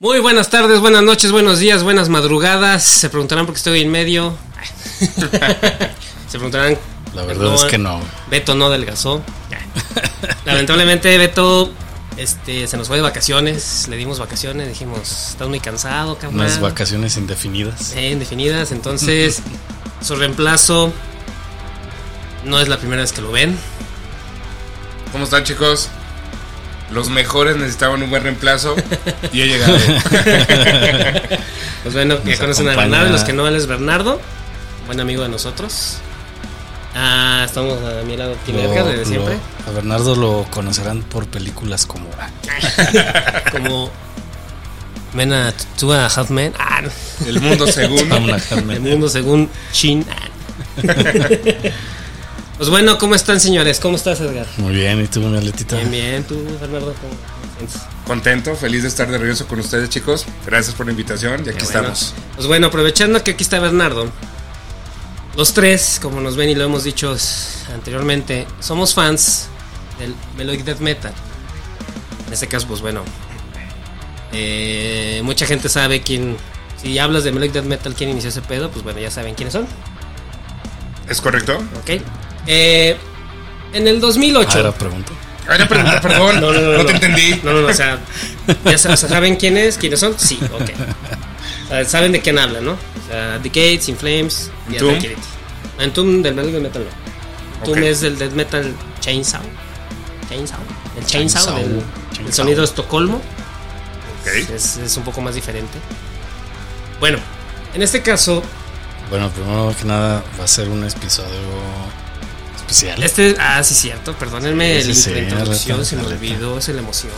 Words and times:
Muy 0.00 0.20
buenas 0.20 0.48
tardes, 0.48 0.78
buenas 0.78 1.02
noches, 1.02 1.32
buenos 1.32 1.58
días, 1.58 1.82
buenas 1.82 2.08
madrugadas. 2.08 2.84
Se 2.84 3.10
preguntarán 3.10 3.46
por 3.46 3.54
qué 3.56 3.58
estoy 3.58 3.80
en 3.80 3.90
medio. 3.90 4.32
Se 6.28 6.38
preguntarán. 6.38 6.78
La 7.14 7.24
verdad 7.24 7.52
es 7.56 7.64
que 7.64 7.78
no. 7.78 8.00
Beto 8.30 8.54
no 8.54 8.66
adelgazó. 8.66 9.24
Lamentablemente 10.44 11.18
Beto 11.18 11.72
este, 12.16 12.68
se 12.68 12.76
nos 12.76 12.86
fue 12.86 12.98
de 12.98 13.02
vacaciones. 13.02 13.88
Le 13.88 13.96
dimos 13.96 14.20
vacaciones. 14.20 14.68
Dijimos, 14.68 15.30
estás 15.30 15.48
muy 15.48 15.58
cansado, 15.58 16.16
cabrón. 16.16 16.42
Unas 16.42 16.60
vacaciones 16.60 17.16
indefinidas. 17.16 17.92
Eh, 17.96 18.10
indefinidas. 18.10 18.70
Entonces, 18.70 19.42
su 20.00 20.14
reemplazo 20.14 20.92
no 22.44 22.60
es 22.60 22.68
la 22.68 22.78
primera 22.78 23.02
vez 23.02 23.12
que 23.12 23.20
lo 23.20 23.32
ven. 23.32 23.58
¿Cómo 25.10 25.24
están 25.24 25.42
chicos? 25.42 25.90
Los 26.90 27.10
mejores 27.10 27.56
necesitaban 27.56 28.02
un 28.02 28.10
buen 28.10 28.22
reemplazo 28.22 28.74
y 29.32 29.42
he 29.42 29.46
llegado. 29.46 29.76
pues 31.82 31.94
bueno, 31.94 32.18
ya 32.24 32.38
conocen 32.38 32.68
a 32.68 32.76
Bernardo, 32.76 33.10
los 33.10 33.24
que 33.24 33.32
no, 33.32 33.46
él 33.46 33.56
es 33.56 33.66
Bernardo, 33.66 34.20
buen 34.86 34.98
amigo 35.00 35.22
de 35.22 35.28
nosotros. 35.28 35.98
Ah, 36.94 37.42
estamos 37.44 37.78
a 37.84 38.02
mi 38.04 38.16
lado, 38.16 38.34
Tinerca, 38.46 38.82
desde 38.84 39.04
siempre. 39.04 39.36
a 39.66 39.70
Bernardo 39.70 40.16
lo 40.16 40.46
conocerán 40.50 41.02
por 41.02 41.26
películas 41.26 41.86
como. 41.86 42.06
como. 43.52 43.90
Men 45.12 45.32
a 45.32 45.52
Two 45.78 45.92
a 45.92 46.06
Half 46.06 46.30
Men. 46.30 46.54
Ah, 46.58 46.82
El 47.26 47.40
mundo 47.40 47.66
según. 47.66 48.10
El 48.70 48.80
mundo 48.80 49.08
según 49.08 49.50
Shin. 49.72 50.04
Pues 52.58 52.70
bueno, 52.70 52.98
¿cómo 52.98 53.14
están 53.14 53.38
señores? 53.38 53.78
¿Cómo 53.78 53.94
estás 53.94 54.20
Edgar? 54.20 54.44
Muy 54.56 54.74
bien, 54.74 55.00
¿y 55.00 55.06
tú, 55.06 55.24
Aletita? 55.24 55.76
Bien, 55.76 55.90
bien, 55.92 56.24
tú, 56.24 56.44
Bernardo, 56.60 56.92
¿cómo 56.92 57.14
Contento, 58.04 58.56
feliz 58.56 58.82
de 58.82 58.88
estar 58.88 59.08
de 59.08 59.16
regreso 59.16 59.46
con 59.46 59.60
ustedes, 59.60 59.88
chicos. 59.90 60.26
Gracias 60.44 60.74
por 60.74 60.86
la 60.86 60.90
invitación 60.90 61.44
y 61.46 61.50
aquí 61.50 61.62
estamos. 61.62 62.14
Pues 62.34 62.48
bueno, 62.48 62.66
aprovechando 62.66 63.22
que 63.22 63.30
aquí 63.32 63.44
está 63.44 63.60
Bernardo, 63.60 64.10
los 65.36 65.54
tres, 65.54 66.00
como 66.02 66.20
nos 66.20 66.34
ven 66.34 66.50
y 66.50 66.56
lo 66.56 66.64
hemos 66.64 66.82
dicho 66.82 67.16
anteriormente, 67.72 68.44
somos 68.58 68.92
fans 68.92 69.46
del 70.00 70.12
Melodic 70.36 70.64
Death 70.64 70.80
Metal. 70.80 71.12
En 72.26 72.32
este 72.32 72.48
caso, 72.48 72.66
pues 72.66 72.80
bueno, 72.80 73.04
eh, 74.32 75.20
mucha 75.22 75.46
gente 75.46 75.68
sabe 75.68 76.02
quién. 76.02 76.36
Si 76.82 76.98
hablas 76.98 77.22
de 77.22 77.30
Melodic 77.30 77.52
Death 77.52 77.66
Metal, 77.66 77.94
quién 77.94 78.10
inició 78.10 78.30
ese 78.30 78.42
pedo, 78.42 78.68
pues 78.68 78.82
bueno, 78.82 78.98
ya 78.98 79.12
saben 79.12 79.36
quiénes 79.36 79.52
son. 79.52 79.68
¿Es 81.08 81.20
correcto? 81.20 81.56
Ok. 81.82 82.02
Eh, 82.50 82.96
en 83.74 83.86
el 83.86 84.00
2008. 84.00 84.50
Ah, 84.50 84.58
era 84.58 84.72
pregunta. 84.72 85.12
Ah, 85.46 85.54
era 85.54 85.68
pregunta, 85.68 86.00
perdón. 86.00 86.40
No, 86.40 86.52
no, 86.52 86.60
no, 86.60 86.78
no, 86.78 86.86
te 86.86 86.92
entendí. 86.92 87.40
No, 87.44 87.52
no, 87.52 87.60
no, 87.60 87.68
o 87.68 87.74
sea, 87.74 88.00
ya 88.64 88.78
saben 88.78 89.36
quiénes, 89.36 89.76
quiénes 89.76 90.00
son. 90.00 90.18
Sí, 90.18 90.40
ok. 90.52 91.84
saben 91.86 92.12
de 92.12 92.20
quién 92.20 92.38
hablan, 92.38 92.64
¿no? 92.64 92.72
O 92.72 93.10
sea, 93.10 93.38
The 93.42 93.48
Gates, 93.48 93.88
In 93.88 93.96
Flames. 93.96 94.50
Entomb 95.78 96.22
del 96.22 96.34
Death 96.34 96.60
Metal 96.60 96.84
no. 96.84 97.58
Entomb 97.58 97.84
es 97.84 98.00
del 98.00 98.18
Death 98.18 98.32
Metal 98.32 98.74
Chainsaw. 99.00 99.42
Chainsaw. 100.28 100.60
El 100.98 101.06
Chainsaw, 101.06 101.56
del, 101.56 102.32
sonido 102.32 102.60
de 102.60 102.64
Estocolmo. 102.64 103.20
Okay. 104.22 104.46
Es, 104.54 104.78
es 104.78 104.96
un 104.96 105.04
poco 105.04 105.20
más 105.20 105.34
diferente. 105.34 105.78
Bueno, 106.98 107.18
en 107.74 107.82
este 107.82 108.02
caso. 108.02 108.42
Bueno, 109.10 109.30
primero 109.30 109.74
que 109.78 109.84
nada 109.84 110.24
va 110.38 110.44
a 110.44 110.48
ser 110.48 110.68
un 110.68 110.84
episodio 110.84 111.38
especial. 112.68 113.02
Este, 113.02 113.36
ah, 113.38 113.62
sí, 113.62 113.74
cierto. 113.74 114.12
Perdónenme 114.14 114.82
sí, 114.82 114.94
sí, 114.94 115.10
la 115.10 115.20
introducción, 115.20 115.84
se 115.84 115.96
me 115.96 116.06
olvidó, 116.06 116.58
es 116.58 116.68
la 116.68 116.80
emoción. 116.80 117.12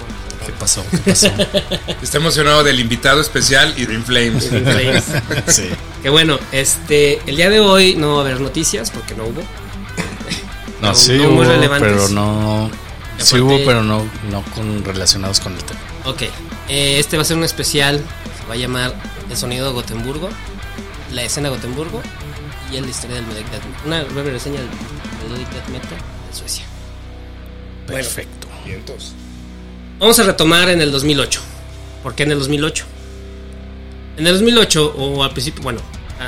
¿Qué 0.46 0.52
pasó? 0.52 0.84
¿Qué 0.90 0.98
pasó? 0.98 1.30
Está 2.02 2.18
emocionado 2.18 2.64
del 2.64 2.80
invitado 2.80 3.20
especial 3.20 3.74
y 3.76 3.86
de 3.86 3.94
Inflames. 3.94 4.48
Flames. 4.48 5.04
sí. 5.48 5.68
Que 6.02 6.08
bueno, 6.08 6.38
este, 6.52 7.20
el 7.26 7.36
día 7.36 7.50
de 7.50 7.60
hoy 7.60 7.96
no 7.96 8.14
va 8.14 8.18
a 8.18 8.24
haber 8.24 8.40
noticias 8.40 8.90
porque 8.90 9.14
no 9.14 9.24
hubo. 9.24 9.42
No, 10.80 10.88
no 10.88 10.94
sí 10.94 11.18
no 11.18 11.30
hubo, 11.30 11.42
pero 11.78 12.08
no. 12.08 12.70
Sí 13.18 13.38
hubo, 13.38 13.58
pero 13.66 13.82
no, 13.82 14.08
no 14.30 14.42
con 14.54 14.82
relacionados 14.82 15.40
con 15.40 15.54
el 15.54 15.62
tema. 15.62 15.80
Ok, 16.06 16.22
eh, 16.68 16.98
este 16.98 17.16
va 17.16 17.22
a 17.22 17.26
ser 17.26 17.36
un 17.36 17.44
especial. 17.44 18.02
Se 18.40 18.46
va 18.48 18.54
a 18.54 18.56
llamar 18.56 18.94
El 19.28 19.36
sonido 19.36 19.66
de 19.66 19.72
Gotemburgo, 19.72 20.30
la 21.12 21.22
escena 21.22 21.50
de 21.50 21.56
Gotemburgo 21.56 22.02
y 22.72 22.80
la 22.80 22.86
historia 22.86 23.16
del 23.16 23.26
Melodic 23.26 23.50
Death 23.50 23.64
Metal. 23.64 23.82
Una 23.86 24.02
breve 24.04 24.30
reseña 24.30 24.60
del 24.60 24.68
Melodic 25.22 25.50
Death 25.50 25.68
Metal 25.68 25.98
de 26.30 26.36
Suecia. 26.36 26.64
Perfecto. 27.86 28.46
Bueno, 28.64 28.82
vamos 29.98 30.18
a 30.18 30.22
retomar 30.22 30.68
en 30.68 30.80
el 30.80 30.92
2008. 30.92 31.40
¿Por 32.02 32.14
qué 32.14 32.22
en 32.22 32.32
el 32.32 32.38
2008? 32.38 32.84
En 34.16 34.26
el 34.26 34.32
2008, 34.34 34.94
o 34.96 35.22
al 35.24 35.32
principio, 35.32 35.62
bueno, 35.62 35.80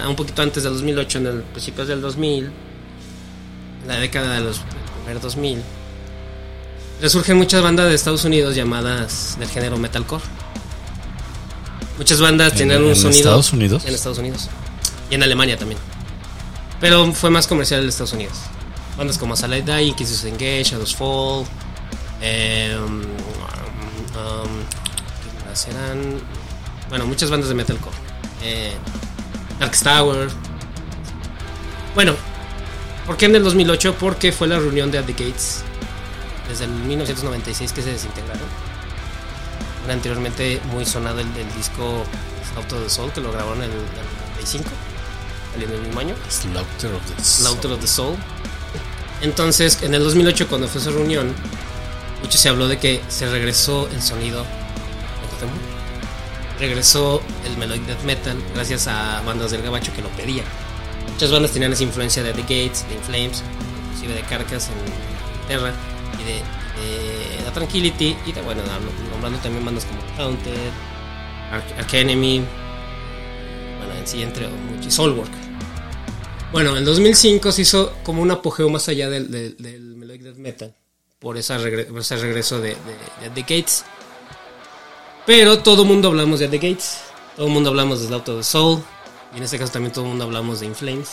un 0.09 0.17
poquito 0.17 0.43
antes 0.43 0.63
del 0.63 0.73
2008, 0.73 1.19
en 1.19 1.27
el 1.27 1.43
principio 1.43 1.85
del 1.85 2.01
2000, 2.01 2.45
en 2.45 3.89
la 3.89 3.97
década 3.97 4.35
de 4.35 4.41
los 4.41 4.61
primeros 4.97 5.23
2000, 5.23 5.63
resurgen 7.01 7.37
muchas 7.37 7.63
bandas 7.63 7.89
de 7.89 7.95
Estados 7.95 8.25
Unidos 8.25 8.55
llamadas 8.55 9.37
del 9.39 9.49
género 9.49 9.79
metalcore. 9.79 10.25
Muchas 11.99 12.21
bandas 12.21 12.55
tienen 12.55 12.83
un 12.83 12.97
sonido. 12.97 13.11
¿En 13.11 13.17
Estados 13.19 13.53
Unidos? 13.53 13.85
En 13.85 13.95
Estados 13.95 14.19
Unidos. 14.19 14.49
Y 15.11 15.15
en 15.15 15.23
Alemania 15.23 15.57
también. 15.57 15.79
Pero 16.83 17.13
fue 17.13 17.31
más 17.31 17.47
comercial 17.47 17.81
en 17.81 17.89
Estados 17.89 18.13
Unidos. 18.13 18.35
Bandas 18.99 19.17
como 19.17 19.37
Salad 19.37 19.63
Die, 19.63 19.95
Kisses 19.95 20.25
Engage, 20.25 20.65
Shadows 20.65 20.97
Fall. 20.97 21.45
Eh, 22.21 22.77
um, 22.77 23.03
eran. 25.71 26.21
Bueno, 26.89 27.07
muchas 27.07 27.31
bandas 27.31 27.49
de 27.49 27.55
metalcore. 27.55 27.97
Eh. 28.43 28.73
Bueno, 31.95 32.15
¿por 33.07 33.17
qué 33.17 33.27
en 33.27 33.37
el 33.37 33.45
2008? 33.45 33.95
Porque 34.01 34.33
fue 34.33 34.49
la 34.49 34.59
reunión 34.59 34.91
de 34.91 34.99
At 34.99 35.05
the 35.05 35.13
Gates. 35.13 35.63
Desde 36.49 36.65
el 36.65 36.73
1996 36.73 37.73
que 37.73 37.83
se 37.83 37.93
desintegraron. 37.93 38.43
Era 39.85 39.95
anteriormente 39.95 40.61
muy 40.73 40.85
sonado 40.85 41.21
el, 41.21 41.29
el 41.29 41.55
disco 41.55 42.03
Auto 42.57 42.81
de 42.81 42.91
Soul 42.91 43.13
que 43.13 43.21
lo 43.21 43.31
grabaron 43.31 43.63
en 43.63 43.71
el 43.71 43.79
95 44.35 44.69
en 45.57 45.63
el 45.63 45.81
mismo 45.81 46.01
año. 46.01 46.15
Slaughter 46.29 46.93
of 46.93 47.03
the 47.17 47.23
Slaughter 47.23 47.73
of 47.73 47.81
the 47.81 47.87
Soul. 47.87 48.17
Entonces, 49.21 49.83
en 49.83 49.95
el 49.95 50.03
2008, 50.03 50.49
cuando 50.49 50.67
fue 50.67 50.81
esa 50.81 50.91
reunión, 50.91 51.33
mucho 52.23 52.39
se 52.39 52.49
habló 52.49 52.69
de 52.69 52.79
que 52.79 53.01
se 53.09 53.29
regresó 53.31 53.89
el 53.89 54.03
sonido. 54.03 54.45
Regresó 56.59 57.21
el 57.45 57.57
melodic 57.57 57.83
death 57.87 58.03
metal 58.05 58.37
gracias 58.55 58.87
a 58.87 59.21
bandas 59.23 59.51
del 59.51 59.63
gabacho 59.63 59.93
que 59.95 60.03
lo 60.03 60.09
pedían. 60.11 60.47
Muchas 61.13 61.31
bandas 61.31 61.51
tenían 61.51 61.73
esa 61.73 61.83
influencia 61.83 62.23
de 62.23 62.33
The 62.33 62.43
Gates, 62.43 62.87
de 62.89 62.95
Inflames, 62.95 63.43
inclusive 63.87 64.15
de 64.15 64.21
Carcass 64.23 64.69
en 64.69 65.49
Terra 65.49 65.73
y 66.21 66.25
de, 66.25 66.35
de, 66.35 67.45
The 67.45 67.51
Tranquility 67.51 68.17
y 68.27 68.33
de, 68.33 68.43
bueno, 68.43 68.63
nombrando 69.11 69.39
también 69.41 69.65
bandas 69.65 69.85
como 69.85 70.01
Haunted, 70.17 70.71
Arch, 71.51 71.79
Arch 71.79 71.95
Enemy, 71.95 72.45
bueno, 73.79 73.95
en 73.99 74.07
sí 74.07 74.23
entre 74.23 74.49
muchos, 74.49 74.95
Soulwork. 74.95 75.42
Bueno, 76.53 76.77
en 76.77 76.85
2005 76.85 77.51
se 77.51 77.63
hizo 77.63 77.95
como 78.05 78.21
un 78.21 78.31
apogeo 78.31 78.69
más 78.69 78.87
allá 78.89 79.09
del, 79.09 79.31
del, 79.31 79.57
del 79.57 79.97
Melodic 79.97 80.21
Death 80.23 80.37
Metal 80.37 80.75
por, 81.19 81.39
esa 81.39 81.57
regre 81.57 81.85
por 81.85 82.01
ese 82.01 82.17
regreso 82.17 82.61
de, 82.61 82.71
de, 82.71 83.31
de, 83.31 83.31
The 83.35 83.41
Gates. 83.41 83.87
Pero 85.25 85.61
todo 85.61 85.83
el 85.83 85.89
mundo 85.89 86.09
hablamos 86.09 86.41
de 86.41 86.49
The 86.49 86.59
Gates, 86.59 87.01
todo 87.37 87.47
el 87.47 87.53
mundo 87.53 87.71
hablamos 87.71 88.01
de 88.01 88.09
Slaughter 88.09 88.35
of 88.35 88.41
the 88.41 88.45
Soul, 88.45 88.83
y 89.35 89.39
en 89.39 89.45
este 89.45 89.59
caso 89.59 89.73
también 89.73 89.95
todo 89.95 90.05
el 90.05 90.11
mundo 90.11 90.25
hablamos 90.25 90.61
de 90.61 90.67
Inflames, 90.67 91.13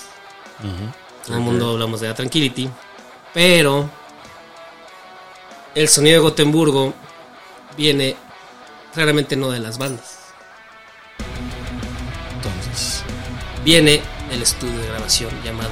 uh 0.62 0.68
-huh. 0.68 1.26
todo 1.26 1.38
el 1.38 1.44
mundo 1.44 1.70
hablamos 1.70 2.02
de 2.02 2.10
The 2.10 2.16
Tranquility, 2.16 2.70
pero 3.34 3.90
el 5.74 5.88
sonido 5.88 6.16
de 6.16 6.20
Gotemburgo 6.22 6.94
viene 7.78 8.18
claramente 8.94 9.38
no 9.38 9.52
de 9.52 9.60
las 9.60 9.78
bandas. 9.78 10.18
Entonces, 12.36 13.04
viene 13.64 14.02
el 14.32 14.42
estudio 14.42 14.80
de 14.80 14.88
grabación 14.88 15.32
llamado 15.44 15.72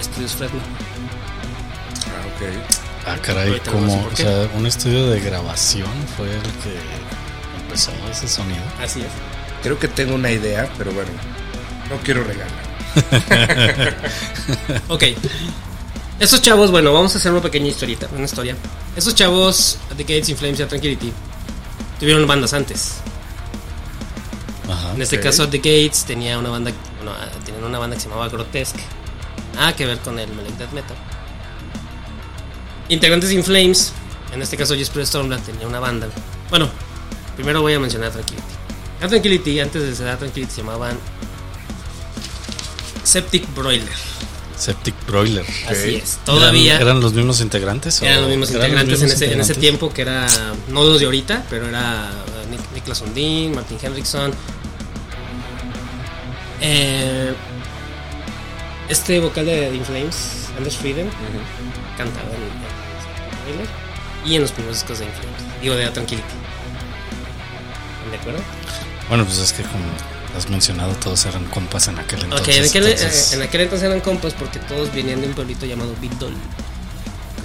Estudios 0.00 0.32
Fresno. 0.32 0.60
Ah, 2.06 2.26
ok. 2.26 2.42
Ah, 3.06 3.16
caray, 3.22 3.60
como, 3.60 4.06
o 4.06 4.16
sea, 4.16 4.48
un 4.54 4.66
estudio 4.66 5.08
de 5.08 5.20
grabación 5.20 5.90
fue 6.16 6.26
el 6.26 6.42
que 6.42 6.76
empezó 7.62 7.92
ese 8.10 8.28
sonido. 8.28 8.62
Así 8.80 9.00
es. 9.00 9.08
Creo 9.62 9.78
que 9.78 9.88
tengo 9.88 10.14
una 10.14 10.30
idea, 10.30 10.70
pero 10.76 10.92
bueno, 10.92 11.10
no 11.90 11.96
quiero 12.02 12.22
regalar. 12.24 12.68
ok. 14.88 15.04
Esos 16.20 16.42
chavos, 16.42 16.70
bueno, 16.70 16.92
vamos 16.92 17.14
a 17.14 17.18
hacer 17.18 17.30
una 17.30 17.40
pequeña 17.40 17.68
historieta, 17.68 18.08
una 18.14 18.24
historia. 18.24 18.56
Esos 18.96 19.14
chavos, 19.14 19.78
The 19.96 20.02
Gates, 20.02 20.28
Inflames 20.30 20.58
y 20.60 20.64
Tranquility, 20.64 21.12
tuvieron 22.00 22.26
bandas 22.26 22.52
antes. 22.52 22.96
Ajá, 24.68 24.94
en 24.94 25.02
este 25.02 25.20
caso, 25.20 25.48
The 25.48 25.58
Gates 25.58 26.04
tenía 26.04 26.38
una 26.38 26.50
banda, 26.50 26.72
bueno, 27.10 27.32
tenían 27.44 27.64
una 27.64 27.78
banda 27.78 27.96
que 27.96 28.02
se 28.02 28.08
llamaba 28.08 28.28
Grotesque. 28.28 28.82
Nada 29.54 29.74
que 29.74 29.86
ver 29.86 29.98
con 29.98 30.18
el 30.18 30.28
Melodic 30.30 30.56
Death 30.56 30.72
Metal. 30.72 30.96
Integrantes 32.88 33.30
de 33.30 33.36
Inflames, 33.36 33.92
en 34.32 34.42
este 34.42 34.56
caso 34.56 34.74
Jesper 34.74 35.06
Stormland 35.06 35.44
tenía 35.44 35.66
una 35.66 35.80
banda. 35.80 36.08
Bueno, 36.50 36.70
primero 37.36 37.60
voy 37.60 37.74
a 37.74 37.80
mencionar 37.80 38.12
Tranquility. 38.12 38.46
Death 39.00 39.10
Tranquility, 39.10 39.60
antes 39.60 39.98
de 39.98 40.04
Death 40.04 40.18
Tranquility 40.18 40.52
se 40.52 40.58
llamaban 40.62 40.98
Septic 43.04 43.54
Broiler. 43.54 43.88
Septic 44.58 44.94
Broiler. 45.06 45.46
Así 45.68 45.94
es. 45.94 46.18
Todavía. 46.24 46.78
¿Eran, 46.78 47.00
los 47.00 47.14
mismos 47.14 47.40
integrantes? 47.40 48.02
Eran 48.02 48.22
los 48.22 48.28
mismos 48.28 48.50
integrantes, 48.50 49.00
en, 49.02 49.08
ese, 49.08 49.32
en, 49.32 49.40
ese, 49.40 49.54
tiempo, 49.54 49.92
que 49.92 50.02
era. 50.02 50.26
No 50.68 50.82
los 50.82 50.98
de 50.98 51.06
ahorita, 51.06 51.46
pero 51.48 51.68
era 51.68 52.10
Nick, 52.50 52.60
Niklas 52.74 52.98
Sundin, 52.98 53.54
Martin 53.54 53.78
Henriksson. 53.80 54.32
Eh, 56.60 57.34
este 58.88 59.20
vocal 59.20 59.46
de 59.46 59.74
In 59.74 59.84
Flames, 59.84 60.48
Anders 60.56 60.76
Frieden, 60.76 61.10
cantaba 61.96 62.28
en, 62.28 62.38
Septic 63.04 63.44
Broiler 63.44 63.68
y 64.24 64.34
en 64.36 64.42
los 64.42 64.52
primeros 64.52 64.78
discos 64.78 64.98
de 64.98 65.04
In 65.04 65.12
Flames. 65.12 65.60
Digo, 65.62 65.74
de 65.74 65.88
Tranquility. 65.90 66.26
¿De 68.10 68.16
acuerdo? 68.16 68.40
Bueno, 69.08 69.24
pues 69.24 69.38
es 69.38 69.52
que 69.52 69.62
como 69.62 69.84
has 70.36 70.48
mencionado, 70.48 70.94
todos 70.94 71.24
eran 71.26 71.44
compas 71.46 71.88
en 71.88 71.98
aquel 71.98 72.22
entonces. 72.24 72.48
Ok, 72.48 72.54
en 72.54 72.64
aquel, 72.64 72.86
entonces... 72.86 73.32
en 73.32 73.42
aquel 73.42 73.60
entonces 73.62 73.86
eran 73.86 74.00
compas 74.00 74.34
porque 74.34 74.58
todos 74.60 74.92
venían 74.94 75.20
de 75.20 75.28
un 75.28 75.34
pueblito 75.34 75.66
llamado 75.66 75.94
Big 76.00 76.16
Doll. 76.18 76.32
Ok, 76.32 77.44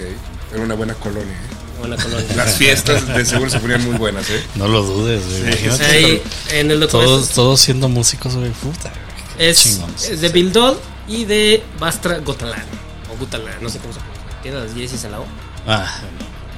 era 0.52 0.62
una 0.62 0.74
buena 0.74 0.94
colonia. 0.94 1.32
¿eh? 1.32 1.78
Buena 1.78 1.96
colonia. 1.96 2.36
Las 2.36 2.56
fiestas 2.56 3.06
de 3.06 3.24
seguro 3.24 3.50
se 3.50 3.58
ponían 3.58 3.84
muy 3.84 3.96
buenas, 3.96 4.28
¿eh? 4.30 4.42
No 4.54 4.68
lo 4.68 4.82
dudes, 4.82 5.22
güey. 5.26 5.54
Sí, 5.54 5.82
Ahí, 5.84 6.22
en 6.52 6.70
el 6.70 6.86
todos, 6.86 7.30
todos 7.30 7.60
siendo 7.60 7.88
músicos, 7.88 8.36
güey, 8.36 8.50
puta. 8.50 8.92
Es, 9.38 9.80
es, 10.10 10.20
de 10.20 10.28
Bill 10.28 10.52
Doll 10.52 10.78
y 11.08 11.24
de 11.24 11.62
Bastra 11.78 12.18
Gotalán. 12.18 12.64
O 13.12 13.18
Gutalán, 13.18 13.62
no 13.62 13.68
sé 13.68 13.78
cómo 13.78 13.92
se 13.92 14.00
pronuncia. 14.00 14.40
Tiene 14.42 14.60
las 14.60 14.74
10 14.74 15.04
en 15.04 15.12
la 15.12 15.20
O. 15.20 15.26
Ah, 15.66 16.00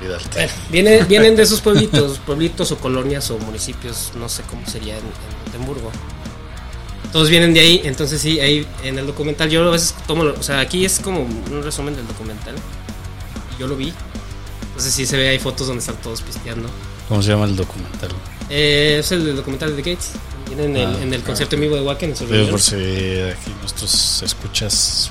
bueno, 0.00 0.19
vienen, 0.70 1.06
vienen 1.08 1.37
de 1.37 1.43
esos 1.43 1.61
pueblitos, 1.61 2.19
pueblitos 2.26 2.73
o 2.73 2.78
colonias 2.78 3.31
o 3.31 3.38
municipios, 3.38 4.12
no 4.17 4.28
sé 4.28 4.43
cómo 4.50 4.67
sería 4.67 4.94
en, 4.94 5.05
en 5.05 5.44
Gotemburgo 5.44 5.90
todos 7.17 7.31
vienen 7.31 7.55
de 7.55 7.61
ahí, 7.61 7.81
entonces 7.84 8.20
sí, 8.20 8.40
ahí 8.40 8.67
en 8.82 8.99
el 8.99 9.06
documental 9.06 9.49
yo 9.49 9.67
a 9.67 9.70
veces 9.70 9.94
tomo, 10.06 10.25
o 10.25 10.43
sea, 10.43 10.61
aquí 10.61 10.84
es 10.84 10.99
como 10.99 11.22
un 11.22 11.62
resumen 11.62 11.96
del 11.96 12.06
documental. 12.06 12.55
Yo 13.58 13.67
lo 13.67 13.75
vi. 13.75 13.90
Entonces 14.69 14.93
sí 14.93 15.06
se 15.06 15.17
ve, 15.17 15.31
hay 15.31 15.38
fotos 15.38 15.67
donde 15.67 15.81
están 15.81 15.96
todos 16.02 16.20
pisteando. 16.20 16.69
¿Cómo 17.08 17.22
se 17.22 17.31
llama 17.31 17.46
el 17.46 17.56
documental? 17.56 18.11
Eh, 18.50 18.99
es 19.00 19.11
el 19.12 19.34
documental 19.34 19.75
de 19.75 19.82
The 19.82 19.90
Gates. 19.93 20.11
Viene 20.46 20.64
en, 20.64 20.76
el, 20.76 20.87
ah, 20.87 20.98
en 21.02 21.14
el 21.14 21.22
concierto 21.22 21.56
en 21.56 21.62
vivo 21.62 21.76
de 21.76 21.82
Wacken. 21.82 22.14
En 22.19 22.48
por 22.48 22.60
si 22.60 22.75
aquí 22.75 23.50
nuestros 23.60 24.22
escuchas. 24.22 25.10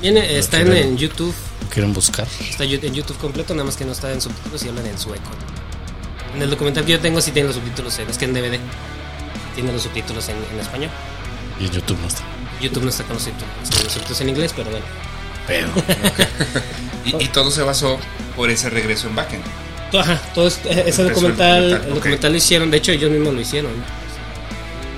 Viene, 0.00 0.38
está 0.38 0.60
en, 0.60 0.96
YouTube. 0.96 1.34
¿Quieren 1.70 1.92
buscar? 1.92 2.26
Está 2.40 2.64
en 2.64 2.94
YouTube 2.94 3.16
completo, 3.18 3.54
nada 3.54 3.64
más 3.64 3.76
que 3.76 3.84
no 3.84 3.92
está 3.92 4.12
en 4.12 4.20
subtítulos 4.20 4.64
y 4.64 4.68
hablan 4.68 4.86
en 4.86 4.98
sueco. 4.98 5.30
En 6.34 6.42
el 6.42 6.50
documental 6.50 6.84
que 6.84 6.92
yo 6.92 7.00
tengo 7.00 7.20
sí 7.20 7.30
tiene 7.30 7.48
los 7.48 7.56
subtítulos, 7.56 7.98
es 7.98 8.18
que 8.18 8.24
en 8.24 8.34
DVD 8.34 8.58
tiene 9.54 9.72
los 9.72 9.82
subtítulos 9.82 10.28
en, 10.28 10.36
en 10.52 10.60
español. 10.60 10.90
Y 11.60 11.68
YouTube 11.68 11.98
no 12.00 12.08
está. 12.08 12.22
YouTube 12.60 12.82
no 12.84 12.90
está 12.90 13.04
con 13.04 13.14
los 13.14 13.22
subtítulos 13.22 14.20
en 14.20 14.28
inglés, 14.28 14.52
pero 14.56 14.70
bueno. 14.70 14.84
Pero. 15.46 15.68
y, 17.20 17.28
todo 17.28 17.50
se 17.50 17.62
basó 17.62 17.98
por 18.36 18.50
ese 18.50 18.70
regreso 18.70 19.08
en 19.08 19.14
backend. 19.14 19.44
Ajá, 19.92 20.20
todo 20.34 20.46
ese 20.48 21.02
documental, 21.02 21.82
el 21.86 21.94
documental 21.94 22.32
lo 22.32 22.38
hicieron, 22.38 22.70
de 22.70 22.78
hecho 22.78 22.92
ellos 22.92 23.10
mismos 23.10 23.34
lo 23.34 23.40
hicieron. 23.40 23.72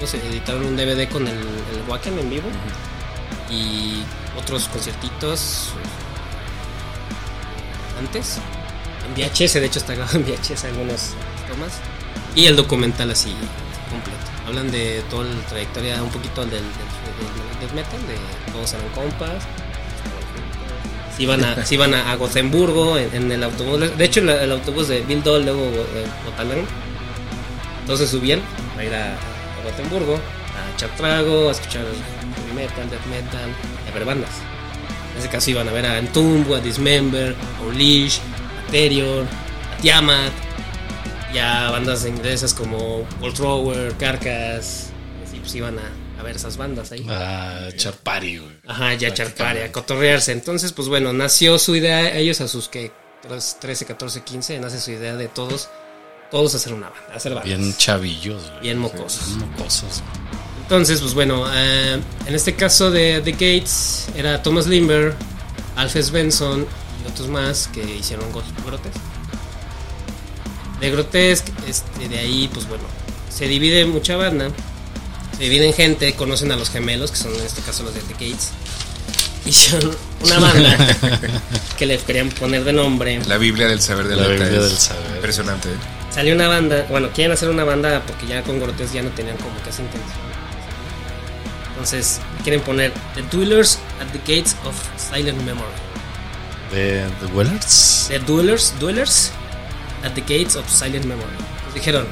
Sé, 0.06 0.18
editaron 0.26 0.66
un 0.66 0.76
DVD 0.76 1.08
con 1.08 1.26
el, 1.26 1.38
el 1.38 1.88
Wacken 1.88 2.18
en 2.18 2.30
vivo 2.30 2.48
y 3.50 4.02
otros 4.38 4.68
conciertitos 4.68 5.70
antes. 7.98 8.38
En 9.06 9.14
VHS, 9.14 9.54
de 9.54 9.66
hecho 9.66 9.78
está 9.78 9.94
grabado 9.94 10.18
en 10.18 10.24
VHS 10.24 10.64
algunas 10.64 11.14
tomas. 11.48 11.80
Y 12.34 12.46
el 12.46 12.56
documental 12.56 13.10
así 13.10 13.34
completo. 13.90 14.18
Hablan 14.46 14.70
de 14.70 15.02
toda 15.10 15.24
la 15.24 15.40
trayectoria, 15.46 16.02
un 16.02 16.10
poquito 16.10 16.44
del, 16.44 16.62
metal, 17.74 18.00
de 18.06 18.52
todos 18.52 18.72
eran 18.74 18.88
compas. 18.90 19.42
Si 21.16 21.22
iban 21.22 21.44
a, 21.44 21.64
si 21.64 21.76
iban 21.76 21.94
a, 21.94 22.14
Gothenburgo 22.16 22.98
en, 22.98 23.30
el 23.30 23.42
autobús. 23.44 23.96
De 23.96 24.04
hecho, 24.04 24.20
el, 24.20 24.50
autobús 24.50 24.88
de 24.88 25.02
Bill 25.02 25.22
Doll, 25.22 25.44
luego 25.44 25.70
Botalán. 26.24 26.66
Entonces 27.82 28.10
subían 28.10 28.40
a 28.76 28.84
ir 28.84 28.94
a, 28.94 29.16
Gothenburgo 29.64 30.14
a 30.14 30.74
echar 30.74 30.90
trago, 30.96 31.48
a 31.48 31.52
escuchar 31.52 31.84
heavy 31.84 32.52
metal, 32.54 32.88
death 32.90 33.06
metal, 33.06 33.50
a 33.88 33.94
ver 33.94 34.04
bandas. 34.04 34.30
En 35.12 35.20
ese 35.20 35.28
caso 35.28 35.50
iban 35.50 35.68
a 35.68 35.72
ver 35.72 35.86
a 35.86 35.98
Entomb, 35.98 36.52
a 36.52 36.60
Dismember, 36.60 37.34
a 37.34 37.62
Unleash, 37.62 38.18
a 38.18 38.70
Terion, 38.70 39.26
a 39.26 39.76
Tiamat, 39.80 40.32
ya 41.32 41.70
bandas 41.70 42.04
inglesas 42.06 42.54
como 42.54 43.06
Gold 43.20 43.34
Thrower, 43.34 43.96
Carcass, 43.96 44.90
así 45.24 45.38
pues 45.40 45.54
iban 45.54 45.78
a, 45.78 46.20
a, 46.20 46.22
ver 46.22 46.36
esas 46.36 46.56
bandas 46.56 46.92
ahí. 46.92 47.06
A 47.08 47.68
charpari, 47.76 48.38
güey. 48.38 48.52
Ajá, 48.66 48.94
ya 48.94 49.12
charpari, 49.12 49.60
a 49.60 49.72
cotorrearse. 49.72 50.32
Entonces, 50.32 50.72
pues 50.72 50.88
bueno, 50.88 51.12
nació 51.12 51.58
su 51.58 51.74
idea, 51.76 52.16
ellos 52.16 52.40
a 52.40 52.48
sus 52.48 52.68
que 52.68 52.92
13, 53.60 53.86
14, 53.86 54.22
15, 54.22 54.60
nace 54.60 54.80
su 54.80 54.90
idea 54.90 55.16
de 55.16 55.28
todos, 55.28 55.70
todos 56.30 56.54
hacer 56.54 56.72
una 56.72 56.90
banda, 56.90 57.14
hacer 57.14 57.34
bandas. 57.34 57.46
Bien 57.46 57.76
chavillos, 57.76 58.42
güey. 58.50 58.60
Bien 58.60 58.78
mocosos. 58.78 59.36
Bien 59.36 59.50
mocosos. 59.50 60.02
Entonces, 60.62 61.00
pues 61.00 61.14
bueno, 61.14 61.44
eh, 61.52 62.00
en 62.26 62.34
este 62.34 62.54
caso 62.54 62.90
de 62.90 63.20
The 63.22 63.32
Gates 63.32 64.06
era 64.16 64.42
Thomas 64.42 64.66
Limber, 64.66 65.14
Alfred 65.76 66.10
Benson 66.10 66.66
y 67.04 67.10
otros 67.10 67.28
más 67.28 67.68
que 67.68 67.82
hicieron 67.82 68.26
Grotesque 68.64 69.00
de 70.80 70.90
Grotesque, 70.90 71.52
este, 71.68 72.08
de 72.08 72.18
ahí, 72.18 72.48
pues 72.52 72.68
bueno, 72.68 72.84
se 73.30 73.46
divide 73.46 73.86
mucha 73.86 74.16
banda, 74.16 74.48
se 75.36 75.44
divide 75.44 75.66
en 75.66 75.74
gente, 75.74 76.14
conocen 76.14 76.52
a 76.52 76.56
los 76.56 76.70
gemelos, 76.70 77.10
que 77.10 77.16
son 77.16 77.34
en 77.34 77.42
este 77.42 77.62
caso 77.62 77.82
los 77.84 77.94
de 77.94 78.00
The 78.00 78.12
Gates, 78.12 78.50
y 79.46 79.52
son 79.52 79.96
una 80.22 80.38
banda 80.38 80.76
que 81.78 81.86
le 81.86 81.98
querían 81.98 82.30
poner 82.30 82.64
de 82.64 82.72
nombre. 82.72 83.20
La 83.26 83.38
Biblia 83.38 83.68
del 83.68 83.80
saber 83.80 84.08
de 84.08 84.16
la, 84.16 84.22
la 84.22 84.28
Biblia 84.28 84.60
del 84.60 84.76
saber. 84.76 85.16
Impresionante. 85.16 85.70
¿eh? 85.70 86.03
Salió 86.14 86.32
una 86.32 86.46
banda, 86.46 86.86
bueno, 86.88 87.08
quieren 87.12 87.32
hacer 87.32 87.48
una 87.48 87.64
banda 87.64 88.00
porque 88.06 88.28
ya 88.28 88.40
con 88.44 88.60
Grotesque 88.60 88.94
ya 88.94 89.02
no 89.02 89.10
tenían 89.10 89.36
como 89.38 89.60
que 89.64 89.70
esa 89.70 89.82
intención. 89.82 90.12
Entonces, 91.70 92.20
quieren 92.44 92.60
poner 92.60 92.92
The 93.16 93.22
Dwellers 93.36 93.80
at 94.00 94.12
the 94.12 94.18
Gates 94.18 94.56
of 94.64 94.76
Silent 94.96 95.42
Memory. 95.42 95.66
¿The, 96.70 97.04
the 97.20 97.26
Dwellers? 97.32 98.06
The 98.08 98.20
Dwellers, 98.20 98.72
Dwellers 98.78 99.32
At 100.04 100.12
the 100.14 100.20
Gates 100.20 100.54
of 100.54 100.70
Silent 100.70 101.04
Memory. 101.04 101.34
Pues 101.64 101.74
dijeron, 101.74 102.06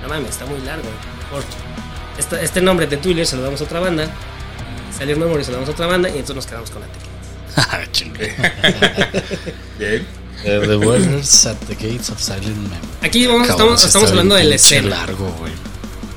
no 0.00 0.08
mames, 0.08 0.30
está 0.30 0.46
muy 0.46 0.58
largo, 0.62 0.88
Este, 2.16 2.42
este 2.42 2.62
nombre 2.62 2.86
de 2.86 2.96
Twiller 2.96 3.26
se 3.26 3.36
lo 3.36 3.42
damos 3.42 3.60
a 3.60 3.64
otra 3.64 3.80
banda. 3.80 4.08
Silent 4.96 5.18
Memory 5.18 5.44
se 5.44 5.50
lo 5.50 5.58
damos 5.58 5.68
a 5.68 5.72
otra 5.72 5.88
banda 5.88 6.08
y 6.08 6.12
entonces 6.12 6.36
nos 6.36 6.46
quedamos 6.46 6.70
con 6.70 6.80
the 6.80 6.88
Gates. 7.84 9.52
Bien. 9.78 10.21
The 10.42 10.78
Warriors 10.78 11.46
at 11.46 11.56
the 11.66 11.74
Gates 11.74 12.10
of 12.10 12.20
Silent 12.20 12.56
Memory. 12.56 12.78
Aquí 13.02 13.26
vamos, 13.26 13.48
estamos, 13.48 13.84
estamos 13.84 14.10
hablando 14.10 14.34
de 14.34 14.44
la 14.44 14.54
escena. 14.54 14.88
largo, 14.88 15.30
güey. 15.38 15.52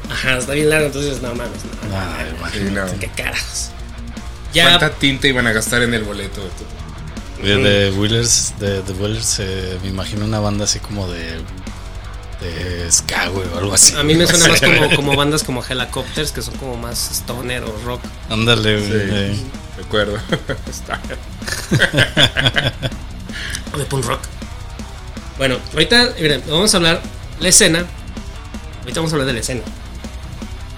Ajá, 0.09 0.37
está 0.37 0.53
bien 0.53 0.69
largo, 0.69 0.87
entonces 0.87 1.21
no 1.21 1.35
mames. 1.35 1.59
No, 1.89 2.85
no, 2.85 2.99
¿Qué 2.99 3.07
carajos? 3.07 3.69
Ya... 4.53 4.69
¿Cuánta 4.69 4.91
tinta 4.91 5.27
iban 5.27 5.47
a 5.47 5.51
gastar 5.51 5.83
en 5.83 5.93
el 5.93 6.03
boleto? 6.03 6.41
De, 7.41 7.57
de 7.57 7.91
Wheelers, 7.91 8.53
de, 8.59 8.81
de 8.81 8.93
Wheelers 8.93 9.39
eh, 9.39 9.77
me 9.83 9.89
imagino 9.89 10.25
una 10.25 10.39
banda 10.39 10.63
así 10.63 10.79
como 10.79 11.07
de 11.07 11.37
de 12.41 12.91
ska, 12.91 13.27
güey, 13.29 13.47
o 13.53 13.57
algo 13.57 13.73
así. 13.73 13.95
A 13.95 14.03
mí 14.03 14.15
me 14.15 14.27
suena 14.27 14.47
más 14.47 14.61
como, 14.61 14.95
como, 14.95 15.15
bandas 15.17 15.43
como 15.43 15.63
Helicopters, 15.63 16.31
que 16.31 16.41
son 16.41 16.55
como 16.57 16.77
más 16.77 17.11
stoner 17.11 17.63
o 17.63 17.77
rock. 17.85 18.01
Ándale, 18.29 18.77
güey. 18.79 19.35
Sí, 19.35 19.43
recuerdo. 19.77 20.17
o 23.73 23.77
de 23.77 23.85
punk 23.85 24.05
rock. 24.05 24.21
Bueno, 25.37 25.57
ahorita, 25.73 26.13
miren, 26.19 26.43
vamos 26.47 26.73
a 26.73 26.77
hablar 26.77 27.01
la 27.39 27.49
escena. 27.49 27.85
Ahorita 28.81 28.99
vamos 28.99 29.11
a 29.11 29.15
hablar 29.15 29.27
de 29.27 29.33
la 29.33 29.39
escena. 29.39 29.61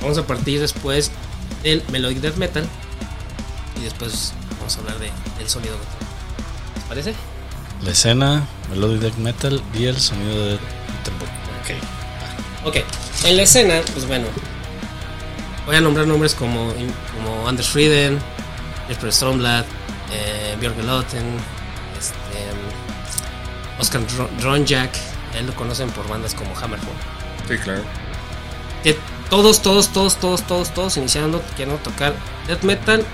Vamos 0.02 0.18
a 0.18 0.26
partir 0.26 0.60
después 0.60 1.12
del 1.64 1.84
melodic 1.92 2.20
death 2.20 2.36
metal. 2.36 2.68
Y 3.80 3.84
después 3.84 4.34
vamos 4.58 4.76
a 4.76 4.80
hablar 4.80 5.00
de, 5.00 5.12
del 5.38 5.50
sonido 5.50 5.78
metal 5.78 6.08
parece? 6.88 7.14
La 7.84 7.92
escena, 7.92 8.48
Melody 8.70 8.98
Death 8.98 9.18
Metal 9.18 9.62
y 9.74 9.86
el 9.86 9.98
sonido 10.00 10.46
de 10.46 10.58
Gutenberg. 10.98 11.32
Ok. 11.62 12.68
Ok. 12.68 12.76
En 13.26 13.38
la 13.38 13.44
escena, 13.44 13.82
pues 13.94 14.08
bueno. 14.08 14.28
Voy 15.66 15.76
a 15.76 15.82
nombrar 15.82 16.08
nombres 16.08 16.34
como, 16.34 16.74
como 17.14 17.48
Anders 17.48 17.68
Frieden, 17.68 18.20
Jesper 18.88 19.12
Stromblad, 19.12 19.66
eh, 20.14 20.56
Björn 20.62 20.80
este, 21.02 21.18
Oscar 23.80 24.02
Dronjak. 24.40 24.92
Él 25.36 25.48
lo 25.48 25.56
conocen 25.56 25.90
por 25.90 26.08
bandas 26.08 26.34
como 26.34 26.56
Hammerfall. 26.56 26.94
Sí, 27.48 27.58
claro. 27.58 27.84
Que 28.84 28.98
todos, 29.30 29.62
todos, 29.62 29.90
todos, 29.90 30.16
todos, 30.18 30.44
todos, 30.44 30.74
todos 30.74 30.98
iniciando 30.98 31.42
queriendo 31.52 31.82
tocar 31.82 32.16
death 32.48 32.64
metal 32.64 33.06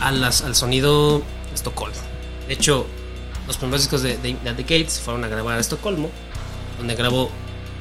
a 0.00 0.12
las, 0.12 0.42
al 0.42 0.54
sonido 0.54 1.22
Estocolmo. 1.54 1.96
De 2.46 2.54
hecho, 2.54 2.86
los 3.46 3.56
primeros 3.56 3.82
discos 3.82 4.02
de, 4.02 4.16
The 4.16 4.62
Gates 4.62 5.00
fueron 5.00 5.24
a 5.24 5.28
grabar 5.28 5.56
a 5.56 5.60
Estocolmo, 5.60 6.10
donde 6.76 6.94
grabó 6.94 7.30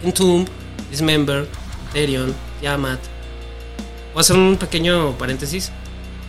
Entomb, 0.04 0.48
Dismember, 0.90 1.48
Therion, 1.94 2.34
Yamat. 2.62 3.00
Voy 4.14 4.20
a 4.20 4.22
hacer 4.22 4.36
un 4.36 4.58
pequeño 4.58 5.18
paréntesis. 5.18 5.72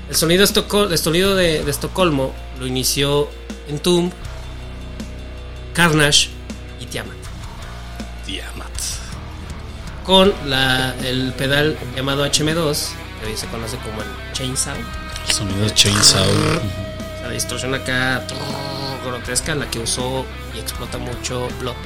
El 0.09 0.17
sonido, 0.17 0.45
el 0.45 0.99
sonido 0.99 1.35
de, 1.35 1.65
de 1.65 1.71
Estocolmo 1.71 2.33
lo 2.59 2.67
inició 2.67 3.29
en 3.69 3.79
Tomb, 3.79 4.13
Carnage 5.79 6.29
y 6.81 6.87
Tiamat. 6.87 7.15
Tiamat. 8.27 8.73
Con 10.03 10.35
la, 10.47 10.93
el 11.05 11.33
pedal 11.35 11.79
llamado 11.95 12.27
HM2, 12.27 12.89
que 13.21 13.27
hoy 13.27 13.37
se 13.37 13.47
conoce 13.47 13.77
como 13.77 14.03
el 14.03 14.09
Chainsaw. 14.33 14.75
El 14.75 15.33
sonido 15.33 15.61
de 15.61 15.73
Chainsaw. 15.73 16.27
La 17.23 17.31
distorsión 17.31 17.77
acá 17.77 18.25
grotesca, 19.07 19.55
la 19.55 19.71
que 19.71 19.79
usó 19.79 20.27
y 20.53 20.59
explota 20.59 20.99
mucho 20.99 21.47
Blood. 21.61 21.77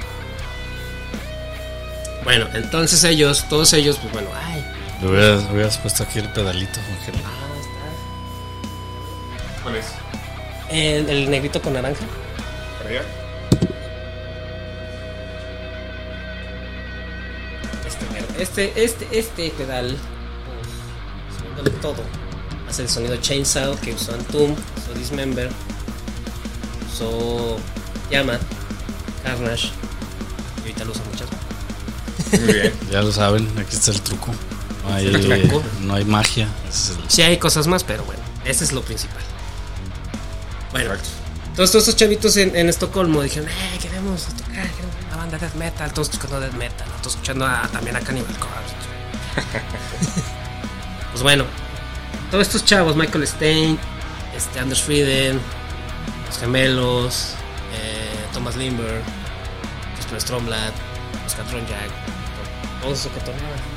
Bueno, 2.24 2.48
entonces 2.54 3.04
ellos, 3.04 3.46
todos 3.50 3.74
ellos, 3.74 3.98
pues 3.98 4.10
bueno, 4.10 4.30
ay, 4.42 4.64
Le 5.02 5.08
hubieras, 5.08 5.42
hubieras 5.52 5.76
puesto 5.76 6.04
aquí 6.04 6.18
el 6.18 6.30
pedalito, 6.30 6.80
Ángel. 6.98 7.14
ah, 7.26 7.30
está. 7.60 9.62
¿Cuál 9.62 9.76
es? 9.76 9.84
El, 10.70 11.10
el 11.10 11.30
negrito 11.30 11.60
con 11.60 11.74
naranja. 11.74 12.06
¿Para 12.78 12.88
allá? 12.88 13.02
Este, 18.42 18.84
este, 18.84 19.06
este, 19.18 19.50
pedal, 19.50 19.96
pues, 20.46 21.38
subiéndole 21.38 21.70
todo, 21.80 22.02
hace 22.68 22.82
el 22.82 22.88
sonido 22.88 23.16
Chainsaw 23.16 23.78
que 23.78 23.92
usó 23.94 24.14
Antum, 24.14 24.52
usó 24.52 24.98
Dismember, 24.98 25.48
usó 26.92 27.56
Llama, 28.10 28.38
Carnage, 29.22 29.68
y 30.58 30.60
ahorita 30.62 30.84
lo 30.84 30.90
usa 30.90 31.02
muchas 31.10 31.28
más. 31.30 32.40
Muy 32.40 32.52
bien. 32.54 32.72
Ya 32.90 33.02
lo 33.02 33.12
saben, 33.12 33.48
aquí 33.58 33.76
está 33.76 33.92
el 33.92 34.00
truco. 34.02 34.32
No 34.88 34.94
hay, 34.94 35.06
El 35.06 35.20
truco. 35.48 35.62
no 35.82 35.94
hay 35.94 36.04
magia. 36.04 36.48
ese 36.68 36.92
es 36.94 36.98
el- 36.98 37.10
Sí 37.10 37.22
hay 37.22 37.36
cosas 37.38 37.68
más, 37.68 37.84
pero 37.84 38.02
bueno, 38.04 38.20
ese 38.44 38.64
es 38.64 38.72
lo 38.72 38.82
principal. 38.82 39.22
Bueno, 40.72 40.90
todos, 41.54 41.70
todos 41.70 41.82
estos 41.86 41.96
chavitos 41.96 42.36
en, 42.38 42.56
en 42.56 42.68
Estocolmo 42.68 43.22
dijeron, 43.22 43.48
eh, 43.48 43.78
de 45.32 45.46
death 45.46 45.54
metal, 45.54 45.92
todos 45.92 46.08
escuchando 46.10 46.40
death 46.40 46.54
metal, 46.54 46.86
todos 47.00 47.14
escuchando 47.14 47.46
a- 47.46 47.68
también 47.68 47.96
a 47.96 48.00
Cannibal 48.00 48.34
Corpse. 48.38 48.74
pues 51.10 51.22
bueno, 51.22 51.44
todos 52.30 52.46
estos 52.46 52.64
chavos, 52.64 52.96
Michael 52.96 53.26
Stein, 53.26 53.78
este, 54.36 54.60
Anders 54.60 54.82
Frieden, 54.82 55.40
los 56.26 56.38
gemelos, 56.38 57.34
eh, 57.74 58.10
Thomas 58.32 58.56
Limber, 58.56 59.02
Jesper 59.96 60.20
Stromblad, 60.20 60.72
Oscar 61.26 61.44
Tronjak, 61.46 61.90
todos 62.82 62.98
se 62.98 63.08
cotorreaban. 63.10 63.72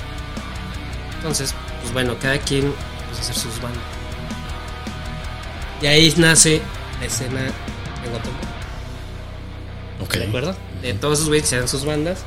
Entonces, 1.18 1.54
pues 1.82 1.94
bueno, 1.94 2.16
cada 2.22 2.38
quien 2.38 2.74
pues, 3.08 3.20
hacer 3.22 3.36
sus 3.36 3.60
bandas. 3.62 3.82
Y 5.82 5.88
ahí 5.88 6.14
nace 6.18 6.62
la 7.00 7.06
escena 7.06 7.42
en 7.42 8.12
Guatemala. 8.12 8.48
Ok. 10.02 10.14
¿De 10.16 10.28
acuerdo? 10.28 10.56
De 10.86 10.94
todos 10.94 11.18
esos 11.18 11.30
güeyes 11.30 11.46
que 11.46 11.50
se 11.50 11.58
dan 11.58 11.68
sus 11.68 11.84
bandas. 11.84 12.20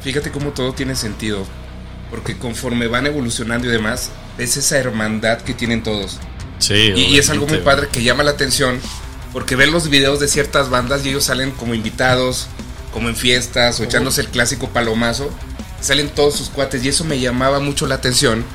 Fíjate 0.00 0.30
cómo 0.30 0.52
todo 0.52 0.72
tiene 0.72 0.96
sentido. 0.96 1.44
Porque 2.08 2.38
conforme 2.38 2.86
van 2.86 3.06
evolucionando 3.06 3.68
y 3.68 3.70
demás, 3.70 4.10
es 4.38 4.56
esa 4.56 4.78
hermandad 4.78 5.42
que 5.42 5.52
tienen 5.52 5.82
todos. 5.82 6.18
Sí. 6.60 6.92
Y, 6.96 7.00
y 7.02 7.18
es 7.18 7.28
algo 7.28 7.46
muy 7.46 7.58
padre 7.58 7.88
que 7.92 8.02
llama 8.02 8.22
la 8.22 8.30
atención. 8.30 8.80
Porque 9.34 9.54
ven 9.54 9.70
los 9.70 9.90
videos 9.90 10.18
de 10.18 10.28
ciertas 10.28 10.70
bandas 10.70 11.04
y 11.04 11.10
ellos 11.10 11.24
salen 11.24 11.50
como 11.50 11.74
invitados, 11.74 12.48
como 12.90 13.10
en 13.10 13.16
fiestas, 13.16 13.78
o 13.80 13.84
echándose 13.84 14.22
el 14.22 14.28
clásico 14.28 14.70
palomazo. 14.70 15.30
Salen 15.82 16.08
todos 16.08 16.36
sus 16.36 16.48
cuates 16.48 16.82
y 16.84 16.88
eso 16.88 17.04
me 17.04 17.20
llamaba 17.20 17.60
mucho 17.60 17.86
la 17.86 17.96
atención. 17.96 18.46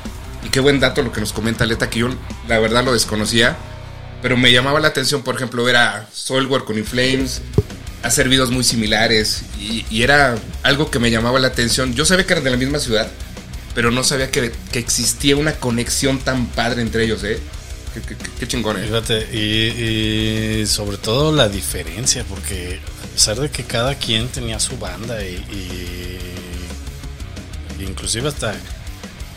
Y 0.44 0.48
qué 0.48 0.58
buen 0.58 0.80
dato 0.80 1.02
lo 1.02 1.12
que 1.12 1.20
nos 1.20 1.32
comenta 1.32 1.62
Aleta, 1.62 1.88
que 1.88 2.00
yo 2.00 2.08
la 2.48 2.58
verdad 2.58 2.84
lo 2.84 2.92
desconocía. 2.92 3.56
Pero 4.22 4.36
me 4.36 4.50
llamaba 4.50 4.80
la 4.80 4.88
atención, 4.88 5.22
por 5.22 5.36
ejemplo, 5.36 5.62
ver 5.62 5.76
a 5.76 6.08
Soilwork 6.12 6.64
con 6.64 6.76
Inflames, 6.76 7.42
hacer 8.06 8.28
videos 8.28 8.50
muy 8.50 8.64
similares. 8.64 9.42
Y, 9.60 9.84
y 9.90 10.02
era 10.02 10.36
algo 10.62 10.90
que 10.90 10.98
me 10.98 11.10
llamaba 11.10 11.38
la 11.38 11.48
atención. 11.48 11.94
Yo 11.94 12.04
sabía 12.04 12.26
que 12.26 12.32
eran 12.32 12.44
de 12.44 12.50
la 12.50 12.56
misma 12.56 12.78
ciudad, 12.78 13.08
pero 13.74 13.90
no 13.90 14.02
sabía 14.04 14.30
que, 14.30 14.52
que 14.72 14.78
existía 14.78 15.36
una 15.36 15.52
conexión 15.54 16.18
tan 16.18 16.46
padre 16.46 16.82
entre 16.82 17.04
ellos, 17.04 17.22
¿eh? 17.24 17.38
Qué, 17.94 18.00
qué- 18.02 18.16
qué- 18.16 18.30
qué 18.40 18.48
chingón, 18.48 18.78
¿eh? 18.78 18.84
Fíjate, 18.86 19.28
y, 19.32 20.60
y 20.62 20.66
sobre 20.66 20.98
todo 20.98 21.32
la 21.32 21.48
diferencia, 21.48 22.24
porque 22.24 22.78
a 23.04 23.06
pesar 23.14 23.40
de 23.40 23.48
que 23.50 23.64
cada 23.64 23.94
quien 23.94 24.28
tenía 24.28 24.60
su 24.60 24.76
banda 24.78 25.22
y, 25.24 25.34
y- 27.78 27.82
inclusive 27.82 28.28
hasta 28.28 28.54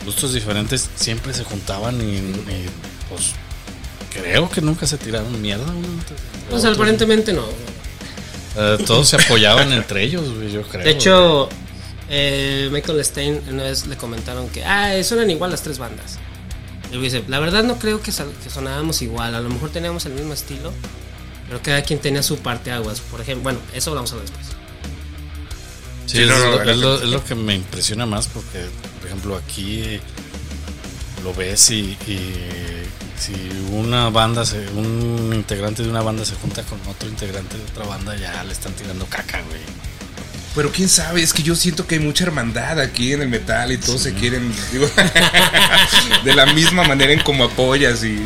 gustos 0.04 0.32
diferentes, 0.32 0.88
siempre 0.96 1.32
se 1.34 1.44
juntaban 1.44 2.00
y, 2.00 2.16
y, 2.16 2.66
pues 3.08 3.32
creo 4.12 4.50
que 4.50 4.60
nunca 4.60 4.86
se 4.86 4.96
tiraron 4.98 5.40
mierda. 5.40 5.64
uno 5.64 5.86
Pues 6.50 6.64
aparentemente 6.64 7.32
no. 7.32 7.44
Eh, 8.56 8.78
todos 8.86 9.08
se 9.08 9.16
apoyaban 9.16 9.72
entre 9.72 10.02
ellos, 10.02 10.24
yo 10.52 10.62
creo. 10.62 10.84
De 10.84 10.90
hecho, 10.90 11.48
eh, 12.08 12.68
Michael 12.72 13.04
Stein 13.04 13.40
una 13.48 13.62
vez 13.64 13.86
le 13.86 13.96
comentaron 13.96 14.48
que, 14.48 14.64
ah, 14.64 14.92
suenan 15.04 15.30
igual 15.30 15.50
las 15.52 15.62
tres 15.62 15.78
bandas. 15.78 16.18
Y 16.90 16.96
él 16.96 17.02
dice, 17.02 17.22
la 17.28 17.38
verdad 17.38 17.62
no 17.62 17.78
creo 17.78 18.00
que, 18.02 18.10
que 18.10 18.50
sonábamos 18.50 19.00
igual, 19.02 19.34
a 19.36 19.40
lo 19.40 19.48
mejor 19.48 19.70
teníamos 19.70 20.04
el 20.06 20.12
mismo 20.14 20.32
estilo, 20.32 20.72
pero 21.46 21.60
cada 21.62 21.82
quien 21.82 22.00
tenía 22.00 22.22
su 22.24 22.38
parte 22.38 22.72
aguas. 22.72 23.00
Por 23.00 23.20
ejemplo, 23.20 23.44
bueno, 23.44 23.58
eso 23.72 23.90
lo 23.90 23.96
vamos 23.96 24.12
a 24.12 24.16
ver 24.16 24.24
después. 24.24 24.46
Sí, 26.06 26.16
Sí, 26.16 26.22
es, 26.24 26.28
no, 26.28 26.38
no, 26.38 26.44
lo, 26.46 26.56
adelante. 26.56 26.72
es 26.72 26.78
lo- 26.78 26.96
es 27.02 27.08
lo 27.08 27.24
que 27.24 27.34
me 27.36 27.54
impresiona 27.54 28.04
más 28.06 28.26
porque, 28.26 28.64
por 28.98 29.06
ejemplo, 29.06 29.36
aquí 29.36 30.00
lo 31.22 31.32
ves 31.34 31.70
y, 31.70 31.96
y 32.08 32.34
si 33.20 33.34
una 33.72 34.08
banda, 34.10 34.44
se, 34.44 34.58
un 34.70 35.32
integrante 35.34 35.82
de 35.82 35.90
una 35.90 36.02
banda 36.02 36.24
se 36.24 36.34
junta 36.36 36.62
con 36.62 36.80
otro 36.88 37.08
integrante 37.08 37.56
de 37.56 37.64
otra 37.64 37.84
banda, 37.84 38.16
ya 38.16 38.42
le 38.44 38.52
están 38.52 38.72
tirando 38.72 39.04
caca, 39.06 39.40
güey. 39.42 39.60
Pero 40.54 40.72
quién 40.72 40.88
sabe, 40.88 41.22
es 41.22 41.32
que 41.32 41.42
yo 41.44 41.54
siento 41.54 41.86
que 41.86 41.94
hay 41.96 42.00
mucha 42.00 42.24
hermandad 42.24 42.80
aquí 42.80 43.12
en 43.12 43.22
el 43.22 43.28
metal 43.28 43.70
y 43.70 43.76
todos 43.76 44.02
se 44.02 44.14
quieren, 44.14 44.52
digo, 44.72 44.90
de 46.24 46.34
la 46.34 46.46
misma 46.46 46.82
manera 46.82 47.12
en 47.12 47.20
como 47.20 47.44
apoyas 47.44 48.02
y 48.02 48.18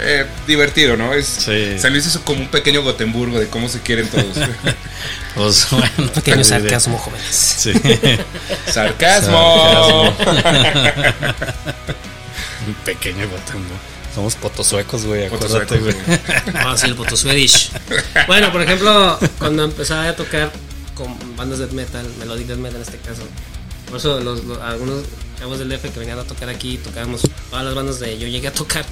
eh, 0.00 0.26
divertido, 0.46 0.96
¿no? 0.96 1.12
Es, 1.12 1.26
Sí. 1.26 1.78
San 1.78 1.92
Luis 1.92 2.06
es 2.06 2.18
como 2.18 2.40
un 2.40 2.48
pequeño 2.48 2.82
Gotemburgo 2.82 3.38
de 3.38 3.46
cómo 3.48 3.68
se 3.68 3.80
quieren 3.80 4.08
todos. 4.08 4.26
Pues 5.32 5.68
bueno, 5.70 6.12
Pequeño 6.12 6.42
sarcasmo, 6.42 6.98
jóvenes. 6.98 7.24
Sí. 7.30 7.72
¡Sarcasmo! 8.66 10.12
Un 12.66 12.74
pequeño 12.84 13.28
Gotemburgo. 13.28 13.99
Somos 14.14 14.34
potosuecos, 14.34 15.04
güey, 15.06 15.28
Potosuecos, 15.28 15.78
acuérdate, 15.78 16.02
güey. 16.04 16.54
Ah, 16.56 16.76
sí, 16.76 16.86
el 16.86 16.94
Puto 16.96 17.16
Swedish. 17.16 17.70
Bueno, 18.26 18.50
por 18.52 18.62
ejemplo, 18.62 19.18
cuando 19.38 19.64
empezaba 19.64 20.08
a 20.08 20.16
tocar 20.16 20.50
con 20.94 21.16
bandas 21.36 21.58
de 21.60 21.66
death 21.66 21.74
metal, 21.74 22.06
melodic 22.18 22.46
death 22.48 22.58
metal 22.58 22.76
en 22.76 22.82
este 22.82 22.98
caso, 22.98 23.22
por 23.88 23.98
eso 23.98 24.20
los, 24.20 24.44
los- 24.44 24.58
algunos 24.58 25.04
chavos 25.38 25.58
del 25.58 25.68
DF 25.68 25.92
que 25.92 25.98
venían 26.00 26.18
a 26.18 26.24
tocar 26.24 26.48
aquí, 26.48 26.76
tocábamos 26.78 27.22
todas 27.50 27.64
las 27.64 27.74
bandas 27.74 27.98
de 28.00 28.18
yo 28.18 28.26
llegué 28.28 28.48
a 28.48 28.52
tocar. 28.52 28.84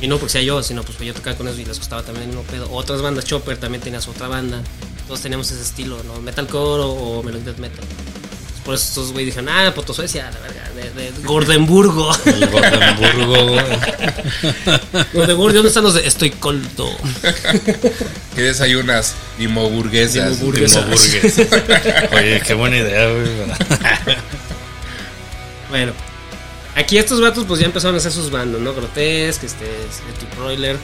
Y 0.00 0.06
no 0.06 0.16
porque 0.18 0.32
sea 0.32 0.42
yo, 0.42 0.62
sino 0.62 0.84
pues 0.84 0.96
yo 1.00 1.12
tocaba 1.12 1.36
con 1.36 1.48
ellos 1.48 1.58
y 1.58 1.64
les 1.64 1.78
gustaba 1.78 2.02
también 2.04 2.30
el 2.30 2.36
mismo 2.36 2.44
pedo. 2.44 2.70
Otras 2.70 3.02
bandas, 3.02 3.24
Chopper 3.24 3.56
también 3.58 3.82
tenía 3.82 4.00
su 4.00 4.12
otra 4.12 4.28
banda. 4.28 4.62
Todos 5.08 5.20
teníamos 5.22 5.50
ese 5.50 5.60
estilo, 5.62 6.00
¿no? 6.04 6.20
Metalcore 6.20 6.82
o, 6.84 6.88
o 7.18 7.22
melodic 7.24 7.44
death 7.46 7.58
metal. 7.58 7.84
Por 8.68 8.74
eso 8.74 8.84
estos 8.88 9.12
güey 9.12 9.24
dijeron, 9.24 9.48
ah, 9.48 9.72
Puto 9.74 9.94
Suecia, 9.94 10.30
la 10.30 10.40
verga, 10.40 10.68
de, 10.74 11.10
de 11.10 11.22
Gordenburgo. 11.22 12.14
El 12.26 12.46
Gotemburgo, 12.50 13.46
güey. 13.46 13.64
Gordenburgo, 15.14 15.52
¿dónde 15.54 15.68
están 15.68 15.84
los 15.84 15.94
de 15.94 16.06
Estoy 16.06 16.32
colto? 16.32 16.86
¿Qué 18.34 18.42
desayunas? 18.42 19.14
Dimoburguesas. 19.38 20.38
Dimoburguesas. 20.38 20.84
Dimoburgues. 20.84 22.12
Oye, 22.12 22.42
qué 22.46 22.52
buena 22.52 22.76
idea, 22.76 23.08
güey. 23.10 23.26
Bueno, 25.70 25.92
aquí 26.74 26.98
estos 26.98 27.22
vatos 27.22 27.46
pues 27.48 27.60
ya 27.60 27.64
empezaron 27.66 27.94
a 27.94 27.98
hacer 28.00 28.12
sus 28.12 28.30
bandas, 28.30 28.60
¿no? 28.60 28.74
Grotesque, 28.74 29.46
este, 29.46 29.64
Celtic 29.64 30.36
Broiler, 30.36 30.76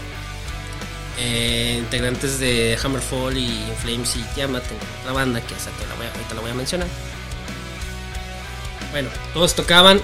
eh, 1.19 1.77
integrantes 1.81 2.39
de 2.41 2.79
Hammerfall 2.83 3.37
y 3.37 3.63
Flames 3.83 4.17
y 4.17 4.23
Tiamat, 4.35 4.63
otra 5.03 5.13
banda 5.13 5.43
que 5.43 5.55
hasta 5.55 5.71
te 5.73 5.87
la 5.87 5.95
voy 5.97 6.07
a- 6.07 6.13
ahorita 6.13 6.35
la 6.35 6.41
voy 6.41 6.51
a 6.51 6.55
mencionar. 6.55 6.89
Bueno, 8.95 9.09
todos 9.33 9.57
tocaban, 9.57 10.01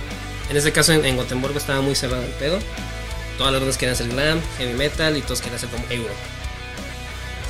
en 0.50 0.56
este 0.56 0.72
caso 0.72 0.92
en, 0.92 1.04
en 1.04 1.16
Gotemburgo 1.16 1.58
estaba 1.58 1.80
muy 1.80 1.94
cerrado 1.94 2.24
el 2.24 2.30
pedo. 2.32 2.58
Todas 3.38 3.52
las 3.52 3.60
bandas 3.62 3.78
querían 3.78 3.94
hacer 3.94 4.08
glam, 4.08 4.40
heavy 4.58 4.72
metal 4.74 5.16
y 5.16 5.22
todos 5.22 5.38
querían 5.40 5.54
hacer 5.56 5.68
como 5.68 5.84
Europe. 5.90 6.12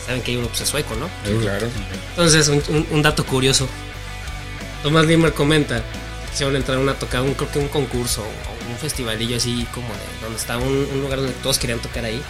Saben 0.05 0.21
que 0.21 0.35
Europe 0.35 0.55
es 0.61 0.69
sueco, 0.69 0.95
¿no? 0.97 1.07
Sí, 1.25 1.33
claro. 1.41 1.67
Entonces, 2.11 2.49
un, 2.49 2.63
un- 2.69 2.87
un 2.91 3.01
dato 3.03 3.25
curioso. 3.25 3.67
Thomas 4.83 5.07
Limmer 5.07 5.33
comenta 5.33 5.79
que 6.31 6.37
se 6.37 6.45
van 6.45 6.55
a 6.57 6.59
entrar 6.59 6.77
a 6.77 6.81
una 6.81 6.93
tocada, 6.95 7.23
un, 7.25 7.33
creo 7.33 7.51
que 7.51 7.59
un 7.59 7.69
concurso 7.69 8.23
o 8.23 8.71
un 8.71 8.77
festivalillo 8.79 9.39
así 9.39 9.67
como 9.73 9.89
de 9.89 10.01
donde 10.23 10.39
estaba 10.39 10.63
un, 10.63 10.89
un 10.93 11.01
lugar 11.01 11.21
donde 11.21 11.33
todos 11.43 11.59
querían 11.59 11.79
tocar 11.81 12.05
ahí. 12.05 12.23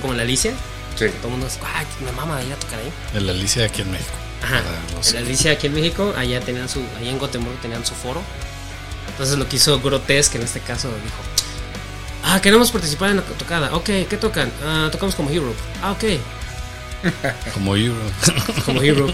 Como 0.00 0.12
en 0.12 0.16
la 0.18 0.22
Alicia. 0.22 0.52
Sí. 0.96 1.06
Todo 1.08 1.24
el 1.26 1.30
mundo 1.32 1.46
dice, 1.46 1.58
ay, 1.74 1.86
me 2.04 2.12
mama 2.12 2.40
ir 2.42 2.52
a 2.52 2.56
tocar 2.56 2.78
ahí. 2.78 2.90
El 3.14 3.28
Alicia 3.28 3.64
aquí 3.66 3.82
en 3.82 3.90
México. 3.90 4.12
Ajá. 4.44 4.62
Para 4.62 5.18
Alicia 5.18 5.52
aquí 5.52 5.66
en 5.66 5.74
México, 5.74 6.12
allá 6.16 6.40
tenían 6.40 6.68
su, 6.68 6.80
ahí 6.98 7.08
en 7.08 7.18
Gotemburgo 7.18 7.58
tenían 7.60 7.84
su 7.84 7.94
foro. 7.94 8.22
Entonces 9.08 9.38
lo 9.38 9.48
que 9.48 9.56
hizo 9.56 9.80
Grotesque 9.80 10.38
en 10.38 10.44
este 10.44 10.60
caso 10.60 10.88
dijo, 10.88 11.16
ah, 12.24 12.40
queremos 12.40 12.70
participar 12.70 13.10
en 13.10 13.16
la 13.16 13.22
tocada. 13.22 13.74
Ok, 13.74 13.84
¿qué 14.08 14.16
tocan? 14.20 14.50
Ah, 14.64 14.88
tocamos 14.90 15.14
como 15.14 15.30
Hero. 15.30 15.54
Ah, 15.82 15.92
ok, 15.92 16.04
Como 17.54 17.76
Euro. 17.76 18.00
como 18.64 18.82
Hero. 18.82 19.06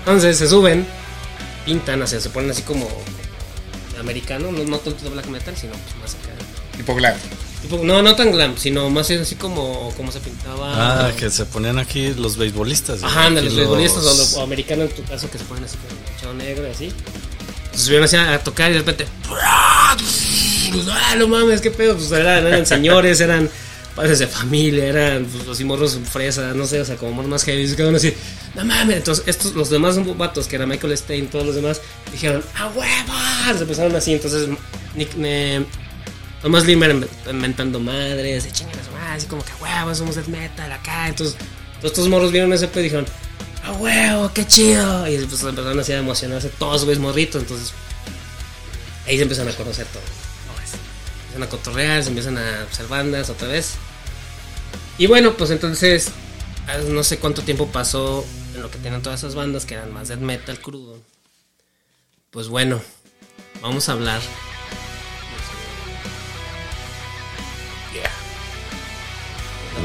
Entonces 0.00 0.38
se 0.38 0.48
suben, 0.48 0.86
pintan, 1.64 2.00
o 2.02 2.06
sea, 2.06 2.20
se 2.20 2.30
ponen 2.30 2.50
así 2.50 2.62
como 2.62 2.88
americano, 4.00 4.52
no, 4.52 4.64
no 4.64 4.78
tanto 4.78 5.10
black 5.10 5.26
metal, 5.26 5.56
sino 5.56 5.72
pues 5.72 5.96
más 6.00 6.14
acá. 6.14 6.32
Tipo 6.76 6.94
glam. 6.94 7.16
No, 7.82 8.02
no 8.02 8.14
tan 8.16 8.32
glam, 8.32 8.56
sino 8.56 8.88
más 8.90 9.10
así 9.10 9.34
como, 9.36 9.92
como 9.96 10.12
se 10.12 10.20
pintaba. 10.20 11.06
Ah, 11.08 11.12
que 11.16 11.30
se 11.30 11.44
ponían 11.46 11.78
aquí 11.78 12.14
los 12.14 12.36
beisbolistas. 12.36 13.02
Ajá, 13.02 13.30
los 13.30 13.52
futbolistas 13.54 14.04
o, 14.04 14.14
los- 14.16 14.34
o 14.34 14.42
americanos 14.42 14.90
en 14.90 14.96
tu 14.96 15.02
caso 15.04 15.30
que 15.30 15.38
se 15.38 15.44
ponen 15.44 15.64
así 15.64 15.76
con 15.76 15.90
el 16.14 16.20
chavo 16.20 16.34
negro 16.34 16.66
y 16.66 16.70
así. 16.70 16.92
Se 17.72 17.78
subieron 17.84 18.04
así 18.04 18.16
a, 18.16 18.34
a 18.34 18.38
tocar 18.38 18.70
y 18.70 18.74
de 18.74 18.78
repente. 18.80 19.06
¡Ah, 20.90 21.14
no 21.16 21.28
mames, 21.28 21.60
qué 21.60 21.70
pedo! 21.70 21.96
Pues 21.96 22.10
eran, 22.12 22.46
eran 22.46 22.66
señores, 22.66 23.20
eran 23.20 23.48
padres 23.94 24.18
de 24.18 24.26
familia, 24.26 24.84
eran 24.86 25.24
pues, 25.24 25.46
los 25.46 25.60
morros 25.62 25.98
fresas, 26.10 26.54
no 26.54 26.66
sé, 26.66 26.80
o 26.80 26.84
sea, 26.84 26.96
como 26.96 27.22
más 27.22 27.44
heavy. 27.44 27.62
Y 27.62 27.68
se 27.68 27.76
quedaron 27.76 27.96
así, 27.96 28.12
no 28.54 28.64
mames. 28.64 28.96
Entonces, 28.96 29.24
estos, 29.26 29.54
los 29.54 29.70
demás 29.70 29.96
vatos, 30.16 30.46
que 30.46 30.56
era 30.56 30.66
Michael 30.66 30.96
Stein, 30.98 31.28
todos 31.28 31.46
los 31.46 31.54
demás, 31.54 31.80
dijeron, 32.12 32.42
¡a 32.56 32.66
huevo! 32.68 33.56
Se 33.56 33.62
empezaron 33.62 33.96
así, 33.96 34.12
entonces, 34.12 34.48
Nick, 34.94 35.10
eh, 35.18 35.64
Thomas 36.46 36.64
Limber 36.64 37.08
inventando 37.28 37.80
madres, 37.80 38.44
de 38.44 38.52
chingas, 38.52 38.76
así 39.10 39.26
como 39.26 39.44
que, 39.44 39.50
"A 39.50 39.56
huevo, 39.56 39.92
somos 39.96 40.14
death 40.14 40.28
metal 40.28 40.70
acá. 40.70 41.08
Entonces, 41.08 41.36
todos 41.80 41.90
estos 41.90 42.08
morros 42.08 42.30
vieron 42.30 42.52
ese 42.52 42.68
pedo 42.68 42.82
y 42.82 42.84
dijeron, 42.84 43.06
¡a 43.64 43.72
huevo, 43.72 44.30
qué 44.32 44.46
chido! 44.46 45.08
Y 45.08 45.18
pues 45.26 45.42
empezaron 45.42 45.80
así 45.80 45.90
a 45.90 45.98
emocionarse 45.98 46.48
todos, 46.50 46.84
güeyes 46.84 47.00
morritos. 47.02 47.42
Entonces, 47.42 47.72
ahí 49.08 49.16
se 49.16 49.22
empiezan 49.22 49.48
a 49.48 49.52
conocer 49.54 49.88
todo. 49.88 50.04
¿no 50.46 50.60
ves? 50.60 50.74
Empiezan 51.22 51.42
a 51.42 51.48
cotorrear, 51.48 52.02
se 52.04 52.10
empiezan 52.10 52.38
a 52.38 52.62
hacer 52.62 52.86
bandas 52.86 53.28
otra 53.28 53.48
vez. 53.48 53.72
Y 54.98 55.06
bueno, 55.06 55.36
pues 55.36 55.50
entonces, 55.50 56.12
ah, 56.68 56.78
no 56.88 57.02
sé 57.02 57.18
cuánto 57.18 57.42
tiempo 57.42 57.66
pasó 57.72 58.24
en 58.54 58.62
lo 58.62 58.70
que 58.70 58.78
tenían 58.78 59.02
todas 59.02 59.18
esas 59.18 59.34
bandas 59.34 59.66
que 59.66 59.74
eran 59.74 59.92
más 59.92 60.06
death 60.06 60.20
metal 60.20 60.60
crudo. 60.60 61.02
Pues 62.30 62.46
bueno, 62.46 62.80
vamos 63.62 63.88
a 63.88 63.92
hablar. 63.94 64.20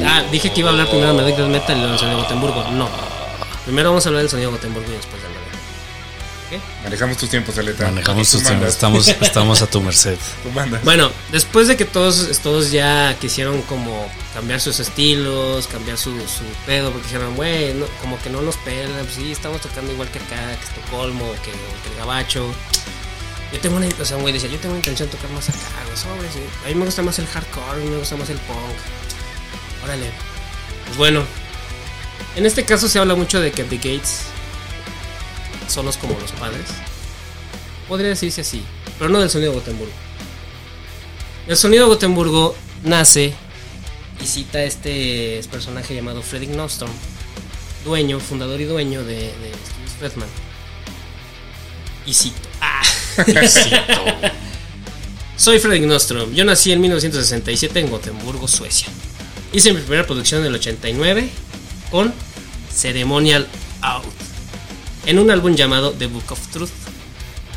Ah, 0.06 0.24
dije 0.32 0.52
que 0.52 0.60
iba 0.62 0.70
a 0.70 0.72
hablar 0.74 0.90
primero 0.90 1.14
de 1.14 1.24
Death 1.32 1.48
Metal 1.48 1.76
y 1.76 1.80
luego 1.80 1.92
del 1.92 2.00
sonido 2.00 2.18
de 2.18 2.24
Gotemburgo. 2.24 2.72
No. 2.72 2.90
Primero 3.66 3.90
vamos 3.90 4.06
a 4.06 4.10
hablar 4.10 4.22
del 4.24 4.30
sonido 4.30 4.52
de 4.52 4.58
Gotemburgo 4.58 4.90
y 4.92 4.96
después 4.96 5.22
del 5.22 5.32
Metal. 5.32 5.42
Manejamos 6.84 7.18
tus 7.18 7.30
tiempos, 7.30 7.58
Aleta. 7.58 7.86
Manejamos 7.86 8.30
tus 8.30 8.44
mandas, 8.44 8.74
estamos, 8.74 9.08
estamos 9.22 9.62
a 9.62 9.68
tu 9.68 9.82
merced. 9.82 10.18
tú 10.44 10.50
mandas. 10.52 10.84
Bueno, 10.84 11.10
después 11.32 11.68
de 11.68 11.78
que 11.78 11.86
todos, 11.86 12.40
todos 12.40 12.72
ya 12.72 13.16
quisieron 13.20 13.62
como 13.64 14.10
cambiar 14.34 14.60
sus 14.60 14.80
estilos, 14.80 15.68
cambiar 15.68 15.98
su, 15.98 16.12
su 16.28 16.44
pedo, 16.66 16.92
porque 16.92 17.08
dijeron, 17.08 17.36
güey, 17.36 17.74
no, 17.74 17.86
como 18.02 18.20
que 18.22 18.30
no 18.30 18.42
nos 18.42 18.58
pelan, 18.58 19.04
pues 19.04 19.14
sí, 19.16 19.32
estamos 19.32 19.62
tocando 19.62 19.92
igual 19.94 20.10
que 20.10 20.20
acá, 20.20 20.58
que 20.58 20.66
Estocolmo, 20.66 21.32
que, 21.44 21.52
que 21.52 21.92
el 21.92 21.98
Gabacho. 21.98 22.54
Yo 23.54 23.60
tengo 23.60 23.78
una, 23.78 23.88
o 23.88 24.06
sea, 24.06 24.18
un 24.18 24.24
güey 24.24 24.34
decía, 24.34 24.50
yo 24.50 24.60
tengo 24.60 24.76
intención 24.76 25.10
de 25.10 25.16
tocar 25.16 25.30
más 25.32 25.48
acá, 25.50 25.60
güey, 25.86 25.98
sobres. 25.98 26.32
A 26.66 26.68
mí 26.68 26.76
me 26.76 26.86
gusta 26.86 27.02
más 27.02 27.20
el 27.20 27.28
hardcore, 27.28 27.82
a 27.82 27.84
mí 27.84 27.90
me 27.90 27.98
gusta 27.98 28.16
más 28.18 28.30
el 28.30 28.38
punk. 28.40 28.58
Órale. 29.84 30.12
Pues 30.86 30.98
bueno, 30.98 31.24
en 32.36 32.46
este 32.46 32.66
caso 32.66 32.88
se 32.88 33.00
habla 33.00 33.16
mucho 33.16 33.40
de 33.40 33.52
que 33.52 33.64
The 33.64 33.78
Gates 33.78 34.24
son 35.68 35.86
los 35.86 35.98
como 35.98 36.20
los 36.20 36.32
padres. 36.34 36.68
Podría 37.88 38.10
decirse 38.10 38.42
así, 38.42 38.64
pero 38.98 39.10
no 39.10 39.20
del 39.20 39.30
sonido 39.30 39.52
de 39.52 39.60
Gotemburgo. 39.60 39.94
El 41.48 41.58
sonido 41.58 41.86
de 41.86 41.90
Gotemburgo 41.90 42.56
nace 42.84 43.34
y 44.22 44.26
cita 44.26 44.60
a 44.60 44.64
este 44.64 45.42
personaje 45.52 45.96
llamado 45.96 46.22
Fredrik 46.22 46.52
Nostrom, 46.52 46.92
dueño, 47.84 48.20
fundador 48.20 48.62
y 48.62 48.66
dueño 48.66 49.04
de, 49.04 49.16
de 49.16 49.52
Fredman. 50.00 50.30
Y 52.06 52.14
cito. 52.14 52.50
Ah. 52.62 52.82
Soy 55.36 55.60
Fredrik 55.60 55.84
Nostrom. 55.84 56.34
Yo 56.34 56.46
nací 56.46 56.72
en 56.72 56.82
1967 56.82 57.80
en 57.80 57.90
Gotemburgo, 57.90 58.48
Suecia. 58.48 58.88
Hice 59.54 59.74
mi 59.74 59.82
primera 59.82 60.06
producción 60.06 60.42
en 60.42 60.48
el 60.48 60.56
89 60.56 61.30
con 61.90 62.14
Ceremonial 62.74 63.48
Out 63.82 64.06
en 65.06 65.20
un 65.20 65.32
álbum 65.32 65.56
llamado 65.56 65.92
The 65.92 66.08
Book 66.08 66.24
of 66.30 66.40
Truth. 66.48 66.70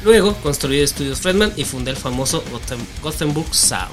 Luego 0.03 0.35
construí 0.43 0.81
estudios 0.81 1.21
Fredman 1.21 1.53
y 1.57 1.65
fundé 1.65 1.91
el 1.91 1.97
famoso 1.97 2.43
Gothenburg 3.03 3.55
Sound. 3.55 3.91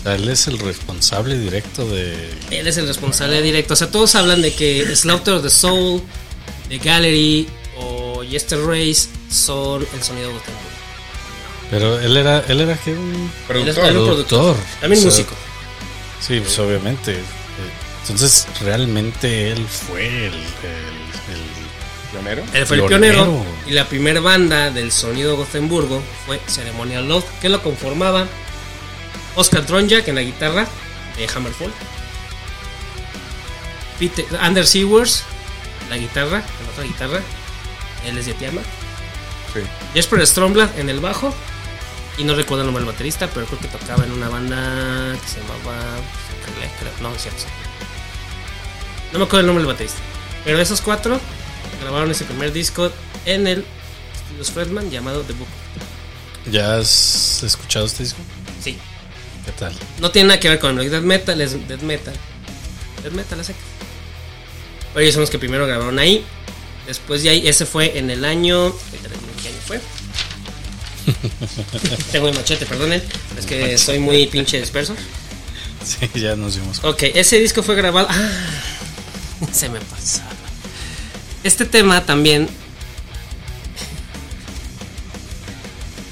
O 0.00 0.02
sea, 0.02 0.14
él 0.16 0.28
es 0.28 0.48
el 0.48 0.58
responsable 0.58 1.38
directo 1.38 1.86
de. 1.86 2.14
Él 2.50 2.66
es 2.66 2.76
el 2.76 2.88
responsable 2.88 3.40
directo. 3.40 3.74
O 3.74 3.76
sea, 3.76 3.90
todos 3.90 4.14
hablan 4.16 4.42
de 4.42 4.52
que 4.52 4.96
Slaughter 4.96 5.34
of 5.34 5.42
the 5.42 5.50
Soul, 5.50 6.02
The 6.68 6.78
Gallery 6.78 7.46
o 7.78 8.24
Yester 8.24 8.58
Race 8.64 9.08
son 9.30 9.86
el 9.94 10.02
sonido 10.02 10.28
de 10.28 10.34
Gothenburg. 10.34 10.72
Pero 11.70 12.00
él 12.00 12.16
era, 12.16 12.40
él 12.48 12.60
era 12.60 12.76
que 12.76 12.92
un 12.92 13.30
Productor. 13.46 13.84
es 13.84 13.96
un 13.96 14.06
productor. 14.06 14.56
También 14.80 14.98
O 14.98 15.02
sea, 15.02 15.10
músico. 15.10 15.34
Sí, 16.26 16.40
pues 16.40 16.58
obviamente. 16.58 17.18
Entonces, 18.02 18.46
realmente 18.62 19.50
él 19.52 19.66
fue 19.68 20.06
el, 20.06 20.34
el- 20.34 20.34
el- 20.34 21.62
Pionero. 22.12 22.42
Él 22.52 22.66
fue 22.66 22.76
el 22.76 22.84
Pionero. 22.86 23.24
pionero. 23.24 23.44
Y 23.66 23.70
la 23.72 23.86
primera 23.88 24.20
banda 24.20 24.70
del 24.70 24.92
sonido 24.92 25.34
Gothenburgo 25.36 26.02
fue 26.26 26.38
Ceremonial 26.46 27.08
Love, 27.08 27.24
que 27.40 27.48
lo 27.48 27.62
conformaba 27.62 28.26
Oscar 29.34 29.64
Tronjak 29.64 30.06
en 30.08 30.16
la 30.16 30.20
guitarra 30.22 30.66
de 31.16 31.26
Hammerfall. 31.34 31.72
Peter, 33.98 34.24
Anders 34.40 34.68
Sewers, 34.70 35.24
la 35.88 35.96
guitarra, 35.96 36.38
en 36.38 36.66
la 36.66 36.72
otra 36.72 36.84
guitarra. 36.84 37.20
Él 38.06 38.18
es 38.18 38.26
de 38.26 38.34
Tiamat. 38.34 38.64
Sí. 39.54 39.60
Jesper 39.94 40.26
Stromblad 40.26 40.78
en 40.78 40.88
el 40.88 41.00
bajo. 41.00 41.32
Y 42.18 42.24
no 42.24 42.34
recuerdo 42.34 42.62
el 42.62 42.66
nombre 42.66 42.84
del 42.84 42.92
baterista, 42.92 43.28
pero 43.32 43.46
creo 43.46 43.58
que 43.58 43.68
tocaba 43.68 44.04
en 44.04 44.12
una 44.12 44.28
banda 44.28 45.16
que 45.20 45.28
se 45.28 45.40
llamaba. 45.40 45.80
Creo, 46.44 46.70
creo- 46.78 46.92
no, 47.08 47.14
es 47.14 47.22
cierto. 47.22 47.42
No 49.12 49.18
me 49.18 49.24
acuerdo 49.24 49.40
el 49.40 49.46
nombre 49.46 49.64
del 49.64 49.72
baterista. 49.72 49.98
Pero 50.44 50.60
esos 50.60 50.80
cuatro 50.80 51.18
grabaron 51.80 52.10
ese 52.10 52.24
primer 52.24 52.52
disco 52.52 52.90
en 53.24 53.46
el 53.46 53.64
Studios 54.28 54.50
Fredman 54.50 54.90
llamado 54.90 55.22
The 55.22 55.32
Book. 55.34 55.48
¿Ya 56.50 56.76
has 56.76 57.42
escuchado 57.42 57.86
este 57.86 58.02
disco? 58.02 58.18
Sí. 58.62 58.76
¿Qué 59.46 59.52
tal? 59.52 59.72
No 60.00 60.10
tiene 60.10 60.28
nada 60.28 60.40
que 60.40 60.48
ver 60.48 60.58
con 60.58 60.78
el 60.78 60.90
death 60.90 61.02
metal, 61.02 61.40
es 61.40 61.68
death 61.68 61.82
metal. 61.82 62.14
Death 63.02 63.12
metal 63.12 63.40
a 63.40 63.44
secas. 63.44 63.62
Pero 64.92 65.00
ellos 65.02 65.14
son 65.14 65.22
los 65.22 65.30
que 65.30 65.38
primero 65.38 65.66
grabaron 65.66 65.98
ahí. 65.98 66.24
Después 66.86 67.22
de 67.22 67.30
ahí, 67.30 67.46
ese 67.48 67.64
fue 67.64 67.96
en 67.98 68.10
el 68.10 68.24
año. 68.24 68.72
¿Qué 69.42 69.48
año 69.48 69.56
fue? 69.66 69.80
Tengo 72.12 72.28
el 72.28 72.34
machete, 72.34 72.66
perdonen. 72.66 73.02
Es 73.38 73.46
que 73.46 73.76
soy 73.78 73.98
muy 73.98 74.26
pinche 74.26 74.58
disperso. 74.60 74.94
Sí, 75.84 76.08
ya 76.14 76.36
nos 76.36 76.54
dimos. 76.54 76.82
Ok, 76.84 77.02
ese 77.14 77.38
disco 77.38 77.62
fue 77.62 77.74
grabado. 77.74 78.06
Ah, 78.10 78.30
se 79.52 79.68
me 79.68 79.80
pasaba. 79.80 80.30
Este 81.44 81.64
tema 81.64 82.04
también. 82.06 82.48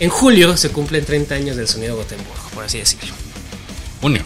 En 0.01 0.09
julio 0.09 0.57
se 0.57 0.71
cumplen 0.71 1.05
30 1.05 1.35
años 1.35 1.57
del 1.57 1.69
sonido 1.69 1.95
Gotemburgo, 1.95 2.51
por 2.55 2.65
así 2.65 2.79
decirlo. 2.79 3.15
Junio. 4.01 4.25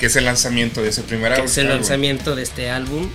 Que 0.00 0.06
es 0.06 0.16
el 0.16 0.24
lanzamiento 0.24 0.82
de 0.82 0.88
ese 0.88 1.02
primer 1.02 1.32
álbum. 1.32 1.46
es 1.46 1.58
el 1.58 1.68
lanzamiento 1.68 2.34
de 2.34 2.42
este 2.42 2.70
álbum 2.70 3.08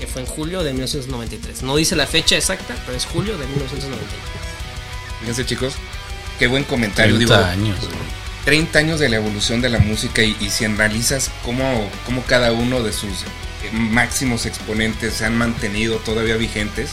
que 0.00 0.06
fue 0.06 0.22
en 0.22 0.26
julio 0.26 0.62
de 0.62 0.72
1993. 0.72 1.62
No 1.62 1.76
dice 1.76 1.94
la 1.94 2.06
fecha 2.06 2.36
exacta, 2.36 2.74
pero 2.84 2.96
es 2.96 3.04
julio 3.04 3.36
de 3.38 3.46
1993. 3.46 4.33
Fíjense, 5.24 5.46
chicos. 5.46 5.74
Qué 6.38 6.48
buen 6.48 6.64
comentario. 6.64 7.16
30 7.16 7.34
Digo, 7.34 7.48
años. 7.48 7.80
güey. 7.80 8.14
30 8.44 8.78
años 8.78 9.00
de 9.00 9.08
la 9.08 9.16
evolución 9.16 9.62
de 9.62 9.70
la 9.70 9.78
música 9.78 10.22
y, 10.22 10.36
y 10.38 10.50
si 10.50 10.66
analizas 10.66 11.30
cómo, 11.46 11.88
cómo 12.04 12.22
cada 12.24 12.52
uno 12.52 12.82
de 12.82 12.92
sus 12.92 13.22
eh, 13.22 13.70
máximos 13.72 14.44
exponentes 14.44 15.14
se 15.14 15.24
han 15.24 15.34
mantenido 15.38 15.96
todavía 15.96 16.36
vigentes 16.36 16.90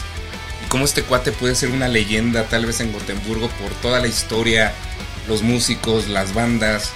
y 0.65 0.69
cómo 0.69 0.85
este 0.85 1.03
cuate 1.03 1.33
puede 1.33 1.55
ser 1.55 1.71
una 1.71 1.89
leyenda 1.89 2.45
tal 2.45 2.65
vez 2.65 2.79
en 2.79 2.93
Gotemburgo 2.93 3.49
por 3.61 3.69
toda 3.81 3.99
la 3.99 4.07
historia, 4.07 4.71
los 5.27 5.41
músicos, 5.41 6.07
las 6.07 6.33
bandas, 6.33 6.91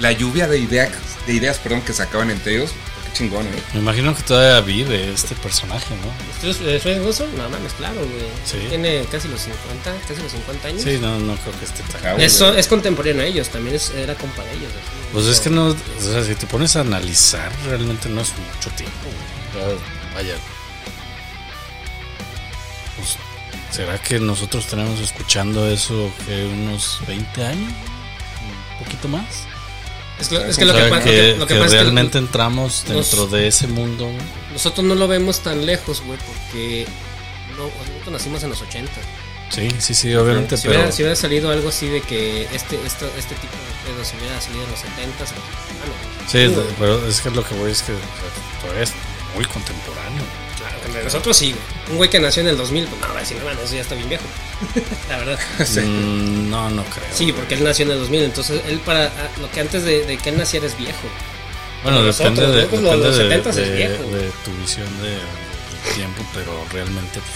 la 0.00 0.12
lluvia 0.12 0.48
de 0.48 0.58
ideas, 0.58 0.90
de 1.26 1.32
ideas 1.32 1.58
perdón, 1.58 1.80
que 1.80 1.94
sacaban 1.94 2.30
entre 2.30 2.56
ellos. 2.56 2.72
Chingón, 3.14 3.46
¿eh? 3.46 3.62
Me 3.72 3.80
imagino 3.80 4.14
que 4.14 4.22
todavía 4.24 4.60
vive 4.60 5.10
este 5.12 5.34
personaje, 5.36 5.94
¿no? 5.96 6.08
¿Ustedes 6.34 6.60
eh, 6.60 6.78
Fred 6.80 7.00
Wilson? 7.02 7.34
No 7.36 7.48
mames, 7.48 7.72
claro, 7.74 7.94
güey. 7.94 8.26
Sí. 8.44 8.58
Tiene 8.68 9.04
casi 9.10 9.28
los 9.28 9.40
50, 9.40 9.94
casi 10.06 10.20
los 10.20 10.32
50 10.32 10.68
años. 10.68 10.82
Sí, 10.82 10.98
no, 11.00 11.18
no 11.20 11.36
creo 11.36 11.58
que 11.58 11.64
esté 11.64 11.82
tan. 11.84 12.04
Ajá, 12.04 12.16
Eso 12.22 12.48
güey. 12.48 12.60
es 12.60 12.66
contemporáneo 12.66 13.22
a 13.22 13.26
ellos, 13.26 13.48
también 13.48 13.76
es- 13.76 13.90
era 13.90 14.14
compa 14.16 14.42
de 14.42 14.52
ellos. 14.52 14.70
así. 14.72 15.08
Pues 15.12 15.26
es 15.26 15.40
que 15.40 15.48
no, 15.50 15.68
o 15.68 15.76
sea, 16.00 16.24
si 16.24 16.34
te 16.34 16.46
pones 16.46 16.74
a 16.76 16.80
analizar, 16.80 17.50
realmente 17.66 18.08
no 18.08 18.20
es 18.20 18.32
mucho 18.36 18.68
tiempo. 18.76 19.06
güey. 19.54 19.76
Vaya. 20.14 20.34
Pues 22.96 23.16
¿Será 23.70 23.98
que 24.00 24.20
nosotros 24.20 24.66
tenemos 24.66 25.00
escuchando 25.00 25.68
eso 25.68 26.10
que 26.26 26.44
unos 26.46 27.00
20 27.08 27.44
años? 27.44 27.72
¿Un 28.78 28.84
poquito 28.84 29.08
más? 29.08 29.24
Es, 30.20 30.30
lo- 30.30 30.44
es 30.44 30.56
que, 30.56 30.64
lo 30.64 30.74
que, 30.74 30.82
pa- 30.84 30.98
lo 30.98 31.04
que, 31.04 31.36
lo 31.36 31.46
que 31.46 31.54
pasa 31.54 31.66
es 31.66 31.72
que 31.72 31.78
realmente 31.80 32.18
entramos 32.18 32.84
dentro 32.86 33.22
nos- 33.22 33.30
de 33.32 33.46
ese 33.48 33.66
mundo. 33.66 34.08
nosotros 34.52 34.86
no 34.86 34.94
lo 34.94 35.08
vemos 35.08 35.40
tan 35.40 35.66
lejos, 35.66 36.02
güey, 36.02 36.18
porque 36.26 36.86
no, 37.56 37.64
nosotros 37.64 38.12
nacimos 38.12 38.42
en 38.44 38.50
los 38.50 38.62
80. 38.62 38.92
Sí, 39.50 39.68
sí, 39.78 39.94
sí, 39.94 40.14
obviamente, 40.14 40.56
Si 40.56 40.62
pero 40.68 40.74
hubiera, 40.80 40.92
si 40.92 41.02
hubiera 41.02 41.16
salido 41.16 41.50
algo 41.50 41.68
así 41.68 41.86
de 41.88 42.00
que 42.00 42.42
este, 42.52 42.76
esto, 42.86 43.06
este 43.18 43.34
tipo 43.34 43.52
de 43.52 43.92
pedos 43.92 44.12
hubiera 44.18 44.40
salido 44.40 44.64
en 44.64 44.70
los 44.70 44.80
70, 44.80 45.24
bueno, 45.24 45.94
sí, 46.28 46.38
es 46.38 46.56
de- 46.56 46.62
pero 46.78 47.06
es 47.06 47.20
que 47.20 47.30
lo 47.30 47.44
que 47.46 47.54
voy 47.56 47.70
es 47.70 47.82
que 47.82 47.92
o 47.92 47.96
sea, 47.96 48.60
todavía 48.62 48.82
es 48.84 48.92
muy 49.34 49.44
contemporáneo. 49.44 50.22
Que 50.98 51.04
nosotros 51.04 51.36
sí, 51.36 51.52
güey. 51.52 51.62
Un 51.90 51.96
güey 51.98 52.10
que 52.10 52.18
nació 52.20 52.42
en 52.42 52.48
el 52.48 52.56
2000, 52.56 52.86
pues 52.86 53.00
no, 53.00 53.08
va 53.08 53.16
a 53.16 53.20
decir, 53.20 53.38
bueno, 53.42 53.60
eso 53.60 53.74
ya 53.74 53.80
está 53.82 53.94
bien 53.94 54.08
viejo. 54.08 54.24
La 55.08 55.18
verdad. 55.18 55.38
Mm, 55.84 56.50
no, 56.50 56.70
no 56.70 56.84
creo. 56.84 57.04
Sí, 57.12 57.32
porque 57.32 57.54
él 57.54 57.64
nació 57.64 57.84
en 57.86 57.92
el 57.92 57.98
2000, 57.98 58.22
entonces 58.22 58.62
él 58.66 58.78
para 58.80 59.06
ah, 59.06 59.28
lo 59.40 59.50
que 59.50 59.60
antes 59.60 59.82
de, 59.84 60.04
de 60.06 60.16
que 60.18 60.30
él 60.30 60.38
naciera 60.38 60.66
es 60.66 60.76
viejo. 60.76 61.08
Bueno, 61.82 62.02
depende, 62.02 62.30
nosotros, 62.40 62.48
de, 62.50 62.56
de 62.56 62.62
depende 62.62 62.96
los 62.96 63.16
de, 63.18 63.42
70s 63.42 63.48
es 63.48 63.56
de- 63.56 63.70
viejo. 63.76 64.02
de 64.04 64.30
tu 64.44 64.52
visión 64.60 65.02
de, 65.02 65.10
del 65.10 65.94
tiempo, 65.94 66.24
pero 66.32 66.64
realmente 66.72 67.20
pues, 67.20 67.32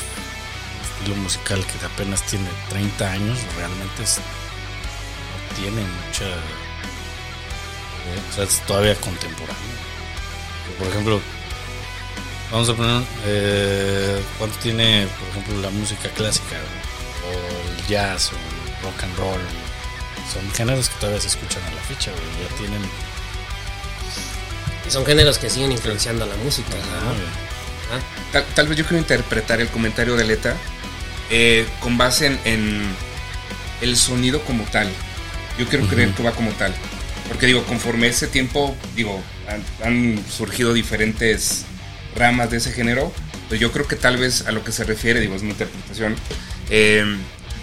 el 0.80 0.98
estilo 1.00 1.16
musical 1.22 1.64
que 1.66 1.84
apenas 1.86 2.22
tiene 2.22 2.48
30 2.70 3.10
años, 3.12 3.38
realmente 3.56 4.02
es- 4.02 4.18
no 4.18 5.56
tiene 5.60 5.82
mucha... 5.82 6.24
eh, 6.24 8.20
o 8.30 8.34
sea, 8.34 8.44
es 8.44 8.60
todavía 8.66 8.94
contemporáneo. 8.96 9.78
Por 10.78 10.86
ejemplo, 10.88 11.20
vamos 12.50 12.68
a 12.68 12.74
poner... 12.74 13.02
eh, 13.26 14.20
¿Cuánto 14.38 14.58
tiene, 14.58 15.06
por 15.18 15.28
ejemplo, 15.30 15.60
la 15.62 15.70
música 15.70 16.08
clásica? 16.10 16.56
O 17.26 17.78
el 17.80 17.86
jazz, 17.86 18.30
o 18.32 18.36
el 18.36 18.82
rock 18.84 19.04
and 19.04 19.16
roll. 19.16 19.40
Son 20.32 20.52
géneros 20.54 20.88
que 20.88 20.96
todavía 21.00 21.20
se 21.20 21.28
escuchan 21.28 21.62
a 21.64 21.70
la 21.74 21.80
fecha, 21.82 22.10
güey, 22.10 22.48
ya 22.48 22.56
tienen... 22.56 22.82
Y 24.86 24.90
son 24.90 25.04
géneros 25.04 25.38
que 25.38 25.50
siguen 25.50 25.72
influenciando 25.72 26.24
a 26.24 26.26
la 26.26 26.36
música. 26.36 26.70
¿no? 26.70 27.10
Ajá, 27.10 27.18
Ah, 27.90 28.00
Tal, 28.32 28.44
tal 28.54 28.68
vez 28.68 28.76
yo 28.76 28.84
quiero 28.84 28.98
interpretar 28.98 29.60
el 29.62 29.68
comentario 29.68 30.14
de 30.16 30.24
Leta 30.24 30.54
eh, 31.30 31.66
con 31.80 31.96
base 31.96 32.26
en, 32.26 32.38
en 32.44 32.82
el 33.80 33.96
sonido 33.96 34.42
como 34.42 34.64
tal. 34.64 34.90
Yo 35.58 35.66
quiero 35.66 35.86
creer 35.86 36.10
que 36.12 36.22
va 36.22 36.32
como 36.32 36.50
tal. 36.52 36.74
Porque 37.28 37.46
digo, 37.46 37.64
conforme 37.64 38.08
ese 38.08 38.26
tiempo, 38.26 38.76
digo, 38.94 39.22
han, 39.48 39.64
han 39.86 40.24
surgido 40.30 40.74
diferentes 40.74 41.64
ramas 42.18 42.50
de 42.50 42.58
ese 42.58 42.72
género. 42.72 43.12
Pero 43.48 43.60
yo 43.60 43.72
creo 43.72 43.86
que 43.86 43.96
tal 43.96 44.16
vez 44.16 44.46
a 44.46 44.52
lo 44.52 44.62
que 44.62 44.72
se 44.72 44.84
refiere, 44.84 45.20
digo, 45.20 45.34
es 45.34 45.42
mi 45.42 45.50
interpretación, 45.50 46.16
eh, 46.70 47.04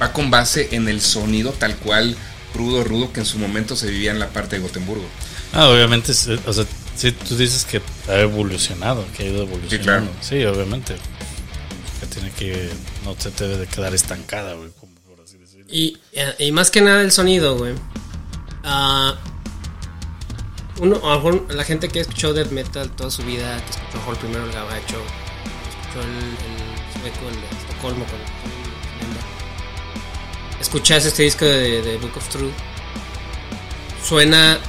va 0.02 0.12
con 0.12 0.32
base 0.32 0.70
en 0.72 0.88
el 0.88 1.02
sonido 1.02 1.52
tal 1.52 1.76
cual, 1.76 2.16
crudo, 2.54 2.84
rudo, 2.84 3.14
que 3.14 3.20
en 3.20 3.26
su 3.26 3.38
momento 3.38 3.76
se 3.76 3.90
vivía 3.90 4.12
en 4.12 4.20
la 4.20 4.30
parte 4.30 4.56
de 4.56 4.64
Gotemburgo. 4.64 5.06
Ah, 5.54 5.68
obviamente, 5.70 6.12
o 6.12 6.54
sea, 6.54 6.66
sí, 6.96 7.12
tú 7.12 7.38
dices 7.38 7.66
que 7.66 7.82
ha 8.10 8.20
evolucionado, 8.20 9.06
que 9.16 9.24
ha 9.24 9.26
ido 9.28 9.44
evolucionando. 9.44 10.12
Sí, 10.22 10.44
obviamente. 10.44 10.96
Que 12.00 12.08
tiene 12.08 12.32
que, 12.32 12.70
no 13.06 13.16
se 13.18 13.32
debe 13.32 13.58
de 13.58 13.68
quedar 13.68 13.94
estancada, 13.94 14.54
güey, 14.56 14.70
como 14.80 14.94
por 15.08 15.24
así 15.24 15.38
decirlo. 15.38 15.66
Y, 15.70 15.98
eh, 16.14 16.34
y 16.40 16.52
más 16.52 16.72
que 16.72 16.82
nada 16.82 17.02
el 17.02 17.12
sonido, 17.12 17.58
güey. 17.58 17.74
Ah, 18.64 19.16
uno, 20.80 20.98
a 21.04 21.16
lo 21.16 21.16
mejor 21.16 21.54
la 21.54 21.64
gente 21.64 21.88
que 21.90 22.02
escuchó 22.02 22.34
death 22.34 22.52
metal 22.52 22.90
toda 22.92 23.10
su 23.10 23.24
vida, 23.24 23.58
que 23.64 23.72
escuchó 23.72 23.88
a 23.88 23.94
lo 23.94 24.00
mejor 24.00 24.18
primero 24.18 24.44
el 24.46 24.52
gabacho, 24.52 25.02
escuchó 25.82 26.02
el, 26.02 26.18
el 26.18 27.02
sueco, 27.02 27.30
el 27.30 27.36
de 27.36 27.48
Estocolmo 27.48 28.06
con 28.06 28.20
Linda. 28.20 29.22
Escuchas 30.60 31.06
este 31.06 31.24
disco 31.24 31.46
de, 31.46 31.98
Book 32.02 32.18
of 32.18 32.28
Truth. 32.30 32.54
Suena 34.04 34.60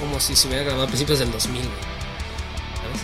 como 0.00 0.18
si 0.20 0.34
se 0.34 0.48
hubiera 0.48 0.64
grabado 0.64 0.84
a 0.84 0.88
principios 0.88 1.20
del 1.20 1.30
2000, 1.30 1.62
güey. 1.62 1.72
¿Sabes? 2.82 3.00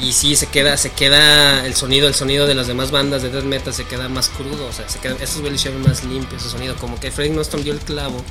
Y 0.00 0.12
sí, 0.14 0.34
se 0.34 0.46
queda, 0.46 0.76
se 0.78 0.90
queda 0.90 1.66
el 1.66 1.74
sonido, 1.74 2.08
el 2.08 2.14
sonido 2.14 2.46
de 2.46 2.54
las 2.54 2.66
demás 2.66 2.90
bandas 2.90 3.22
de 3.22 3.28
death 3.30 3.44
metal 3.44 3.74
se 3.74 3.84
queda 3.84 4.08
más 4.08 4.30
crudo, 4.30 4.66
o 4.66 4.72
sea, 4.72 4.88
se 4.88 4.98
queda, 4.98 5.16
esos 5.20 5.42
güeyes 5.42 5.72
más 5.74 6.04
limpio 6.04 6.38
ese 6.38 6.48
sonido, 6.48 6.74
como 6.76 6.98
que 6.98 7.10
Freddy 7.10 7.30
Nostrom 7.30 7.62
dio 7.62 7.74
el 7.74 7.80
clavo 7.80 8.24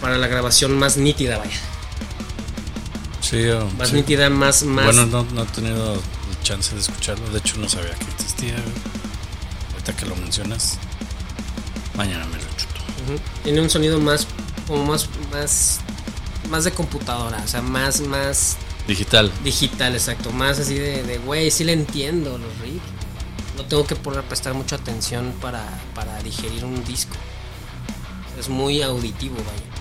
para 0.00 0.18
la 0.18 0.26
grabación 0.26 0.78
más 0.78 0.96
nítida, 0.96 1.38
vaya, 1.38 1.58
Sí, 3.20 3.42
más 3.78 3.90
sí. 3.90 3.96
nítida, 3.96 4.30
más, 4.30 4.62
más. 4.62 4.84
Bueno, 4.86 5.04
no, 5.06 5.24
no 5.34 5.42
he 5.42 5.46
tenido 5.46 6.00
chance 6.42 6.74
de 6.74 6.80
escucharlo. 6.80 7.28
De 7.30 7.38
hecho, 7.40 7.56
no 7.58 7.68
sabía 7.68 7.94
que 7.94 8.06
existía. 8.10 8.54
Ahorita 9.72 9.94
que 9.96 10.06
lo 10.06 10.16
mencionas, 10.16 10.78
mañana 11.94 12.24
me 12.26 12.36
lo 12.36 12.44
chuto. 12.56 13.22
Tiene 13.44 13.60
un 13.60 13.68
sonido 13.68 13.98
más, 14.00 14.26
como 14.66 14.84
más, 14.86 15.08
más, 15.30 15.80
más 16.48 16.64
de 16.64 16.70
computadora, 16.70 17.42
o 17.44 17.48
sea, 17.48 17.60
más, 17.60 18.00
más 18.00 18.56
Digital. 18.86 19.30
digital, 19.44 19.92
exacto, 19.94 20.30
más 20.30 20.58
así 20.58 20.74
de, 20.74 21.02
de 21.02 21.18
güey, 21.18 21.50
sí 21.50 21.64
le 21.64 21.74
entiendo 21.74 22.38
los 22.38 22.58
riffs. 22.60 22.80
No 23.58 23.64
tengo 23.66 23.86
que 23.86 23.96
poner 23.96 24.22
prestar 24.22 24.54
mucha 24.54 24.76
atención 24.76 25.34
para, 25.42 25.66
para 25.94 26.22
digerir 26.22 26.64
un 26.64 26.82
disco. 26.84 27.16
Es 28.38 28.48
muy 28.48 28.80
auditivo, 28.82 29.34
vaya. 29.36 29.77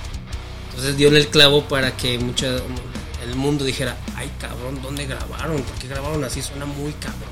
Entonces 0.77 0.95
dio 0.97 1.07
en 1.07 1.15
el 1.15 1.27
clavo 1.29 1.63
para 1.67 1.97
que 1.97 2.19
mucha, 2.19 2.45
el 2.47 3.35
mundo 3.35 3.65
dijera, 3.65 3.97
ay 4.15 4.31
cabrón, 4.39 4.79
¿dónde 4.83 5.07
grabaron? 5.07 5.63
¿Por 5.63 5.75
qué 5.79 5.87
grabaron 5.87 6.23
así? 6.23 6.43
Suena 6.43 6.67
muy 6.67 6.91
cabrón, 6.93 7.23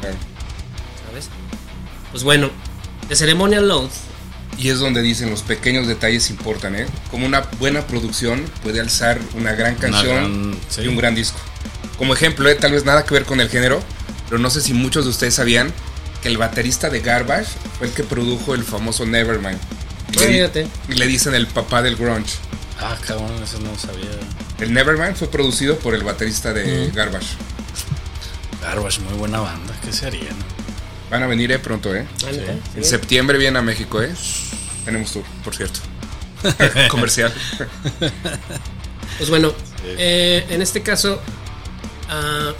Claro. 0.00 0.14
¿sabes? 1.08 1.28
Pues 2.12 2.22
bueno, 2.22 2.48
de 3.08 3.16
Ceremonial 3.16 3.66
Load, 3.66 3.88
Y 4.56 4.68
es 4.68 4.78
donde 4.78 5.02
dicen 5.02 5.30
los 5.30 5.42
pequeños 5.42 5.88
detalles 5.88 6.30
importan, 6.30 6.76
¿eh? 6.76 6.86
Como 7.10 7.26
una 7.26 7.40
buena 7.58 7.84
producción 7.88 8.44
puede 8.62 8.78
alzar 8.80 9.18
una 9.34 9.52
gran 9.54 9.74
canción 9.74 10.50
gran- 10.52 10.60
sí. 10.68 10.82
y 10.82 10.86
un 10.86 10.96
gran 10.96 11.16
disco. 11.16 11.38
Como 11.98 12.14
ejemplo, 12.14 12.48
¿eh? 12.48 12.54
tal 12.54 12.70
vez 12.70 12.84
nada 12.84 13.04
que 13.04 13.14
ver 13.14 13.24
con 13.24 13.40
el 13.40 13.48
género, 13.48 13.82
pero 14.28 14.38
no 14.38 14.48
sé 14.48 14.60
si 14.60 14.74
muchos 14.74 15.04
de 15.06 15.10
ustedes 15.10 15.34
sabían 15.34 15.72
que 16.22 16.28
el 16.28 16.36
baterista 16.38 16.88
de 16.88 17.00
Garbage 17.00 17.48
fue 17.78 17.88
el 17.88 17.92
que 17.92 18.04
produjo 18.04 18.54
el 18.54 18.62
famoso 18.62 19.04
Nevermind. 19.06 19.58
Y 20.14 20.18
le, 20.18 20.48
di- 20.48 20.68
le 20.94 21.06
dicen 21.06 21.34
el 21.34 21.46
papá 21.46 21.82
del 21.82 21.96
grunge. 21.96 22.34
Ah, 22.80 22.96
cabrón, 23.06 23.30
eso 23.42 23.58
no 23.60 23.76
sabía. 23.78 24.10
El 24.60 24.72
Nevermind 24.72 25.14
fue 25.16 25.28
producido 25.30 25.76
por 25.78 25.94
el 25.94 26.02
baterista 26.02 26.52
de 26.52 26.88
Mm. 26.88 26.94
Garbage. 26.94 27.26
Garbage, 28.60 29.00
muy 29.00 29.14
buena 29.14 29.40
banda. 29.40 29.74
¿Qué 29.84 29.92
se 29.92 30.06
haría? 30.06 30.30
no? 30.30 30.44
Van 31.10 31.22
a 31.22 31.26
venir 31.26 31.52
eh, 31.52 31.58
pronto, 31.58 31.94
¿eh? 31.94 32.06
Ah. 32.24 32.30
En 32.76 32.84
septiembre 32.84 33.38
viene 33.38 33.58
a 33.58 33.62
México, 33.62 34.02
¿eh? 34.02 34.12
Tenemos 34.84 35.12
tour, 35.12 35.24
por 35.44 35.54
cierto. 35.54 35.80
Comercial. 36.88 37.32
Pues 39.18 39.28
bueno, 39.30 39.52
eh, 39.84 40.44
en 40.48 40.62
este 40.62 40.82
caso, 40.82 41.20
ah, 42.08 42.52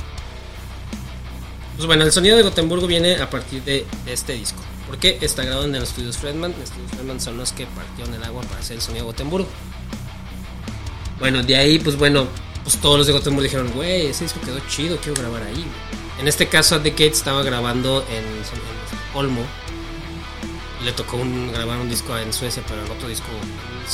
pues 1.76 1.86
bueno, 1.86 2.04
el 2.04 2.12
sonido 2.12 2.36
de 2.36 2.42
Gotemburgo 2.42 2.86
viene 2.86 3.16
a 3.16 3.28
partir 3.30 3.62
de 3.64 3.86
este 4.06 4.34
disco. 4.34 4.60
Porque 4.92 5.16
está 5.22 5.42
grabado 5.42 5.64
en 5.64 5.72
los 5.72 5.88
estudios 5.88 6.18
Fredman. 6.18 6.50
Los 6.52 6.64
estudios 6.68 6.90
Fredman 6.90 7.18
son 7.18 7.38
los 7.38 7.52
que 7.52 7.64
partieron 7.64 8.12
el 8.12 8.22
agua 8.24 8.42
para 8.42 8.60
hacer 8.60 8.76
el 8.76 8.82
sonido 8.82 9.06
de 9.06 9.12
Gotemburgo. 9.12 9.48
Bueno, 11.18 11.42
de 11.42 11.56
ahí, 11.56 11.78
pues 11.78 11.96
bueno, 11.96 12.26
pues 12.62 12.76
todos 12.76 12.98
los 12.98 13.06
de 13.06 13.14
Gotemburgo 13.14 13.44
dijeron, 13.44 13.72
güey, 13.72 14.08
ese 14.08 14.24
disco 14.24 14.38
quedó 14.44 14.58
chido, 14.68 14.98
quiero 14.98 15.18
grabar 15.18 15.42
ahí. 15.44 15.64
En 16.20 16.28
este 16.28 16.46
caso, 16.46 16.78
The 16.80 16.90
Gates 16.90 17.18
estaba 17.18 17.42
grabando 17.42 18.04
en. 18.10 18.22
Y 20.80 20.84
le 20.84 20.92
tocó 20.92 21.16
un- 21.16 21.50
grabar 21.52 21.78
un 21.78 21.88
disco 21.88 22.16
en 22.18 22.30
Suecia, 22.32 22.62
pero 22.68 22.84
el 22.84 22.90
otro 22.90 23.08
disco 23.08 23.26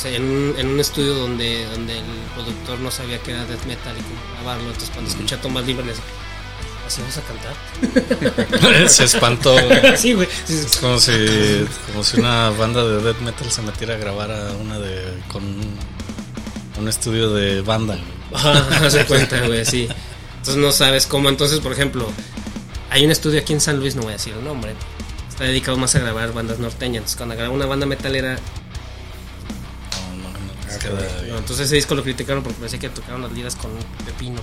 en, 0.05 0.23
un, 0.23 0.55
en 0.57 0.67
un 0.67 0.79
estudio 0.79 1.13
donde, 1.15 1.65
donde 1.67 1.97
el 1.99 2.03
productor 2.33 2.79
no 2.79 2.91
sabía 2.91 3.19
que 3.21 3.31
era 3.31 3.45
death 3.45 3.63
metal 3.65 3.95
y 3.97 4.01
cómo 4.01 4.19
grabarlo. 4.33 4.65
Entonces, 4.65 4.89
cuando 4.89 5.09
escuché 5.09 5.35
a 5.35 5.41
Tomás 5.41 5.65
Lieber, 5.65 5.85
le 5.85 5.91
decía, 5.91 6.03
¿así 6.89 7.01
vas 7.03 7.17
a 7.19 7.21
cantar? 7.21 8.89
se 8.89 9.03
espantó. 9.03 9.55
sí, 9.95 10.13
güey. 10.13 10.27
Sí, 10.45 10.57
sí, 10.57 10.65
Es 10.65 10.77
como 10.77 10.99
si, 10.99 11.11
como 11.87 12.03
si 12.03 12.19
una 12.19 12.49
banda 12.49 12.83
de 12.83 13.01
death 13.03 13.19
metal 13.21 13.51
se 13.51 13.61
metiera 13.61 13.93
a 13.93 13.97
grabar 13.97 14.31
a 14.31 14.51
una 14.53 14.79
de 14.79 15.21
con 15.27 15.43
un, 15.43 15.77
un 16.79 16.87
estudio 16.87 17.31
de 17.31 17.61
banda. 17.61 17.99
Ajá, 18.33 18.89
se 18.89 19.05
cuenta, 19.05 19.39
güey, 19.45 19.65
sí. 19.65 19.87
Entonces 20.37 20.55
no 20.57 20.71
sabes 20.71 21.05
cómo. 21.05 21.29
Entonces, 21.29 21.59
por 21.59 21.71
ejemplo, 21.71 22.07
hay 22.89 23.05
un 23.05 23.11
estudio 23.11 23.39
aquí 23.39 23.53
en 23.53 23.61
San 23.61 23.79
Luis, 23.79 23.95
no 23.95 24.01
voy 24.01 24.11
a 24.11 24.17
decir 24.17 24.33
el 24.33 24.43
nombre. 24.43 24.73
Está 25.29 25.43
dedicado 25.43 25.77
más 25.77 25.93
a 25.95 25.99
grabar 25.99 26.33
bandas 26.33 26.57
norteñas. 26.57 26.97
Entonces, 26.97 27.17
cuando 27.17 27.35
graba 27.35 27.53
una 27.53 27.67
banda 27.67 27.85
metalera, 27.85 28.35
No, 30.17 30.17
no, 30.17 30.29
no, 30.31 30.53
Ah, 30.71 31.27
no, 31.29 31.37
entonces 31.37 31.67
ese 31.67 31.75
disco 31.75 31.93
lo 31.93 32.01
criticaron 32.01 32.41
porque 32.41 32.57
parecía 32.57 32.79
que 32.79 32.89
tocaron 32.89 33.21
las 33.21 33.31
liras 33.31 33.55
con 33.55 33.69
un 33.71 33.83
pepino. 34.05 34.41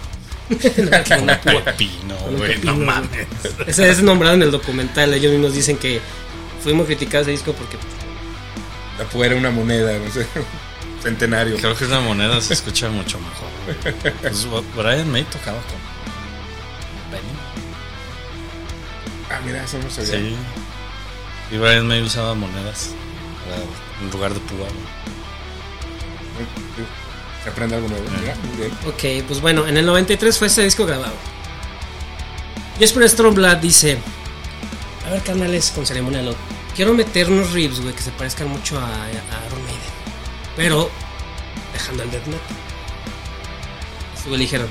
Pepino, 1.64 2.16
güey, 2.36 2.58
no 2.62 2.74
güey. 2.74 2.86
mames. 2.86 3.26
Ese 3.66 3.90
es 3.90 4.02
nombrado 4.02 4.34
en 4.36 4.42
el 4.42 4.50
documental. 4.50 5.12
Ellos 5.14 5.32
mismos 5.32 5.54
dicen 5.54 5.76
que 5.76 6.00
fuimos 6.62 6.86
criticados 6.86 7.26
ese 7.26 7.32
disco 7.32 7.52
porque 7.52 7.76
La 8.98 9.04
púa 9.04 9.26
era 9.26 9.36
una 9.36 9.50
moneda, 9.50 9.98
no 9.98 10.10
sé. 10.10 10.26
Centenario. 11.02 11.56
Creo 11.56 11.76
que 11.76 11.84
una 11.84 12.00
moneda 12.00 12.40
se 12.40 12.54
escucha 12.54 12.88
mucho 12.88 13.18
mejor. 13.18 13.48
güey. 13.64 13.94
Pues, 14.20 14.46
Brian 14.76 15.10
May 15.10 15.24
tocaba 15.24 15.58
con 15.58 15.78
Penny. 17.10 17.34
Mira, 19.44 19.64
eso 19.64 19.78
no 19.78 19.90
sabía. 19.90 20.10
Sí. 20.12 20.36
Y 21.52 21.58
Brian 21.58 21.86
May 21.86 22.02
usaba 22.02 22.34
monedas 22.34 22.90
para- 23.44 23.62
en 24.04 24.10
lugar 24.10 24.32
de 24.34 24.40
púa. 24.40 24.66
Se 27.46 27.50
aprende 27.52 27.76
algo 27.76 27.86
nuevo. 27.88 28.04
Mira, 28.20 28.34
muy 28.42 28.56
bien. 28.56 28.72
Ok, 28.88 29.24
pues 29.28 29.40
bueno, 29.40 29.68
en 29.68 29.76
el 29.76 29.86
93 29.86 30.36
fue 30.36 30.48
ese 30.48 30.64
disco 30.64 30.84
grabado. 30.84 31.14
Jesper 32.80 33.08
Stromblad 33.08 33.58
dice: 33.58 33.98
A 35.06 35.10
ver, 35.10 35.22
carnales, 35.22 35.70
con 35.72 35.86
ceremonia, 35.86 36.22
lo- 36.22 36.34
quiero 36.74 36.92
meter 36.92 37.30
unos 37.30 37.52
riffs, 37.52 37.80
güey, 37.80 37.94
que 37.94 38.02
se 38.02 38.10
parezcan 38.10 38.48
mucho 38.48 38.80
a, 38.80 38.84
a 39.04 39.08
Iron 39.10 39.62
Maiden. 39.62 39.80
Pero 40.56 40.90
dejando 41.72 42.02
el 42.02 42.10
death 42.10 42.26
metal. 42.26 42.40
Le 44.28 44.38
dijeron: 44.38 44.66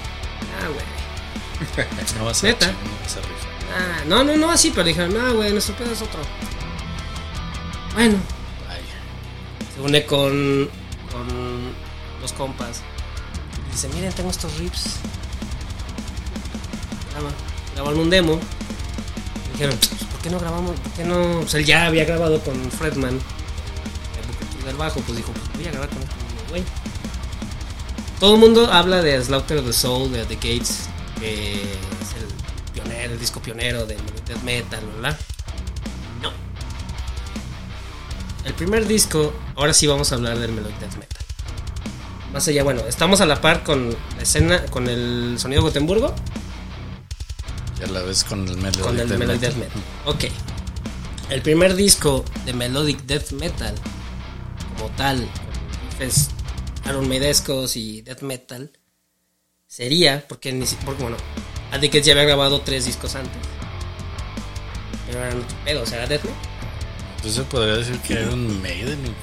Ah, 0.61 0.67
güey. 0.67 1.88
No 2.19 2.25
va 2.25 2.31
a 2.31 2.33
ser 2.33 2.49
¿Neta? 2.49 2.67
no 2.67 2.73
va 2.99 3.05
a 3.05 3.09
ser 3.09 3.21
rifa. 3.23 3.47
Ah, 3.73 4.03
no, 4.05 4.21
no, 4.25 4.35
no, 4.35 4.51
así, 4.51 4.71
pero 4.71 4.83
dijeron: 4.83 5.15
Ah, 5.17 5.31
güey, 5.31 5.53
nuestro 5.53 5.73
pedo 5.77 5.93
es 5.93 6.01
otro. 6.01 6.19
Bueno, 7.93 8.17
Vaya. 8.67 8.81
se 9.73 9.79
une 9.81 10.05
con, 10.05 10.69
con 11.09 11.73
los 12.25 12.33
compas. 12.33 12.81
Y 13.67 13.71
dice, 13.71 13.88
miren, 13.89 14.11
tengo 14.13 14.31
estos. 14.31 14.51
Graba, 17.11 17.29
grabaron 17.75 17.99
un 17.99 18.09
demo. 18.09 18.39
Y 19.47 19.51
dijeron, 19.53 19.77
"Pues, 19.77 20.03
¿por 20.11 20.19
qué 20.21 20.29
no 20.31 20.39
grabamos? 20.39 20.75
¿Por 20.79 21.05
no? 21.05 21.47
Sea, 21.47 21.59
él 21.59 21.65
ya 21.65 21.85
había 21.85 22.03
grabado 22.05 22.39
con 22.41 22.55
Fredman, 22.71 23.19
el 24.59 24.65
del 24.65 24.75
bajo, 24.75 24.99
pues 25.01 25.17
dijo, 25.17 25.31
pues 25.31 25.53
voy 25.55 25.67
a 25.67 25.71
grabar 25.71 25.89
con 25.89 25.99
este 25.99 26.15
güey. 26.49 26.63
Todo 28.19 28.35
el 28.35 28.39
mundo 28.39 28.71
habla 28.71 29.01
de 29.01 29.23
Slaughter 29.23 29.59
of 29.59 29.65
the 29.65 29.73
Soul, 29.73 30.11
de 30.11 30.25
The 30.25 30.35
Gates, 30.35 30.88
que 31.19 31.53
es 31.53 32.13
el 32.17 32.73
pionero, 32.73 33.13
el 33.13 33.19
disco 33.19 33.39
pionero 33.39 33.85
del 33.85 33.99
death 34.25 34.41
metal, 34.43 34.83
¿verdad? 34.95 35.19
No. 36.21 36.31
El 38.45 38.53
primer 38.53 38.88
disco, 38.88 39.33
ahora 39.55 39.73
sí 39.73 39.85
vamos 39.85 40.11
a 40.11 40.15
hablar 40.15 40.39
del 40.39 40.53
Melodic 40.53 40.79
Death 40.79 40.95
Metal. 40.95 41.14
Más 42.35 42.45
allá, 42.49 42.63
bueno, 42.63 42.81
estamos 42.85 43.21
a 43.21 43.25
la 43.25 43.39
par 43.39 43.63
con 43.63 43.91
la 43.91 44.21
escena, 44.21 44.65
con 44.65 44.89
el 44.89 45.37
sonido 45.39 45.61
Gotemburgo, 45.61 46.13
Y 47.79 47.83
a 47.85 47.87
la 47.87 48.01
vez 48.01 48.25
con 48.25 48.45
el 48.45 48.57
Melodic 48.57 48.81
con 48.81 48.99
el 48.99 49.07
Death 49.07 49.19
Melodic 49.19 49.39
Death 49.39 49.55
Metal. 49.55 49.81
Ok. 50.05 50.25
El 51.29 51.41
primer 51.41 51.75
disco 51.75 52.25
de 52.45 52.51
Melodic 52.51 53.03
Death 53.03 53.31
Metal, 53.31 53.73
como 54.75 54.89
tal, 54.97 55.25
riffs 55.97 56.27
Iron 56.83 57.07
Maidescos 57.07 57.77
y 57.77 58.01
Death 58.01 58.21
Metal, 58.23 58.69
sería, 59.65 60.27
porque, 60.27 60.51
ni 60.51 60.65
porque 60.83 61.03
bueno, 61.03 61.17
Andy 61.71 61.89
ya 61.89 62.11
había 62.11 62.25
grabado 62.25 62.59
tres 62.59 62.85
discos 62.85 63.15
antes. 63.15 63.41
Pero 65.07 65.19
eran 65.19 65.37
otro 65.37 65.57
pedo, 65.63 65.83
o 65.83 65.85
sea, 65.85 65.99
era 65.99 66.07
Death 66.07 66.25
Metal. 66.25 66.39
Entonces 67.15 67.33
se 67.33 67.43
podría 67.43 67.75
decir 67.75 67.97
que 67.99 68.15
Iron 68.15 68.61
Maiden. 68.61 69.15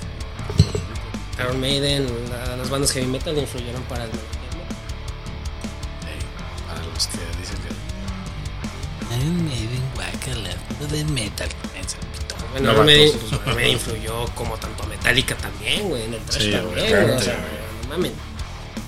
Iron 1.39 1.61
Maiden, 1.61 2.07
la- 2.31 2.57
las 2.57 2.71
bandas 2.71 2.93
heavy 2.93 3.07
metal 3.07 3.37
influyeron 3.39 3.83
para 3.85 4.05
el 4.05 4.11
Melodic 4.11 4.31
Death 4.33 4.53
Metal. 4.59 4.77
Ey, 6.09 6.67
para 6.67 6.85
los 6.87 7.07
que 7.07 7.19
dicen 7.41 7.57
que. 7.63 9.15
Iron 9.17 9.45
Maiden, 9.47 9.83
guacala, 9.95 10.57
de 10.91 11.05
metal. 11.05 11.49
Bueno, 12.53 12.67
No, 12.67 12.73
Iron 12.73 12.87
Maiden, 12.87 13.13
vatos. 13.13 13.21
pues, 13.31 13.41
Iron 13.43 13.55
Maiden 13.55 13.73
influyó 13.73 14.25
como 14.35 14.57
tanto 14.57 14.83
a 14.83 14.87
Metallica 14.87 15.35
también, 15.37 15.89
güey, 15.89 16.05
en 16.05 16.15
el 16.15 16.21
trash 16.21 16.43
Sí, 16.43 16.51
también, 16.53 16.87
claro, 16.89 17.03
güey, 17.07 17.17
o 17.17 17.19
sí, 17.19 17.25
sea, 17.25 17.39
no 17.85 17.89
mames. 17.89 18.13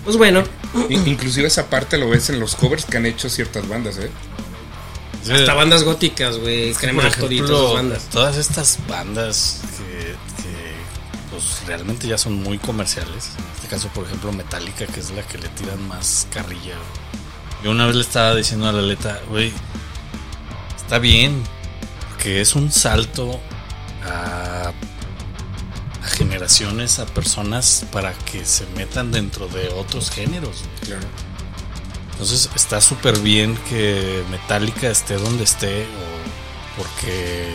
Pues 0.04 0.16
bueno, 0.18 0.44
In- 0.90 1.06
Inclusive 1.08 1.46
esa 1.46 1.70
parte 1.70 1.96
lo 1.96 2.10
ves 2.10 2.28
en 2.28 2.38
los 2.40 2.56
covers 2.56 2.84
que 2.84 2.98
han 2.98 3.06
hecho 3.06 3.30
ciertas 3.30 3.66
bandas, 3.66 3.96
¿eh? 3.98 4.10
Sí, 5.22 5.32
hasta 5.32 5.54
bandas 5.54 5.82
góticas, 5.84 6.36
güey, 6.36 6.68
es 6.70 6.76
que, 6.76 6.88
por 6.88 6.96
Crematory 7.00 7.36
y 7.36 7.38
ejemplo, 7.38 7.72
bandas. 7.72 8.02
Todas 8.10 8.36
estas 8.36 8.78
bandas 8.86 9.60
pues 11.34 11.66
realmente 11.66 12.06
ya 12.06 12.16
son 12.16 12.42
muy 12.42 12.58
comerciales. 12.58 13.30
En 13.36 13.44
este 13.56 13.68
caso, 13.68 13.88
por 13.88 14.06
ejemplo, 14.06 14.32
Metallica, 14.32 14.86
que 14.86 15.00
es 15.00 15.10
la 15.10 15.22
que 15.22 15.38
le 15.38 15.48
tiran 15.48 15.86
más 15.88 16.28
carrilla. 16.32 16.76
Yo 17.62 17.72
una 17.72 17.86
vez 17.86 17.96
le 17.96 18.02
estaba 18.02 18.34
diciendo 18.34 18.68
a 18.68 18.72
la 18.72 18.82
Leta, 18.82 19.20
güey, 19.28 19.52
está 20.76 20.98
bien, 20.98 21.42
porque 22.10 22.40
es 22.40 22.54
un 22.54 22.70
salto 22.70 23.40
a, 24.04 24.72
a 26.02 26.06
generaciones, 26.06 27.00
a 27.00 27.06
personas 27.06 27.84
para 27.90 28.12
que 28.12 28.44
se 28.44 28.66
metan 28.76 29.10
dentro 29.10 29.48
de 29.48 29.70
otros 29.70 30.10
géneros. 30.10 30.62
Claro. 30.84 31.06
Entonces 32.12 32.48
está 32.54 32.80
súper 32.80 33.18
bien 33.18 33.58
que 33.68 34.22
Metallica 34.30 34.88
esté 34.88 35.16
donde 35.16 35.42
esté, 35.42 35.82
o 35.82 36.76
porque, 36.76 37.54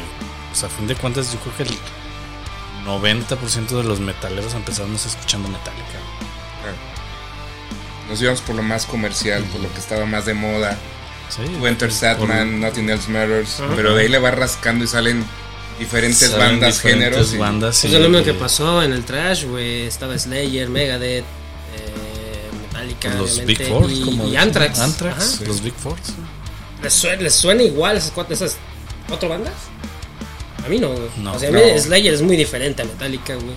pues, 0.49 0.63
a 0.65 0.69
fin 0.69 0.87
de 0.87 0.95
cuentas, 0.95 1.31
yo 1.31 1.39
creo 1.39 1.55
que 1.55 1.63
el 1.63 1.79
90% 2.85 3.67
de 3.77 3.83
los 3.83 3.99
metaleros 3.99 4.53
empezamos 4.53 5.05
escuchando 5.05 5.47
Metallica. 5.49 5.83
claro. 6.61 6.77
Nos 8.09 8.21
íbamos 8.21 8.41
por 8.41 8.55
lo 8.55 8.63
más 8.63 8.85
comercial, 8.85 9.43
por 9.45 9.61
lo 9.61 9.71
que 9.73 9.79
estaba 9.79 10.05
más 10.05 10.25
de 10.25 10.33
moda. 10.33 10.77
Sí, 11.29 11.43
Winter 11.59 11.91
Sadman, 11.91 12.59
Nothing 12.59 12.89
Else 12.89 13.09
Matters. 13.11 13.59
Ajá. 13.59 13.73
Pero 13.75 13.93
de 13.95 14.01
ahí 14.03 14.07
le 14.09 14.17
va 14.17 14.31
rascando 14.31 14.83
y 14.83 14.87
salen 14.87 15.23
diferentes 15.77 16.31
Salen 16.31 16.39
bandas, 16.59 16.75
diferentes 16.77 16.81
géneros. 17.11 17.33
y- 17.33 17.37
bandas 17.37 17.79
Pues 17.81 17.93
es 17.93 17.99
lo 18.01 18.09
mismo 18.09 18.25
que 18.25 18.33
pasó 18.33 18.81
en 18.81 18.93
el 18.93 19.03
trash, 19.05 19.45
güey, 19.45 19.83
estaba 19.83 20.17
Slayer, 20.17 20.69
Megadeth, 20.69 21.23
eh, 21.75 22.49
Metallica, 22.63 23.13
los 23.13 23.45
Big 23.45 23.63
Four, 23.67 23.91
y, 23.91 24.01
como 24.01 24.27
y. 24.27 24.35
Anthrax. 24.37 24.79
Anthrax, 24.79 25.35
Ajá. 25.35 25.45
los 25.45 25.61
Big 25.61 25.73
Four. 25.75 25.95
sí. 26.03 26.13
¿Les, 26.81 26.93
suena, 26.93 27.21
les 27.21 27.35
suena 27.35 27.61
igual 27.61 27.97
esas 27.97 28.11
cuatro, 28.11 28.33
esas 28.33 28.55
cuatro 29.07 29.29
bandas? 29.29 29.53
A 30.69 30.71
mí 30.71 30.77
no, 30.79 30.89
güey. 30.89 31.09
No. 31.17 31.33
o 31.33 31.39
sea, 31.39 31.49
a 31.49 31.51
No. 31.51 31.57
mí 31.57 31.79
Slayer 31.79 32.13
es 32.13 32.21
muy 32.21 32.37
diferente 32.37 32.83
a 32.83 32.85
Metallica, 32.85 33.33
güey. 33.33 33.55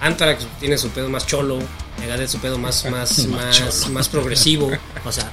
Anthrax 0.00 0.46
tiene 0.60 0.78
su 0.78 0.90
pedo 0.90 1.08
más 1.08 1.26
cholo, 1.26 1.58
Megadeth 1.98 2.28
su 2.28 2.38
pedo 2.38 2.56
más, 2.56 2.84
más, 2.88 3.18
Más 3.26 3.88
más, 3.88 4.08
progresivo. 4.08 4.70
O 5.04 5.10
sea, 5.10 5.28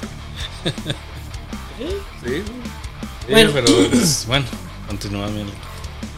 Sí. 2.25 2.41
Bueno. 3.29 3.51
Sí, 3.51 3.53
pero 3.53 3.89
pues, 3.91 4.25
bueno, 4.27 4.45
continúa 4.87 5.27
mi 5.27 5.45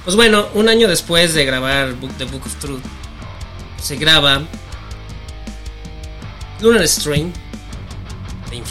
Pues 0.06 0.16
bueno, 0.16 0.48
un 0.54 0.70
año 0.70 0.88
después 0.88 1.34
de 1.34 1.44
grabar 1.44 1.94
Book, 1.96 2.14
The 2.18 2.24
Book 2.24 2.44
of 2.46 2.56
Truth, 2.62 2.82
se 3.82 3.98
graba 3.98 4.44
Lunar 6.62 6.88
Strain 6.88 7.34
de 8.50 8.56
In 8.56 8.64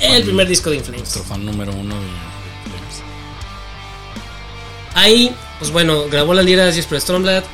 El 0.00 0.22
primer 0.24 0.48
disco 0.48 0.70
de 0.70 0.76
In 0.76 0.82
Flames. 0.84 1.00
Nuestro 1.02 1.22
fan 1.24 1.44
número 1.44 1.72
uno 1.72 1.94
de, 1.94 2.00
de 2.00 2.08
Flames. 2.78 3.02
Ahí, 4.94 5.34
pues 5.58 5.70
bueno, 5.70 6.04
grabó 6.08 6.34
las 6.34 6.44
liras 6.44 6.74
Jesper 6.74 7.00
Stromblad. 7.00 7.44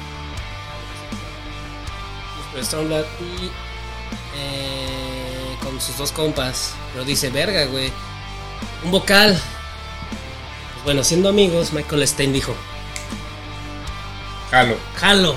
Jesper 2.44 2.64
Stromblad 2.64 3.04
y 3.20 3.46
eh, 4.36 5.56
con 5.62 5.80
sus 5.80 5.96
dos 5.96 6.12
compas. 6.12 6.72
Pero 6.92 7.04
dice, 7.04 7.30
verga, 7.30 7.64
güey. 7.66 7.92
Un 8.84 8.90
vocal. 8.90 9.40
Pues 10.74 10.84
bueno, 10.84 11.04
siendo 11.04 11.28
amigos, 11.28 11.72
Michael 11.72 12.06
Stein 12.08 12.32
dijo, 12.32 12.54
Jalo. 14.50 14.76
jalo. 14.96 15.34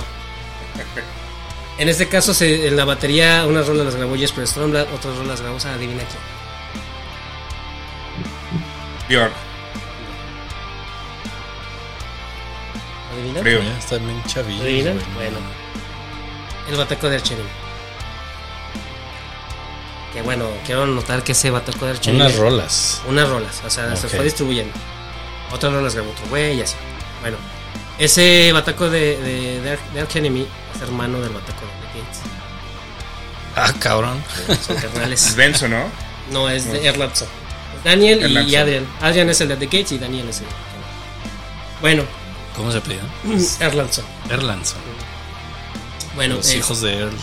En 1.77 1.89
este 1.89 2.07
caso, 2.07 2.33
se- 2.33 2.67
en 2.67 2.75
la 2.77 2.85
batería, 2.85 3.45
unas 3.47 3.67
rolas 3.67 3.85
las 3.85 3.95
grabó 3.95 4.15
Jesper 4.15 4.47
Stromblad, 4.47 4.87
otras 4.93 5.15
rolas 5.15 5.27
las 5.27 5.41
grabó, 5.41 5.57
o 5.57 5.59
sea, 5.59 5.73
adivina 5.73 6.03
quién. 6.03 6.42
Bjork. 9.09 9.31
¿Adivinan? 13.13 13.43
Frío. 13.43 13.61
Ya 13.61 13.77
está 13.77 13.97
bien 13.97 14.23
chavillo. 14.25 14.63
¿Adivinan? 14.63 14.97
no 14.97 15.03
Bueno. 15.15 15.37
El 16.69 16.75
bataco 16.77 17.09
de 17.09 17.17
Archerino. 17.17 17.47
Que 20.13 20.21
bueno, 20.21 20.47
quiero 20.65 20.85
notar 20.85 21.23
que 21.23 21.33
ese 21.33 21.49
bataco 21.51 21.85
de 21.85 21.91
Archerino. 21.91 22.23
Unas 22.25 22.37
rolas. 22.37 23.01
Unas 23.07 23.29
rolas, 23.29 23.61
o 23.65 23.69
sea, 23.69 23.95
se 23.95 24.07
fue 24.07 24.23
distribuyendo. 24.23 24.73
Otras 25.51 25.73
rolas 25.73 25.93
grabó 25.93 26.11
otro 26.11 26.25
güey 26.27 26.57
y 26.57 26.61
así. 26.61 26.75
Bueno, 27.21 27.37
ese 27.99 28.51
bataco 28.53 28.89
de, 28.89 29.17
de, 29.17 29.61
de, 29.61 29.77
Arch- 29.77 29.91
de 29.93 30.01
Arch 30.01 30.15
Enemy 30.15 30.47
es 30.75 30.81
hermano 30.81 31.19
del 31.19 31.29
bataco 31.33 31.61
de 31.61 31.99
Gates. 31.99 32.19
Ah, 33.55 33.71
cabrón. 33.79 34.23
Son 34.65 34.75
Es 34.77 34.83
carnales. 34.83 35.35
Benzo, 35.35 35.67
¿no? 35.67 35.83
No, 36.31 36.49
es 36.49 36.71
de 36.71 36.87
Erlandson. 36.87 37.27
Daniel 37.83 38.29
y. 38.49 38.55
Adrian. 38.55 38.85
Adrian 39.01 39.29
es 39.29 39.41
el 39.41 39.49
de 39.49 39.57
The 39.57 39.65
Gates 39.65 39.91
y 39.93 39.97
Daniel 39.97 40.27
es 40.29 40.39
el 40.39 40.45
de 40.45 40.51
Bueno, 41.81 42.03
¿Cómo 42.55 42.71
se 42.71 42.79
pide? 42.81 42.99
Erlandson. 43.59 44.05
Erlandson. 44.29 44.79
Bueno, 46.15 46.35
Los 46.35 46.47
es- 46.49 46.55
hijos 46.55 46.81
de 46.81 46.93
Earl. 46.99 47.13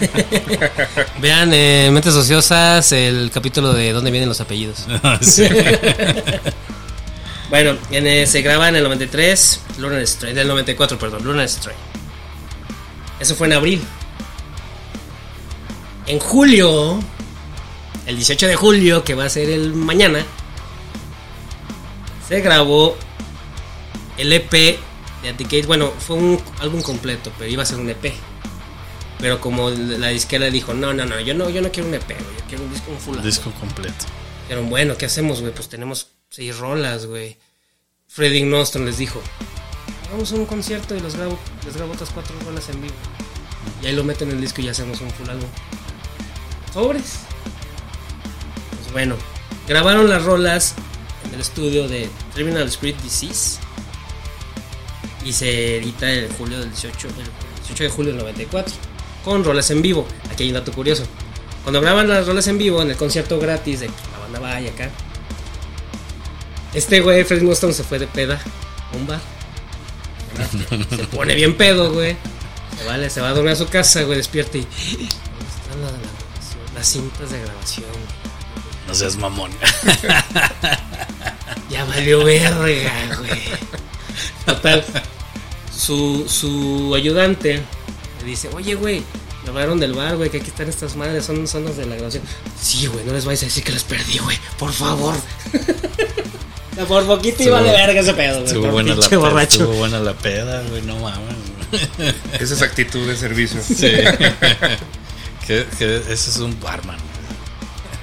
vean 1.20 1.50
eh, 1.54 1.88
Mentes 1.92 2.14
Ociosas 2.14 2.92
el 2.92 3.30
capítulo 3.32 3.72
de 3.72 3.92
dónde 3.92 4.10
vienen 4.10 4.28
los 4.28 4.40
apellidos. 4.40 4.86
Sí. 5.20 5.46
Bueno, 7.50 7.76
en, 7.90 8.06
eh, 8.06 8.26
se 8.28 8.42
graba 8.42 8.68
en 8.68 8.76
el 8.76 8.84
93, 8.84 9.60
Lunar 9.78 10.00
Strain, 10.06 10.36
del 10.36 10.46
94, 10.46 10.96
perdón, 11.00 11.24
Lunar 11.24 11.48
Strain. 11.48 11.76
Eso 13.18 13.34
fue 13.34 13.48
en 13.48 13.54
abril. 13.54 13.82
En 16.06 16.20
julio 16.20 17.00
el 18.06 18.16
18 18.16 18.46
de 18.46 18.56
julio, 18.56 19.04
que 19.04 19.14
va 19.14 19.24
a 19.24 19.28
ser 19.28 19.50
el 19.50 19.74
mañana, 19.74 20.24
se 22.28 22.40
grabó 22.40 22.96
el 24.18 24.32
EP 24.32 24.50
de 24.50 24.78
Gates. 25.38 25.66
Bueno, 25.66 25.92
fue 25.98 26.16
un 26.16 26.40
álbum 26.60 26.82
completo, 26.82 27.32
pero 27.38 27.50
iba 27.50 27.62
a 27.62 27.66
ser 27.66 27.78
un 27.78 27.88
EP. 27.88 28.12
Pero 29.18 29.40
como 29.40 29.70
la 29.70 30.08
disquera 30.08 30.48
dijo, 30.50 30.72
no, 30.72 30.94
no, 30.94 31.04
no, 31.04 31.20
yo 31.20 31.34
no, 31.34 31.50
yo 31.50 31.60
no 31.60 31.70
quiero 31.70 31.88
un 31.88 31.94
EP, 31.94 32.06
güey, 32.06 32.36
yo 32.38 32.44
quiero 32.48 32.64
un 32.64 32.72
disco 32.72 32.90
un 32.90 32.98
full 32.98 33.16
Un 33.16 33.22
disco 33.22 33.52
completo. 33.60 34.06
Dijeron, 34.42 34.70
bueno, 34.70 34.96
¿qué 34.96 35.06
hacemos, 35.06 35.40
güey? 35.40 35.52
Pues 35.52 35.68
tenemos 35.68 36.08
seis 36.30 36.56
rolas, 36.56 37.06
güey. 37.06 37.36
Freddie 38.08 38.44
Nostron 38.44 38.86
les 38.86 38.96
dijo, 38.96 39.20
vamos 40.10 40.32
a 40.32 40.36
un 40.36 40.46
concierto 40.46 40.96
y 40.96 41.00
les 41.00 41.14
grabo, 41.16 41.38
les 41.64 41.76
grabo 41.76 41.92
otras 41.92 42.10
cuatro 42.10 42.34
rolas 42.44 42.68
en 42.70 42.80
vivo. 42.80 42.94
Y 43.82 43.86
ahí 43.86 43.94
lo 43.94 44.04
meten 44.04 44.30
en 44.30 44.36
el 44.36 44.40
disco 44.40 44.62
y 44.62 44.64
ya 44.64 44.70
hacemos 44.70 45.00
un 45.00 45.10
full 45.10 45.28
álbum. 45.28 45.48
Sobres. 46.72 47.29
Bueno, 48.92 49.16
grabaron 49.68 50.08
las 50.08 50.24
rolas 50.24 50.74
en 51.26 51.34
el 51.34 51.40
estudio 51.40 51.88
de 51.88 52.08
Terminal 52.34 52.66
Spirit 52.68 52.96
Disease. 53.02 53.58
Y 55.24 55.32
se 55.32 55.76
edita 55.76 56.10
el 56.10 56.32
julio 56.32 56.58
del 56.60 56.70
18, 56.70 57.08
el 57.08 57.14
18 57.62 57.84
de 57.84 57.90
julio 57.90 58.12
del 58.12 58.20
94. 58.22 58.74
Con 59.24 59.44
rolas 59.44 59.70
en 59.70 59.82
vivo. 59.82 60.06
Aquí 60.30 60.44
hay 60.44 60.48
un 60.48 60.54
dato 60.54 60.72
curioso. 60.72 61.04
Cuando 61.62 61.80
graban 61.82 62.08
las 62.08 62.26
rolas 62.26 62.46
en 62.48 62.56
vivo 62.58 62.80
en 62.80 62.90
el 62.90 62.96
concierto 62.96 63.38
gratis 63.38 63.80
de 63.80 63.88
la 63.88 64.18
banda 64.18 64.38
vaya 64.40 64.70
acá. 64.70 64.90
Este 66.72 67.00
güey, 67.00 67.24
Fred 67.24 67.42
Mustang, 67.42 67.72
se 67.74 67.84
fue 67.84 67.98
de 67.98 68.06
peda 68.06 68.40
a. 68.94 69.20
Se 70.96 71.04
pone 71.08 71.34
bien 71.34 71.56
pedo, 71.56 71.92
güey. 71.92 72.16
Se 72.78 72.84
va, 72.86 73.10
se 73.10 73.20
va 73.20 73.28
a 73.28 73.32
dormir 73.32 73.52
a 73.52 73.56
su 73.56 73.66
casa, 73.68 74.02
güey, 74.04 74.16
despierta 74.16 74.56
y. 74.56 74.62
¿Dónde 74.62 75.04
están 75.04 75.82
las- 75.82 76.74
las 76.74 76.86
cintas 76.86 77.30
de 77.30 77.40
grabación? 77.42 77.84
No 78.90 78.96
seas 78.96 79.16
mamón. 79.16 79.52
Ya 81.70 81.84
valió 81.84 82.24
verga, 82.24 83.16
güey. 83.16 83.38
Total. 84.44 84.84
Su, 85.72 86.26
su 86.28 86.92
ayudante 86.96 87.62
le 88.18 88.26
dice, 88.26 88.50
oye, 88.52 88.74
güey, 88.74 89.04
me 89.44 89.50
hablaron 89.50 89.78
del 89.78 89.94
bar, 89.94 90.16
güey, 90.16 90.30
que 90.30 90.38
aquí 90.38 90.48
están 90.48 90.68
estas 90.68 90.96
madres, 90.96 91.24
son, 91.24 91.46
son 91.46 91.64
las 91.64 91.76
de 91.76 91.86
la 91.86 91.94
grabación. 91.94 92.24
Sí, 92.60 92.88
güey, 92.88 93.04
no 93.04 93.12
les 93.12 93.24
vayas 93.24 93.42
a 93.42 93.46
decir 93.46 93.62
que 93.62 93.70
las 93.70 93.84
perdí, 93.84 94.18
güey, 94.18 94.36
por 94.58 94.72
favor. 94.72 95.14
Por 96.88 97.06
poquito 97.06 97.42
iba 97.44 97.62
de 97.62 97.70
verga 97.70 98.00
ese 98.00 98.14
pedo, 98.14 98.40
güey. 98.40 98.46
Estuvo 98.46 98.66
buena, 98.72 98.94
la 98.96 99.08
peda, 99.08 99.18
borracho. 99.18 99.56
estuvo 99.62 99.74
buena 99.74 100.00
la 100.00 100.14
peda, 100.14 100.62
güey, 100.70 100.82
no 100.82 100.98
mames. 100.98 101.36
güey. 101.96 102.14
Esa 102.40 102.54
es 102.54 102.62
actitud 102.62 103.06
de 103.06 103.16
servicio. 103.16 103.60
Sí. 103.62 103.86
que, 105.46 105.66
que 105.78 105.96
ese 106.08 106.30
es 106.30 106.36
un 106.38 106.58
barman. 106.58 107.09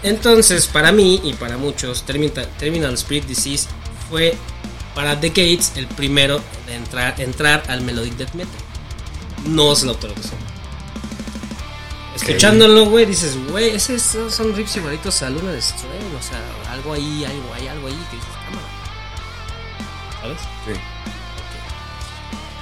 Entonces, 0.03 0.67
para 0.67 0.91
mí 0.91 1.19
y 1.23 1.33
para 1.33 1.57
muchos, 1.57 2.03
Terminal, 2.03 2.47
Terminal 2.59 2.93
Spirit 2.93 3.25
Disease 3.25 3.67
fue 4.09 4.35
para 4.95 5.19
The 5.19 5.29
Gates 5.29 5.73
el 5.75 5.87
primero 5.87 6.41
de 6.65 6.75
entrar, 6.75 7.19
entrar 7.19 7.63
al 7.67 7.81
Melodic 7.81 8.13
Death 8.15 8.33
Metal. 8.33 8.53
No 9.45 9.75
se 9.75 9.85
lo 9.85 9.91
autorizo. 9.91 10.33
Escuchándolo, 12.15 12.85
güey, 12.85 13.05
dices, 13.05 13.35
güey, 13.51 13.69
esos 13.75 14.01
son- 14.01 14.55
riffs 14.55 14.75
igualitos 14.77 15.21
a 15.21 15.29
Luna 15.29 15.51
Destroy. 15.51 15.91
O 16.19 16.23
sea, 16.23 16.39
algo 16.71 16.93
ahí, 16.93 17.23
algo, 17.25 17.53
hay 17.53 17.67
algo 17.67 17.87
ahí 17.87 17.93
que 18.09 18.15
dices, 18.15 18.31
cámara. 18.45 18.67
¿Sabes? 20.21 20.37
Sí. 20.65 20.81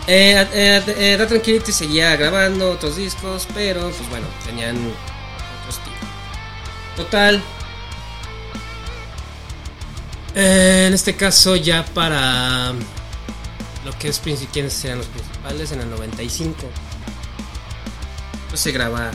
Eh, 0.08 0.48
eh, 0.54 0.84
eh, 0.98 1.18
Da 1.18 1.26
Tranquility 1.26 1.72
seguía 1.72 2.16
grabando 2.16 2.72
otros 2.72 2.98
discos, 2.98 3.48
pero 3.54 3.90
pues 3.90 4.10
bueno, 4.10 4.28
tenían. 4.46 4.78
Total. 6.96 7.42
eh, 10.36 10.86
en 10.88 10.94
este 10.94 11.16
caso, 11.16 11.56
ya 11.56 11.86
para 11.86 12.74
lo 13.84 13.98
que 14.00 14.10
es 14.10 14.22
quiénes 14.52 14.74
serían 14.74 14.98
los 15.00 15.08
principales, 15.08 15.72
en 15.72 15.82
el 15.82 15.90
95, 15.90 16.56
pues 18.50 18.60
se 18.60 18.72
graba 18.72 19.12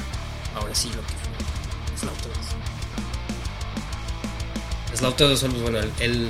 ahora 0.55 0.75
sí 0.75 0.88
lo 0.88 1.03
que 1.03 1.14
fue 1.14 1.99
Slaughter. 1.99 2.33
Slaughter 4.97 5.29
pues 5.29 5.62
bueno, 5.62 5.79
el, 5.79 5.93
el 6.01 6.29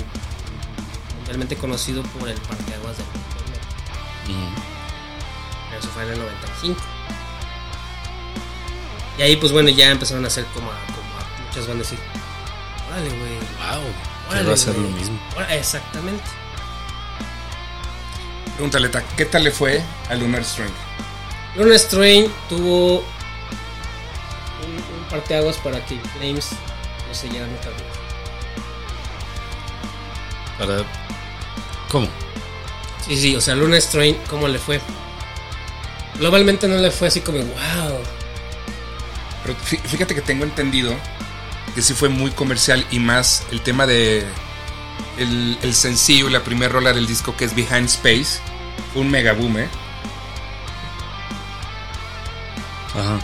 mundialmente 1.17 1.57
conocido 1.57 2.03
por 2.03 2.29
el 2.29 2.39
parteaguas 2.41 2.97
del 2.97 3.07
pero 5.69 5.81
eso 5.81 5.89
fue 5.89 6.03
en 6.05 6.11
el 6.11 6.19
95. 6.19 6.81
Y 9.19 9.23
ahí, 9.23 9.37
pues 9.37 9.53
bueno, 9.53 9.69
ya 9.69 9.91
empezaron 9.91 10.25
a 10.25 10.29
hacer 10.29 10.45
como 10.55 10.71
a 10.71 10.79
muchas 11.51 11.67
van 11.67 11.77
a 11.77 11.81
decir, 11.81 11.99
órale, 12.89 13.09
güey. 13.09 13.35
Wow. 13.59 13.83
órale, 14.29 14.41
Quiero 14.41 14.53
hacer 14.53 14.77
lo 14.79 14.89
mismo. 14.89 15.19
órale", 15.37 15.59
Exactamente. 15.59 16.25
Pregúntale, 18.55 18.89
Ta, 18.91 19.03
¿qué 19.17 19.25
tal 19.25 19.45
le 19.45 19.51
fue 19.51 19.83
a 20.09 20.15
Lunar 20.15 20.45
Strength? 20.45 20.75
Luna 21.57 21.77
Strain 21.79 22.31
tuvo 22.49 22.99
un, 22.99 23.05
un 24.99 25.05
parteaguas 25.11 25.57
para 25.57 25.85
que 25.85 25.99
Flames 26.17 26.51
no 27.09 27.15
se 27.15 27.29
llenaran 27.29 27.53
otra 27.57 27.71
vez. 27.71 27.83
Para... 30.59 30.85
¿Cómo? 31.91 32.07
Sí, 33.07 33.17
sí, 33.17 33.35
o 33.35 33.41
sea, 33.41 33.55
Luna 33.57 33.81
Strain, 33.81 34.17
¿cómo 34.29 34.47
le 34.47 34.59
fue? 34.59 34.81
Globalmente 36.19 36.69
no 36.69 36.77
le 36.77 36.91
fue 36.91 37.09
así 37.09 37.21
como, 37.23 37.39
wow. 37.39 37.99
Pero 39.43 39.57
fí- 39.59 39.81
fíjate 39.81 40.15
que 40.15 40.21
tengo 40.21 40.45
entendido 40.45 40.95
que 41.75 41.83
sí 41.83 41.95
fue 41.95 42.09
muy 42.09 42.31
comercial 42.31 42.87
y 42.91 42.99
más 42.99 43.45
el 43.51 43.61
tema 43.61 43.87
de 43.87 44.25
el, 45.19 45.59
el 45.63 45.75
sencillo 45.75 46.29
y 46.29 46.33
la 46.33 46.43
primera 46.43 46.73
rola 46.73 46.93
del 46.93 47.07
disco 47.07 47.37
que 47.37 47.45
es 47.45 47.55
Behind 47.55 47.87
Space. 47.87 48.41
Fue 48.93 49.03
un 49.03 49.11
mega 49.11 49.33
boom, 49.33 49.59
¿eh? 49.59 49.69
Ajá. 52.95 53.19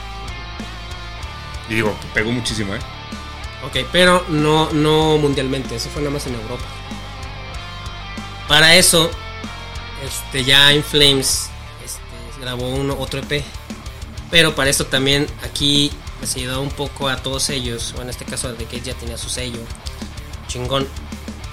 Y 1.68 1.74
digo, 1.74 1.96
pegó 2.14 2.30
muchísimo, 2.30 2.74
¿eh? 2.74 2.80
Ok, 3.64 3.78
pero 3.90 4.24
no, 4.28 4.70
no 4.72 5.18
mundialmente, 5.18 5.74
eso 5.74 5.88
fue 5.90 6.02
nada 6.02 6.12
más 6.12 6.26
en 6.26 6.35
Europa. 6.35 6.64
Para 8.46 8.76
eso, 8.76 9.11
este, 10.04 10.44
ya 10.44 10.72
In 10.72 10.85
Flames 10.85 11.50
este, 11.85 12.40
grabó 12.40 12.68
uno, 12.68 12.96
otro 12.98 13.20
EP. 13.20 13.42
Pero 14.30 14.54
para 14.54 14.70
esto 14.70 14.87
también 14.87 15.26
aquí 15.44 15.90
les 16.20 16.37
ayudó 16.37 16.61
un 16.62 16.70
poco 16.70 17.09
a 17.09 17.16
todos 17.22 17.50
ellos, 17.50 17.94
o 17.98 18.02
en 18.02 18.09
este 18.11 18.24
caso 18.24 18.52
The 18.55 18.64
Gates 18.64 18.85
ya 18.85 18.94
tenía 18.94 19.18
su 19.18 19.29
sello. 19.29 19.59
Chingón. 20.48 20.87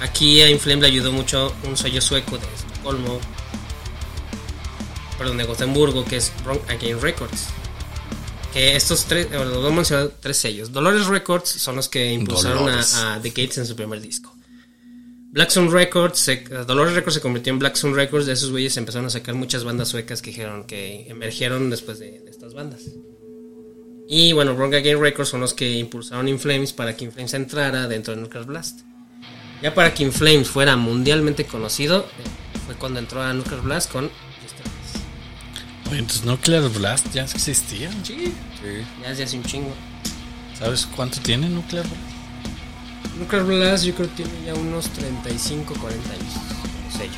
Aquí 0.01 0.41
a 0.41 0.49
In 0.49 0.59
Flames 0.59 0.81
le 0.81 0.87
ayudó 0.87 1.11
mucho 1.11 1.53
un 1.63 1.77
sello 1.77 2.01
sueco 2.01 2.37
de 2.37 2.45
Estocolmo. 2.55 3.19
Perdón, 5.17 5.37
de 5.37 5.43
Gotemburgo, 5.45 6.03
que 6.05 6.17
es 6.17 6.31
Wrong 6.43 6.59
Again 6.69 6.99
Records. 7.01 7.47
Que 8.51 8.75
estos 8.75 9.05
tres, 9.05 9.27
eh, 9.31 9.45
los 9.45 9.57
voy 9.63 9.71
a 9.71 9.75
mencionar 9.75 10.11
tres 10.19 10.37
sellos. 10.37 10.71
Dolores 10.71 11.05
Records 11.07 11.49
son 11.49 11.75
los 11.75 11.87
que 11.89 12.11
impulsaron 12.11 12.69
a, 12.69 13.13
a 13.15 13.21
The 13.21 13.29
Gates 13.29 13.57
en 13.59 13.65
su 13.65 13.75
primer 13.75 14.01
disco. 14.01 14.31
Black 15.31 15.49
Sun 15.49 15.71
Records, 15.71 16.19
se- 16.19 16.43
Dolores 16.67 16.93
Records 16.93 17.15
se 17.15 17.21
convirtió 17.21 17.51
en 17.53 17.57
Black 17.59 17.75
Sun 17.75 17.95
Records. 17.95 18.27
De 18.27 18.33
esos 18.33 18.51
güeyes 18.51 18.77
empezaron 18.77 19.07
a 19.07 19.09
sacar 19.09 19.33
muchas 19.33 19.63
bandas 19.63 19.87
suecas 19.87 20.21
que 20.21 20.29
dijeron 20.31 20.65
que 20.65 21.07
emergieron 21.09 21.69
después 21.71 21.97
de, 21.97 22.19
de 22.19 22.29
estas 22.29 22.53
bandas. 22.53 22.81
Y 24.07 24.33
bueno, 24.33 24.53
Wrong 24.53 24.73
Again 24.75 24.99
Records 24.99 25.29
son 25.29 25.41
los 25.41 25.53
que 25.53 25.71
impulsaron 25.71 26.27
In 26.27 26.39
Flames 26.39 26.73
para 26.73 26.95
que 26.95 27.05
In 27.05 27.11
Flames 27.11 27.33
entrara 27.33 27.87
dentro 27.87 28.15
de 28.15 28.21
Nuclear 28.21 28.45
Blast. 28.45 28.81
Ya 29.61 29.73
para 29.73 29.93
que 29.93 30.03
In 30.03 30.11
Flames 30.11 30.47
fuera 30.49 30.75
mundialmente 30.75 31.45
conocido, 31.45 32.01
eh, 32.01 32.05
fue 32.65 32.75
cuando 32.75 32.99
entró 32.99 33.21
a 33.21 33.33
Nuclear 33.33 33.61
Blast 33.61 33.91
con. 33.91 34.11
Oye, 35.89 35.99
entonces 35.99 36.25
Nuclear 36.25 36.67
Blast 36.69 37.11
ya 37.13 37.23
existía. 37.23 37.89
Sí, 38.03 38.33
Sí. 38.61 38.83
ya 39.01 39.09
desde 39.09 39.23
hace 39.23 39.37
un 39.37 39.43
chingo. 39.43 39.73
¿Sabes 40.57 40.87
cuánto 40.95 41.19
tiene 41.21 41.49
Nuclear 41.49 41.85
Blast? 41.85 43.17
Nuclear 43.17 43.45
Blast 43.45 43.85
yo 43.85 43.93
creo 43.95 44.09
que 44.09 44.23
tiene 44.23 44.31
ya 44.45 44.53
unos 44.53 44.89
35, 44.89 45.75
40 45.79 46.09
años. 46.11 46.33
Sello. 46.91 47.13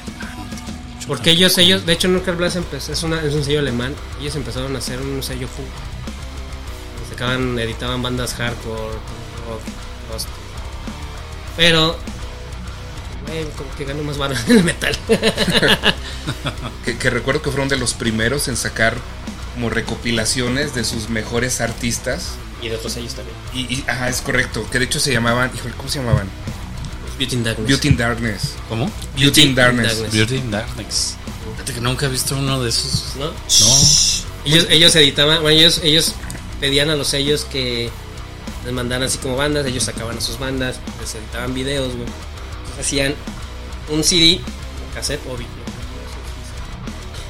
Porque 1.08 1.32
ellos, 1.32 1.58
ellos, 1.58 1.86
de 1.86 1.94
hecho 1.94 2.08
Nuclear 2.08 2.38
Blast 2.38 2.56
empezó, 2.58 2.92
es, 2.92 3.02
una, 3.04 3.22
es 3.24 3.34
un 3.34 3.44
sello 3.44 3.60
alemán. 3.60 3.94
Ellos 4.20 4.36
empezaron 4.36 4.76
a 4.76 4.80
hacer 4.80 5.00
un 5.00 5.22
sello 5.24 5.48
punk. 5.48 5.68
Sacaban, 7.16 7.58
editaban 7.60 8.02
bandas 8.02 8.34
hardcore, 8.34 8.92
rock, 9.48 9.62
crust. 10.10 10.28
Pero, 11.56 11.98
güey, 13.28 13.46
como 13.56 13.74
que 13.76 13.86
ganó 13.86 14.04
más 14.04 14.18
barro 14.18 14.36
en 14.48 14.52
el 14.58 14.64
metal. 14.64 14.96
Que, 16.84 16.98
que 16.98 17.10
recuerdo 17.12 17.42
que 17.42 17.50
fueron 17.52 17.68
de 17.70 17.78
los 17.78 17.94
primeros 17.94 18.48
en 18.48 18.58
sacar 18.58 18.96
como 19.54 19.70
recopilaciones 19.70 20.74
de 20.76 20.84
sus 20.84 21.10
mejores 21.10 21.62
artistas. 21.62 22.32
y 22.62 22.70
de 22.70 22.76
otros 22.76 22.94
sellos 22.94 23.14
también. 23.16 23.36
Y, 23.54 23.62
y- 23.74 23.86
ajá, 23.88 24.10
es 24.10 24.22
correcto. 24.22 24.68
Que 24.72 24.80
de 24.80 24.86
hecho 24.86 25.00
se 25.00 25.12
llamaban, 25.14 25.52
híjole, 25.56 25.74
¿cómo 25.78 25.88
se 25.90 26.00
llamaban? 26.00 26.28
Beauty 27.18 27.36
in 27.36 27.44
Darkness. 27.44 27.68
Beauty 27.68 27.88
in 27.90 27.98
Darkness. 27.98 28.42
¿Cómo? 28.70 28.92
Beauty 29.16 29.42
in 29.44 29.56
Darkness. 29.56 29.88
Darkness. 30.00 30.14
Beauty 30.14 30.36
in 30.36 30.52
Darkness. 30.52 31.16
Fíjate 31.54 31.74
que 31.74 31.82
nunca 31.82 32.06
he 32.08 32.10
visto 32.10 32.36
uno 32.38 32.62
de 32.62 32.70
esos. 32.70 33.14
¿No? 33.18 33.26
No. 33.28 33.34
Ellos, 34.46 34.68
ellos 34.70 34.96
editaban, 34.96 35.42
bueno, 35.42 35.58
ellos, 35.60 35.80
ellos 35.84 36.14
pedían 36.66 36.90
a 36.90 36.96
los 36.96 37.10
sellos 37.10 37.46
que 37.46 37.92
les 38.64 38.74
mandaban 38.74 39.04
así 39.04 39.20
como 39.20 39.36
bandas, 39.36 39.68
ellos 39.68 39.84
sacaban 39.84 40.18
a 40.18 40.22
sus 40.22 40.40
bandas, 40.40 40.78
les 41.00 41.14
editaban 41.14 41.54
videos, 41.54 41.90
güey. 41.90 42.08
Entonces 42.08 42.80
hacían 42.80 43.16
un 43.90 44.04
CD, 44.04 44.42
cassette 44.96 45.22
o 45.30 45.38
video. 45.38 45.48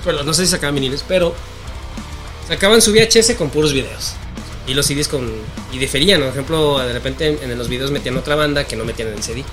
Pero 0.06 0.24
no 0.24 0.34
sé 0.34 0.46
si 0.46 0.52
sacaban 0.52 0.76
viniles, 0.76 1.04
pero 1.06 1.36
sacaban 2.48 2.82
su 2.82 2.94
VHS 2.94 3.36
con 3.38 3.50
puros 3.50 3.74
videos. 3.74 4.14
Y 4.68 4.74
los 4.74 4.86
CDs 4.86 5.10
con. 5.10 5.30
Y 5.74 5.80
diferían, 5.80 6.22
¿no? 6.22 6.28
por 6.28 6.34
ejemplo, 6.34 6.80
de 6.80 6.94
repente 6.94 7.28
en, 7.28 7.52
en 7.52 7.58
los 7.58 7.68
videos 7.68 7.92
metían 7.92 8.16
otra 8.16 8.36
banda 8.36 8.64
que 8.64 8.78
no 8.78 8.86
metían 8.86 9.10
en 9.10 9.16
el 9.16 9.24
CD. 9.24 9.44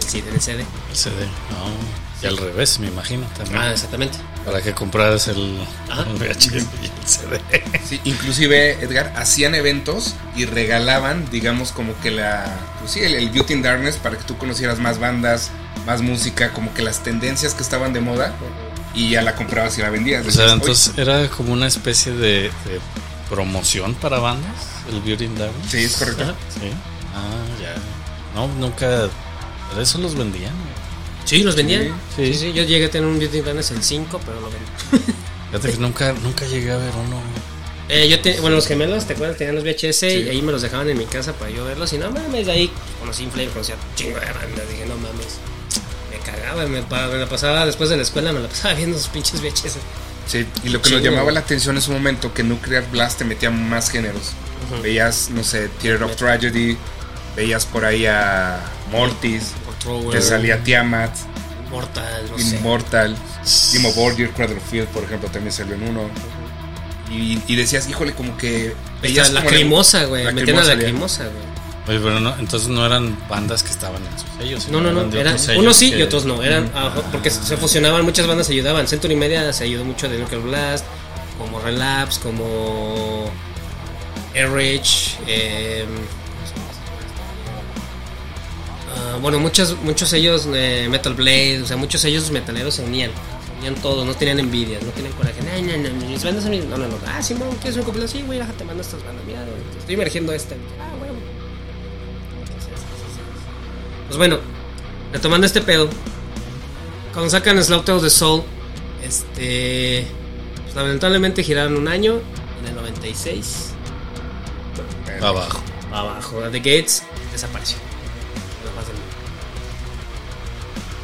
El 0.00 0.08
CD, 0.08 0.28
en 0.28 0.34
el 0.34 0.40
CD. 0.40 0.64
CD. 0.92 1.14
No. 1.50 2.20
Y 2.20 2.26
al 2.26 2.36
revés, 2.36 2.80
me 2.80 2.88
imagino 2.88 3.28
también. 3.36 3.58
Ah, 3.58 3.70
exactamente. 3.70 4.18
Para 4.44 4.60
que 4.60 4.72
compraras 4.74 5.28
el, 5.28 5.58
VHS 6.18 6.46
y 6.82 6.86
el 6.86 7.06
CD. 7.06 7.40
Sí, 7.88 8.00
inclusive, 8.04 8.72
Edgar, 8.84 9.12
hacían 9.16 9.54
eventos 9.54 10.14
y 10.36 10.44
regalaban, 10.44 11.30
digamos, 11.30 11.72
como 11.72 11.98
que 12.00 12.10
la... 12.10 12.44
Pues 12.80 12.92
sí, 12.92 13.00
el, 13.00 13.14
el 13.14 13.30
Beauty 13.30 13.54
in 13.54 13.62
Darkness 13.62 13.96
para 13.96 14.18
que 14.18 14.24
tú 14.24 14.36
conocieras 14.36 14.78
más 14.78 14.98
bandas, 14.98 15.50
más 15.86 16.02
música, 16.02 16.52
como 16.52 16.74
que 16.74 16.82
las 16.82 17.02
tendencias 17.02 17.54
que 17.54 17.62
estaban 17.62 17.92
de 17.94 18.00
moda 18.00 18.34
y 18.94 19.10
ya 19.10 19.22
la 19.22 19.34
comprabas 19.34 19.78
y 19.78 19.80
la 19.82 19.88
vendías. 19.90 20.26
O 20.26 20.30
sea, 20.30 20.52
entonces 20.52 20.92
era 20.98 21.26
como 21.28 21.52
una 21.52 21.66
especie 21.66 22.12
de, 22.12 22.42
de 22.42 22.80
promoción 23.30 23.94
para 23.94 24.18
bandas, 24.18 24.54
el 24.92 25.00
Beauty 25.00 25.24
in 25.24 25.38
Darkness. 25.38 25.72
"Oye, 25.72 25.78
Sí, 25.80 25.84
es 25.84 25.96
correcto. 25.96 26.22
Ajá. 26.22 26.34
Sí. 26.60 26.70
Ah, 27.14 27.62
ya. 27.62 27.74
No, 28.34 28.48
nunca. 28.48 28.88
De 28.88 29.82
eso 29.82 29.98
los 29.98 30.14
vendían. 30.14 30.52
Sí, 31.38 31.42
los 31.44 31.56
vendían. 31.56 31.82
Sí. 32.16 32.26
Sí, 32.32 32.34
sí. 32.34 32.52
Yo 32.52 32.62
llegué 32.64 32.86
a 32.86 32.90
tener 32.90 33.08
un 33.08 33.18
Beauty 33.18 33.40
Darkness 33.40 33.70
el 33.70 33.82
5, 33.82 34.20
pero 34.24 34.40
lo 34.40 34.48
vendí. 34.50 35.12
Fíjate 35.50 35.70
que 35.72 35.78
nunca, 35.78 36.12
nunca 36.22 36.46
llegué 36.46 36.72
a 36.72 36.76
ver 36.76 36.90
uno. 37.06 37.20
Eh, 37.88 38.08
yo 38.08 38.18
te- 38.20 38.40
bueno, 38.40 38.56
los 38.56 38.66
gemelos, 38.66 39.04
¿te 39.06 39.12
acuerdas? 39.12 39.36
Tenían 39.36 39.54
los 39.56 39.64
VHS 39.64 40.02
y 40.04 40.28
ahí 40.28 40.40
me 40.42 40.52
los 40.52 40.62
dejaban 40.62 40.88
en 40.88 40.96
mi 40.98 41.04
casa 41.04 41.32
para 41.34 41.50
yo 41.50 41.64
verlos. 41.64 41.92
Y 41.92 41.98
no 41.98 42.10
mames, 42.10 42.46
de 42.46 42.52
ahí 42.52 42.70
conocí 42.98 43.24
Inflame, 43.24 43.48
conocí 43.50 43.72
a 43.72 43.76
chingo 43.94 44.18
de 44.18 44.26
bandas. 44.26 44.68
Dije, 44.70 44.86
no 44.86 44.96
mames, 44.96 45.38
me 46.10 46.18
cagaba, 46.18 46.66
me, 46.66 46.80
me 46.80 47.18
la 47.18 47.28
pasaba 47.28 47.66
después 47.66 47.90
de 47.90 47.96
la 47.96 48.02
escuela, 48.02 48.32
me 48.32 48.40
la 48.40 48.48
pasaba 48.48 48.74
viendo 48.76 48.96
esos 48.96 49.10
pinches 49.10 49.40
VHS. 49.42 49.76
Sí, 50.26 50.46
y 50.64 50.70
lo 50.70 50.80
que 50.80 50.90
nos 50.90 51.02
llamaba 51.02 51.30
la 51.30 51.40
atención 51.40 51.76
en 51.76 51.82
su 51.82 51.92
momento, 51.92 52.32
que 52.32 52.42
Nuclear 52.42 52.90
Blast 52.90 53.18
te 53.18 53.24
metía 53.26 53.50
más 53.50 53.90
géneros. 53.90 54.32
Veías, 54.82 55.28
no 55.30 55.44
sé, 55.44 55.68
Theater 55.82 56.04
of 56.04 56.16
Tragedy, 56.16 56.78
veías 57.36 57.66
por 57.66 57.84
ahí 57.84 58.06
a 58.06 58.64
Mortis, 58.90 59.52
Thrower, 59.78 60.10
te 60.10 60.22
salía 60.22 60.62
Tiamat, 60.62 61.10
Mortal, 61.70 62.24
no 62.30 62.38
sé. 62.38 62.56
Immortal, 62.56 63.16
Timo 63.72 63.92
Borgir, 63.92 64.30
Cradle 64.30 64.56
of 64.56 64.70
Field, 64.70 64.88
por 64.88 65.02
ejemplo, 65.04 65.28
también 65.30 65.52
salió 65.52 65.74
en 65.74 65.88
uno. 65.88 66.02
Y, 67.10 67.38
y 67.46 67.56
decías, 67.56 67.88
híjole, 67.88 68.12
como 68.14 68.36
que 68.36 68.74
Veías 69.02 69.32
la 69.32 69.44
crimosa, 69.44 70.04
güey. 70.04 70.24
Metían 70.32 70.56
a 70.56 70.60
la 70.60 70.66
salía. 70.66 70.84
crimosa, 70.88 71.24
güey. 71.24 71.54
Oye, 71.86 71.98
pero 72.02 72.18
no, 72.18 72.34
entonces 72.38 72.68
no 72.70 72.86
eran 72.86 73.16
bandas 73.28 73.62
que 73.62 73.70
estaban 73.70 74.00
en 74.02 74.18
sus 74.18 74.28
sellos. 74.38 74.68
No, 74.68 74.80
no, 74.80 74.90
no. 74.90 75.02
eran 75.18 75.36
unos 75.58 75.76
sí 75.76 75.90
que- 75.90 75.98
y 75.98 76.02
otros 76.02 76.24
no. 76.24 76.42
Eran, 76.42 76.70
ah, 76.74 76.94
porque 77.12 77.28
se 77.28 77.56
fusionaban, 77.58 78.04
muchas 78.04 78.26
bandas 78.26 78.48
ayudaban. 78.48 78.88
Century 78.88 79.16
Media 79.16 79.52
se 79.52 79.64
ayudó 79.64 79.84
mucho 79.84 80.08
de 80.08 80.18
Nuclear 80.18 80.42
Blast, 80.42 80.84
como 81.38 81.60
Relapse, 81.60 82.20
como 82.22 83.30
Airrage. 84.34 85.18
Eh, 85.26 85.84
ah, 85.86 86.23
bueno, 89.20 89.38
muchos, 89.38 89.76
muchos 89.82 90.08
sellos, 90.08 90.48
eh, 90.54 90.86
Metal 90.90 91.14
Blade, 91.14 91.62
o 91.62 91.66
sea, 91.66 91.76
muchos 91.76 92.00
sellos 92.00 92.30
metaleros 92.30 92.74
se 92.74 92.82
unían. 92.84 93.10
Se 93.10 93.58
unían 93.58 93.74
todos, 93.82 94.06
no 94.06 94.14
tenían 94.14 94.38
envidias, 94.40 94.82
no 94.82 94.90
tenían 94.92 95.12
coraje. 95.14 95.40
No, 95.42 95.72
no, 95.78 95.88
no, 95.90 96.06
mis 96.06 96.22
bandas 96.24 96.42
son 96.42 96.50
mis. 96.50 96.64
No, 96.64 96.76
no, 96.76 96.86
no. 96.88 96.96
Ah, 97.06 97.22
Simón, 97.22 97.48
¿quieres 97.60 97.76
un 97.76 97.84
compilado? 97.84 98.10
Sí, 98.10 98.22
güey, 98.22 98.38
déjate, 98.38 98.58
te 98.58 98.64
mando 98.64 98.82
estas 98.82 99.02
bandas. 99.04 99.24
Mira, 99.26 99.40
güey, 99.40 99.62
te 99.72 99.78
estoy 99.78 99.94
emergiendo 99.94 100.32
esta. 100.32 100.54
Ah, 100.80 100.92
güey. 100.98 101.10
Pues 104.06 104.18
bueno, 104.18 104.38
retomando 105.12 105.46
este 105.46 105.60
pedo, 105.60 105.88
cuando 107.12 107.30
sacan 107.30 107.62
Slaughter 107.62 107.94
of 107.94 108.02
the 108.02 108.10
Soul, 108.10 108.42
este. 109.02 110.06
Pues 110.64 110.74
lamentablemente 110.76 111.42
giraron 111.42 111.76
un 111.76 111.88
año, 111.88 112.20
en 112.60 112.68
el 112.68 112.74
96, 112.74 113.70
Abajo. 115.22 115.60
abajo. 115.92 116.40
The 116.50 116.58
Gates 116.58 117.02
desapareció. 117.32 117.78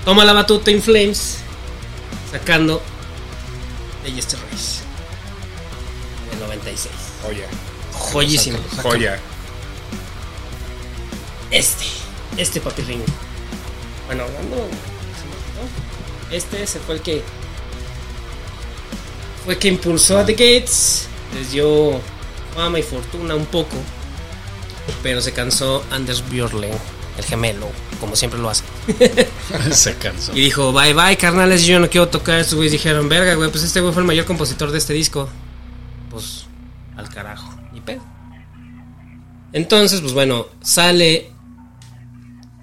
Toma 0.05 0.25
la 0.25 0.33
batuta 0.33 0.71
In 0.71 0.83
Flames, 0.83 1.39
sacando 2.31 2.81
The 4.05 4.13
Yester 4.13 4.39
Race, 4.51 4.81
el 6.33 6.41
96. 6.41 6.91
Joya, 7.23 7.47
Joyísimo. 7.93 8.59
joya. 8.83 9.19
Este, 11.51 11.85
este 12.37 12.61
papirrín. 12.61 13.03
Bueno, 14.07 14.25
hablando. 14.25 14.67
Este 16.31 16.67
se 16.67 16.79
fue 16.81 16.95
el 16.97 17.03
que. 17.03 17.23
Fue 19.45 19.59
que 19.59 19.69
impulsó 19.69 20.19
a 20.19 20.25
The 20.25 20.33
Gates. 20.33 21.09
Les 21.35 21.51
dio 21.53 22.01
fama 22.55 22.79
y 22.79 22.83
fortuna 22.83 23.35
un 23.35 23.47
poco. 23.47 23.77
Pero 25.03 25.21
se 25.21 25.33
cansó 25.33 25.85
Anders 25.91 26.23
Björling, 26.29 26.73
el 27.19 27.25
gemelo, 27.25 27.69
como 28.01 28.17
siempre 28.17 28.41
lo 28.41 28.49
hace. 28.49 28.65
Se 29.71 29.95
cansó. 29.97 30.33
Y 30.35 30.41
dijo, 30.41 30.73
bye 30.73 30.95
bye, 30.95 31.17
carnales, 31.17 31.65
yo 31.65 31.79
no 31.79 31.89
quiero 31.89 32.09
tocar. 32.09 32.41
Estos 32.41 32.55
güeyes 32.55 32.73
dijeron, 32.73 33.09
verga, 33.09 33.35
güey, 33.35 33.51
pues 33.51 33.63
este 33.63 33.81
güey 33.81 33.93
fue 33.93 34.03
el 34.03 34.07
mayor 34.07 34.25
compositor 34.25 34.73
de 34.73 34.79
este 34.79 34.93
disco. 34.95 35.29
Pues, 36.11 36.47
al 36.97 37.09
carajo, 37.09 37.55
ni 37.73 37.81
pedo. 37.81 38.03
Entonces, 39.53 40.01
pues 40.01 40.13
bueno, 40.13 40.47
sale 40.63 41.31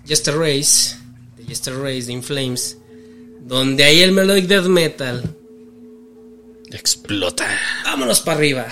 Jester 0.06 0.36
Race, 0.38 0.98
de 1.38 1.46
Jester 1.46 1.78
Race, 1.78 2.04
de 2.04 2.14
In 2.14 2.24
Flames, 2.24 2.78
donde 3.42 3.84
ahí 3.84 4.02
el 4.02 4.12
Melodic 4.12 4.48
Death 4.48 4.66
Metal, 4.66 5.36
Explota. 6.72 7.48
vámonos 7.84 8.20
para 8.22 8.38
arriba. 8.38 8.68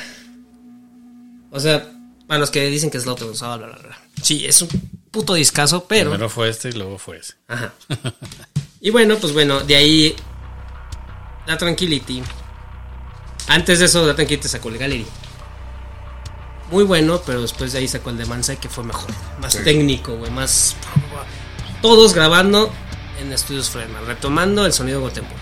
O 1.52 1.60
sea, 1.60 1.92
para 2.28 2.40
los 2.40 2.52
que 2.52 2.66
dicen 2.68 2.90
que 2.90 2.98
es 2.98 3.06
lo 3.06 3.14
otro, 3.14 3.32
bla, 3.32 3.58
bla, 3.58 3.68
bla, 3.68 3.78
bla. 3.78 4.02
Sí, 4.22 4.46
es 4.46 4.62
un 4.62 4.70
puto 5.16 5.34
discazo, 5.36 5.86
pero... 5.88 6.12
Primero 6.12 6.30
fue 6.30 6.50
este 6.50 6.68
y 6.70 6.74
luego 6.74 6.98
fue 6.98 7.20
ese. 7.20 7.36
Ajá. 7.48 7.72
Y 8.82 8.90
bueno, 8.90 9.16
pues 9.16 9.32
bueno, 9.32 9.62
de 9.62 9.76
ahí 9.78 10.16
la 11.48 11.58
Tranquility. 11.58 12.22
Antes 13.48 13.80
de 13.80 13.86
eso, 13.86 14.06
la 14.06 14.14
Tranquility 14.14 14.50
sacó 14.50 14.68
el 14.70 14.78
Gallery. 14.78 15.06
Muy 16.70 16.84
bueno, 16.84 17.22
pero 17.26 17.42
después 17.42 17.72
de 17.72 17.80
ahí 17.80 17.88
sacó 17.88 18.10
el 18.10 18.18
de 18.18 18.26
Mansa 18.26 18.58
que 18.58 18.68
fue 18.68 18.84
mejor. 18.84 19.10
Más 19.40 19.54
Sí. 19.54 19.64
técnico, 19.64 20.16
güey, 20.18 20.32
más... 20.32 20.76
Todos 21.82 22.14
grabando 22.14 22.70
en 23.22 23.32
estudios 23.32 23.70
Fresnel, 23.70 24.06
retomando 24.06 24.66
el 24.66 24.74
sonido 24.74 25.00
Gotemburgo. 25.00 25.40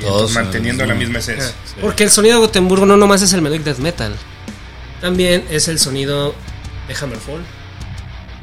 Todos 0.00 0.32
manteniendo 0.32 0.82
en 0.82 0.90
la 0.90 0.94
misma 0.94 1.20
esencia. 1.20 1.48
Sí. 1.64 1.76
Porque 1.80 2.04
el 2.04 2.10
sonido 2.10 2.38
Gotemburgo 2.40 2.84
no 2.84 2.96
nomás 2.98 3.22
es 3.22 3.32
el 3.32 3.40
melodic 3.40 3.62
death 3.62 3.78
metal. 3.78 4.14
También 5.00 5.46
es 5.50 5.68
el 5.68 5.78
sonido 5.78 6.34
de 6.88 6.94
Hammerfall. 6.94 7.42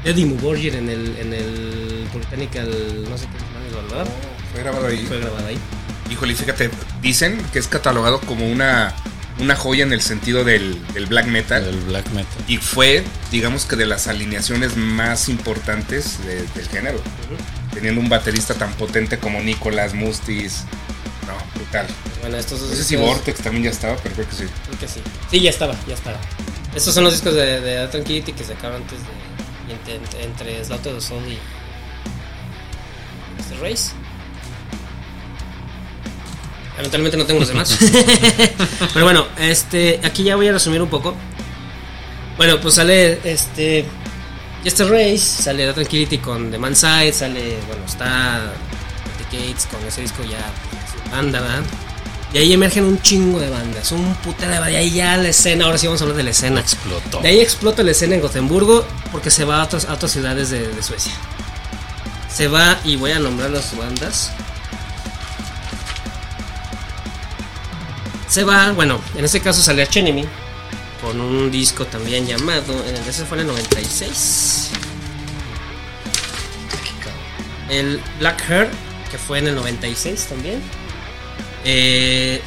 Dimmu 0.04 0.36
Borgir 0.36 0.74
en 0.74 0.88
el, 0.88 1.16
en 1.18 1.32
el 1.32 2.08
Britannical, 2.14 2.68
no 3.08 3.16
sé 3.16 3.26
qué 3.26 3.36
es, 3.68 3.74
¿verdad? 3.90 4.06
Fue 4.52 4.62
grabado 4.62 4.86
ahí. 4.88 5.04
Fue 5.06 5.18
grabado 5.20 5.46
ahí. 5.46 5.58
Híjole, 6.10 6.34
fíjate, 6.34 6.70
dicen 7.00 7.40
que 7.52 7.58
es 7.58 7.68
catalogado 7.68 8.20
como 8.20 8.46
una, 8.50 8.92
una 9.38 9.54
joya 9.56 9.84
en 9.84 9.92
el 9.92 10.02
sentido 10.02 10.44
del, 10.44 10.78
del 10.92 11.06
black 11.06 11.26
metal. 11.26 11.64
El 11.66 11.80
black 11.82 12.06
metal. 12.10 12.44
Y 12.48 12.56
fue, 12.58 13.04
digamos 13.30 13.64
que 13.64 13.76
de 13.76 13.86
las 13.86 14.08
alineaciones 14.08 14.76
más 14.76 15.28
importantes 15.28 16.18
de- 16.26 16.42
del 16.54 16.68
género. 16.68 17.00
Teniendo 17.72 18.00
un 18.00 18.08
baterista 18.10 18.54
tan 18.54 18.72
potente 18.74 19.18
como 19.18 19.40
Nicolas 19.40 19.94
Mustis. 19.94 20.64
No, 21.26 21.34
brutal. 21.54 21.86
Bueno, 22.20 22.36
estos 22.36 22.60
dos 22.60 22.70
No 22.70 22.76
sé 22.76 22.84
si 22.84 22.96
Vortex 22.96 23.40
también 23.40 23.64
ya 23.64 23.70
estaba, 23.70 23.96
pero 24.02 24.14
creo 24.16 24.28
que 24.28 24.34
sí. 24.34 24.44
Creo 24.66 24.78
que 24.80 24.88
sí. 24.88 25.00
Sí, 25.30 25.40
ya 25.40 25.48
estaba, 25.50 25.74
ya 25.88 25.94
estaba. 25.94 26.18
Estos 26.74 26.92
son 26.92 27.04
los 27.04 27.12
discos 27.14 27.34
de, 27.34 27.60
de 27.60 27.86
Tranquility 27.88 28.32
que 28.32 28.44
sacaron 28.44 28.82
antes 28.82 28.98
de. 28.98 29.21
Entre, 29.72 29.96
entre, 29.96 30.24
entre 30.24 30.64
Slaughter 30.64 30.92
of 30.92 30.98
the 30.98 31.06
Soul 31.06 31.22
y. 31.28 31.38
Este 33.38 33.54
Race. 33.56 33.92
Lamentablemente 36.76 37.16
no 37.16 37.26
tengo 37.26 37.40
los 37.40 37.48
demás. 37.48 37.78
Pero 38.94 39.04
bueno, 39.04 39.26
este. 39.38 40.00
Aquí 40.02 40.22
ya 40.24 40.36
voy 40.36 40.48
a 40.48 40.52
resumir 40.52 40.82
un 40.82 40.88
poco. 40.88 41.14
Bueno, 42.36 42.60
pues 42.60 42.74
sale 42.74 43.20
este. 43.24 43.84
Este 44.64 44.84
Race, 44.84 45.18
sale 45.18 45.64
Dark 45.64 45.74
Tranquility 45.74 46.18
con 46.18 46.50
The 46.50 46.58
Man 46.58 46.76
Side, 46.76 47.12
sale. 47.12 47.58
Bueno, 47.66 47.84
está. 47.84 48.52
The 49.18 49.36
Gates 49.36 49.66
con 49.66 49.84
ese 49.86 50.02
disco 50.02 50.22
ya. 50.24 50.38
su 50.90 51.10
Banda, 51.10 51.40
¿verdad? 51.40 51.62
Y 52.32 52.38
ahí 52.38 52.52
emergen 52.52 52.84
un 52.84 53.00
chingo 53.00 53.40
de 53.40 53.50
bandas, 53.50 53.92
un 53.92 54.14
putero 54.16 54.52
de 54.52 54.58
bandas. 54.58 54.74
Y 54.74 54.76
ahí 54.76 54.90
ya 54.90 55.16
la 55.18 55.28
escena, 55.28 55.66
ahora 55.66 55.76
sí 55.76 55.86
vamos 55.86 56.00
a 56.00 56.04
hablar 56.04 56.16
de 56.16 56.22
la 56.24 56.30
escena. 56.30 56.60
Explotó. 56.60 57.20
De 57.20 57.28
ahí 57.28 57.40
explota 57.40 57.82
la 57.82 57.90
escena 57.90 58.14
en 58.14 58.22
Gotemburgo 58.22 58.86
porque 59.10 59.30
se 59.30 59.44
va 59.44 59.60
a, 59.60 59.64
otras 59.64 59.84
a 59.84 59.92
otras 59.92 60.12
ciudades 60.12 60.50
de, 60.50 60.66
de 60.68 60.82
Suecia. 60.82 61.12
Se 62.34 62.48
va 62.48 62.80
y 62.84 62.96
voy 62.96 63.12
a 63.12 63.18
nombrar 63.18 63.50
las 63.50 63.76
bandas. 63.76 64.32
Se 68.32 68.44
va, 68.44 68.72
bueno, 68.72 68.98
en 69.14 69.26
este 69.26 69.40
caso 69.40 69.60
sale 69.60 69.82
Arch 69.82 69.98
Enemy, 69.98 70.24
con 71.02 71.20
un 71.20 71.50
disco 71.50 71.84
también 71.84 72.26
llamado, 72.26 72.82
en 72.88 72.96
el 72.96 73.06
ese 73.06 73.26
fue 73.26 73.36
en 73.36 73.42
el 73.42 73.48
96. 73.48 74.70
El 77.68 78.00
Black 78.20 78.42
Hair, 78.48 78.70
que 79.10 79.18
fue 79.18 79.38
en 79.40 79.48
el 79.48 79.54
96 79.54 80.26
también. 80.30 80.62
Eh, 81.64 82.40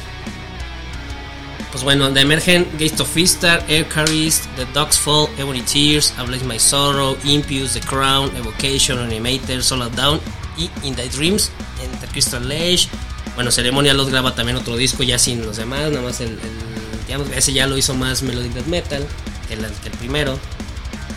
pues 1.70 1.84
bueno, 1.84 2.10
de 2.10 2.20
emergen 2.20 2.66
Gate 2.78 3.02
of 3.02 3.14
Vistar, 3.14 3.64
Air 3.68 3.86
Carries, 3.88 4.48
The 4.56 4.64
Dogs 4.72 4.98
Fall, 4.98 5.28
Ebony 5.38 5.62
Tears, 5.62 6.14
I 6.18 6.26
Blaze 6.26 6.44
My 6.44 6.58
Sorrow, 6.58 7.16
Impious, 7.24 7.74
The 7.74 7.80
Crown, 7.80 8.34
Evocation, 8.36 8.98
Animator, 8.98 9.62
Solid 9.62 9.90
Down 9.92 10.20
y 10.56 10.70
In 10.82 10.94
The 10.94 11.08
Dreams, 11.08 11.50
Enter 11.82 12.08
Crystal 12.10 12.50
Age. 12.50 12.88
Bueno, 13.34 13.50
Ceremonia 13.50 13.92
los 13.92 14.08
graba 14.08 14.34
también 14.34 14.56
otro 14.56 14.76
disco 14.76 15.02
ya 15.02 15.18
sin 15.18 15.44
los 15.44 15.58
demás, 15.58 15.90
nada 15.90 16.02
más 16.02 16.20
el, 16.20 16.30
el 16.30 17.32
ese 17.36 17.52
ya 17.52 17.66
lo 17.66 17.76
hizo 17.76 17.94
más 17.94 18.22
Melodic 18.22 18.52
Death 18.52 18.66
Metal 18.66 19.06
que 19.46 19.54
el 19.54 19.64
primero. 19.98 20.38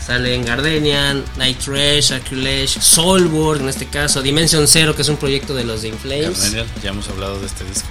Sale 0.10 0.34
en 0.34 0.44
Gardenian, 0.44 1.24
Night 1.38 1.60
Trash, 1.60 2.06
Sacrilege, 2.08 2.82
Soulborn 2.82 3.62
en 3.62 3.70
este 3.70 3.86
caso, 3.86 4.24
Dimension 4.24 4.68
Zero, 4.68 4.96
que 4.96 5.04
es 5.04 5.08
un 5.08 5.18
proyecto 5.18 5.54
de 5.54 5.64
los 5.64 5.84
de 5.84 5.90
Inflames. 5.90 6.40
Gardenian, 6.42 6.66
ya 6.82 6.90
hemos 6.90 7.08
hablado 7.10 7.40
de 7.40 7.46
este 7.46 7.64
disco. 7.64 7.88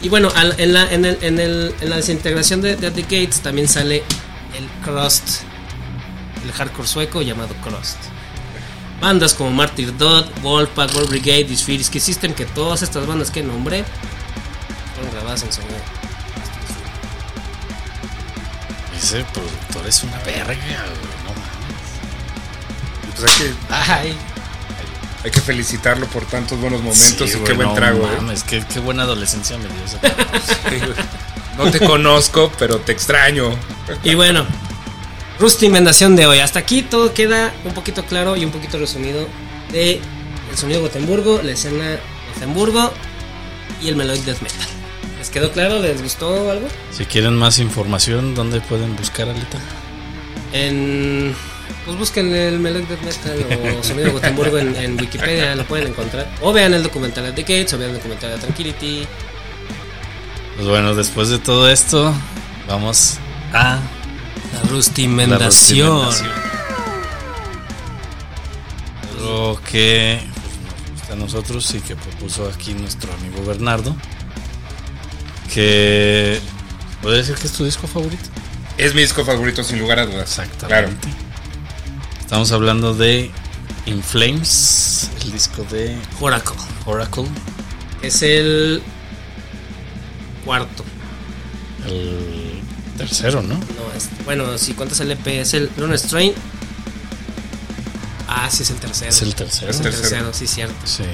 Y 0.00 0.08
bueno, 0.08 0.30
en 0.56 0.72
la, 0.72 0.90
en 0.90 1.04
el- 1.04 1.18
en 1.20 1.38
el- 1.38 1.74
en 1.82 1.90
la 1.90 1.96
desintegración 1.96 2.62
de, 2.62 2.76
de 2.76 2.90
The 2.90 3.02
Gates 3.02 3.40
también 3.40 3.68
sale 3.68 4.02
el 4.56 4.66
Crust, 4.82 5.42
el 6.42 6.52
hardcore 6.52 6.88
sueco 6.88 7.20
llamado 7.20 7.54
Crust. 7.62 7.98
Bandas 9.02 9.34
como 9.34 9.50
Martyr 9.50 9.94
Dot, 9.98 10.40
Wolfpack, 10.40 10.94
World 10.94 11.10
Brigade, 11.10 11.44
Disfiriski 11.44 12.00
System, 12.00 12.32
que 12.32 12.46
todas 12.46 12.80
estas 12.80 13.06
bandas 13.06 13.30
que 13.30 13.42
nombré 13.42 13.84
fueron 14.94 15.12
grabadas 15.12 15.42
en 15.42 15.52
sonido. 15.52 15.74
Ese 18.96 19.22
productor 19.34 19.86
es 19.86 20.02
una 20.02 20.18
verga, 20.20 20.54
güey. 20.54 21.15
Pues 23.16 23.30
hay 23.32 23.46
que, 23.46 23.54
Ay, 23.70 24.16
hay 25.24 25.30
que 25.30 25.40
felicitarlo 25.40 26.06
por 26.06 26.24
tantos 26.26 26.60
buenos 26.60 26.80
momentos 26.82 27.30
Sí, 27.30 27.38
y 27.38 27.44
qué 27.44 27.52
buen 27.54 27.68
no 27.68 27.74
trago. 27.74 28.06
¿eh? 28.06 28.16
mames, 28.16 28.44
qué, 28.44 28.62
qué 28.72 28.80
buena 28.80 29.02
adolescencia 29.04 29.56
me 29.58 29.64
dio 29.64 29.84
ese. 29.84 29.98
No 31.56 31.70
te 31.70 31.80
conozco, 31.80 32.52
pero 32.58 32.80
te 32.80 32.92
extraño. 32.92 33.50
Y 34.04 34.14
bueno, 34.14 34.44
Rusty 35.40 35.66
Invendación 35.66 36.14
de 36.14 36.26
hoy. 36.26 36.40
Hasta 36.40 36.58
aquí 36.58 36.82
todo 36.82 37.14
queda 37.14 37.54
un 37.64 37.72
poquito 37.72 38.04
claro 38.04 38.36
y 38.36 38.44
un 38.44 38.50
poquito 38.50 38.78
resumido 38.78 39.26
de 39.72 40.00
el 40.50 40.56
sonido 40.58 40.82
Gotemburgo, 40.82 41.40
la 41.42 41.52
escena 41.52 41.98
Gotemburgo 42.34 42.92
y 43.82 43.88
el 43.88 43.96
Melodic 43.96 44.24
Death 44.24 44.42
Metal. 44.42 44.66
¿Les 45.18 45.30
quedó 45.30 45.50
claro? 45.50 45.78
¿Les 45.80 46.02
gustó 46.02 46.50
algo? 46.50 46.68
Si 46.92 47.06
quieren 47.06 47.34
más 47.34 47.58
información, 47.58 48.34
¿dónde 48.34 48.60
pueden 48.60 48.94
buscar, 48.94 49.28
Alita? 49.30 49.58
En. 50.52 51.34
Pues 51.84 51.96
busquen 51.96 52.34
el 52.34 52.58
Melodic 52.58 52.88
Death 52.88 53.02
Metal 53.02 53.78
o 53.78 53.82
sonido 53.84 54.12
Gotemburgo 54.12 54.58
en, 54.58 54.74
en 54.74 55.00
Wikipedia, 55.00 55.54
lo 55.54 55.64
pueden 55.64 55.88
encontrar. 55.88 56.28
O 56.40 56.52
vean 56.52 56.74
el 56.74 56.82
documental 56.82 57.24
de 57.24 57.32
The 57.32 57.42
Gates, 57.42 57.74
o 57.74 57.78
vean 57.78 57.90
el 57.90 57.96
documental 57.96 58.30
de 58.30 58.38
Tranquility. 58.38 59.06
Pues 60.56 60.68
bueno, 60.68 60.94
después 60.94 61.28
de 61.28 61.38
todo 61.38 61.70
esto, 61.70 62.12
vamos 62.66 63.18
a 63.52 63.78
La 64.52 64.70
Rusty 64.70 65.06
la 65.06 65.38
recomendación. 65.38 66.08
Algo 69.12 69.60
que 69.70 70.20
pues, 70.20 70.58
nos 70.82 70.90
gusta 70.92 71.12
a 71.12 71.16
nosotros 71.16 71.74
y 71.74 71.80
que 71.80 71.94
propuso 71.94 72.48
aquí 72.48 72.74
nuestro 72.74 73.12
amigo 73.12 73.44
Bernardo. 73.44 73.94
Que. 75.52 76.40
¿Puede 77.02 77.18
decir 77.18 77.34
que 77.36 77.46
es 77.46 77.52
tu 77.52 77.64
disco 77.64 77.86
favorito? 77.86 78.24
Es 78.78 78.94
mi 78.94 79.02
disco 79.02 79.24
favorito, 79.24 79.62
sin 79.62 79.78
lugar 79.78 79.98
a 79.98 80.06
dudas. 80.06 80.40
Claro. 80.66 80.88
Estamos 82.26 82.50
hablando 82.52 82.92
de 82.94 83.30
In 83.86 84.02
Flames, 84.02 85.10
el 85.22 85.32
disco 85.32 85.64
de 85.70 85.96
Oracle. 86.20 86.56
Oracle, 86.84 87.24
Es 88.02 88.20
el. 88.22 88.82
Cuarto. 90.44 90.84
el 91.86 92.60
tercero, 92.98 93.42
¿no? 93.42 93.54
No, 93.54 93.92
es, 93.96 94.08
bueno, 94.24 94.58
si 94.58 94.74
cuentas 94.74 94.98
el 95.00 95.10
EP, 95.12 95.26
es 95.40 95.54
el 95.54 95.70
Lone 95.76 95.96
Strain. 95.98 96.32
Ah, 98.28 98.48
sí, 98.50 98.62
es 98.64 98.70
el 98.70 98.76
tercero. 98.76 99.10
Es 99.10 99.22
el 99.22 99.34
tercero. 99.34 99.70
Es 99.70 99.76
el 99.76 99.82
tercero. 99.84 100.08
tercero, 100.08 100.32
sí, 100.34 100.46
cierto. 100.48 100.74
Sí. 100.84 101.04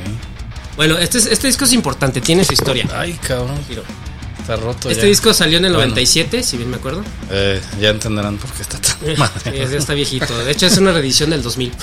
Bueno, 0.76 0.96
este, 0.96 1.18
es- 1.18 1.26
este 1.26 1.46
disco 1.46 1.64
es 1.66 1.72
importante, 1.74 2.20
tiene 2.22 2.44
su 2.44 2.54
historia. 2.54 2.86
Ay, 2.94 3.12
cabrón, 3.14 3.58
Miro. 3.68 3.82
Está 4.42 4.56
roto 4.56 4.90
Este 4.90 5.02
ya. 5.02 5.08
disco 5.08 5.32
salió 5.32 5.58
en 5.58 5.64
el 5.64 5.72
Bueno. 5.72 5.88
97, 5.88 6.42
si 6.42 6.56
bien 6.58 6.68
me 6.70 6.76
acuerdo. 6.76 7.02
Eh, 7.30 7.60
ya 7.80 7.88
entenderán 7.90 8.36
por 8.36 8.50
qué 8.52 8.62
está 8.62 8.78
tan 8.78 9.16
madre. 9.18 9.66
ya 9.70 9.78
está 9.78 9.94
viejito. 9.94 10.36
De 10.44 10.52
hecho, 10.52 10.66
es 10.66 10.76
una 10.76 10.92
reedición 10.92 11.30
del 11.30 11.42
2000. 11.42 11.72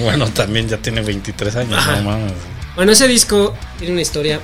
Bueno, 0.00 0.28
también 0.28 0.68
ya 0.68 0.78
tiene 0.78 1.00
23 1.02 1.56
años, 1.56 1.78
Ajá. 1.78 1.96
no 1.96 2.10
mames. 2.10 2.32
Bueno, 2.76 2.92
ese 2.92 3.06
disco 3.08 3.54
tiene 3.78 3.92
una 3.94 4.02
historia 4.02 4.40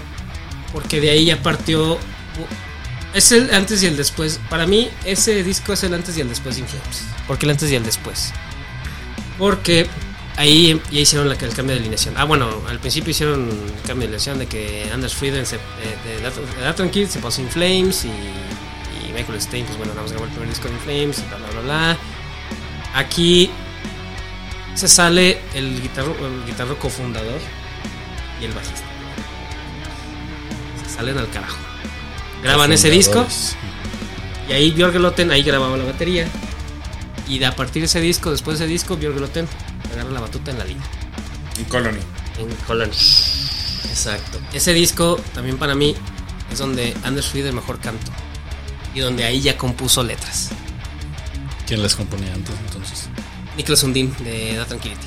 porque 0.73 1.01
de 1.01 1.11
ahí 1.11 1.27
ya 1.27 1.43
partió. 1.43 1.99
Es 3.15 3.31
el 3.33 3.53
antes 3.55 3.83
y 3.83 3.87
el 3.87 3.97
después. 3.97 4.41
Para 4.51 4.67
mí, 4.67 4.91
ese 5.05 5.43
disco 5.45 5.73
es 5.73 5.83
el 5.85 5.95
antes 5.95 6.17
y 6.19 6.21
el 6.21 6.29
después 6.29 6.57
de 6.57 6.63
Inflames. 6.63 7.03
¿Por 7.27 7.39
qué 7.39 7.47
el 7.47 7.51
antes 7.53 7.71
y 7.71 7.75
el 7.77 7.85
después? 7.85 8.33
Porque 9.39 9.87
ahí 10.37 10.81
ya 10.91 11.01
hicieron 11.01 11.29
la, 11.29 11.35
el 11.35 11.55
cambio 11.55 11.75
de 11.75 11.81
alineación. 11.81 12.15
Ah, 12.17 12.25
bueno, 12.25 12.49
al 12.69 12.79
principio 12.81 13.11
hicieron 13.11 13.49
el 13.49 13.83
cambio 13.87 14.09
de 14.09 14.15
alineación 14.15 14.39
de 14.39 14.47
que 14.47 14.91
Anders 14.93 15.15
Frieden 15.15 15.47
se, 15.47 15.57
de, 15.57 16.21
de, 16.21 16.73
de 16.73 16.91
Kid 16.91 17.09
se 17.09 17.19
pasó 17.21 17.41
a 17.41 17.45
Inflames 17.45 18.05
y, 18.05 18.09
y 18.09 19.13
Michael 19.13 19.41
Stein, 19.41 19.65
pues 19.65 19.79
bueno, 19.79 19.93
nada 19.93 20.03
más 20.03 20.13
grabó 20.13 20.27
el 20.27 20.31
primer 20.33 20.49
disco 20.49 20.69
de 20.69 20.75
Inflames 20.75 21.19
y 21.19 21.23
bla 21.29 21.37
bla 21.37 21.49
bla 21.51 21.61
bla. 21.61 21.99
Aquí 22.95 23.51
se 24.75 24.89
sale 24.89 25.39
el 25.55 25.81
guitarro, 25.81 26.15
el 26.27 26.45
guitarro 26.47 26.79
cofundador 26.79 27.41
y 28.41 28.45
el 28.45 28.53
bajista. 28.53 28.85
Se 30.85 30.97
salen 30.97 31.19
al 31.19 31.29
carajo. 31.31 31.59
Graban 32.43 32.73
ese 32.73 32.91
disco 32.91 33.27
y 34.49 34.53
ahí 34.53 34.71
Björn 34.73 35.01
Lotten 35.01 35.31
ahí 35.31 35.43
grababa 35.43 35.77
la 35.77 35.85
batería. 35.85 36.29
Y 37.27 37.39
de 37.39 37.47
a 37.47 37.57
partir 37.57 37.81
de 37.81 37.87
ese 37.87 38.01
disco, 38.01 38.31
después 38.31 38.59
de 38.59 38.67
ese 38.67 38.73
disco, 38.73 38.97
Björn 38.97 39.19
Lotten 39.19 39.49
agarra 39.95 40.11
la 40.11 40.21
batuta 40.21 40.51
en 40.51 40.59
la 40.59 40.65
liga. 40.65 40.83
En 41.59 41.65
Colony. 41.65 42.01
En 42.39 42.55
Colony. 42.67 42.91
Exacto. 42.91 44.41
Ese 44.53 44.73
disco 44.73 45.21
también 45.35 45.57
para 45.57 45.75
mí 45.75 45.95
es 46.53 46.59
donde 46.59 46.95
Anders 47.05 47.27
Frieder 47.27 47.53
mejor 47.53 47.81
canto. 47.81 48.11
Y 48.95 49.01
donde 49.01 49.25
ahí 49.25 49.41
ya 49.41 49.57
compuso 49.57 50.03
letras. 50.03 50.51
¿Quién 51.67 51.83
les 51.83 51.95
componía 51.97 52.33
antes 52.33 52.55
entonces? 52.67 53.09
Niklas 53.57 53.81
Sundin 53.81 54.15
de 54.23 54.57
Da 54.57 54.65
Tranquility. 54.67 55.07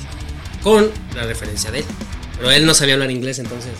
Con 0.62 0.90
la 1.14 1.22
referencia 1.24 1.70
de 1.70 1.80
él. 1.80 1.84
Pero 2.36 2.50
él 2.50 2.66
no 2.66 2.74
sabía 2.74 2.94
hablar 2.94 3.10
inglés 3.10 3.38
entonces. 3.38 3.72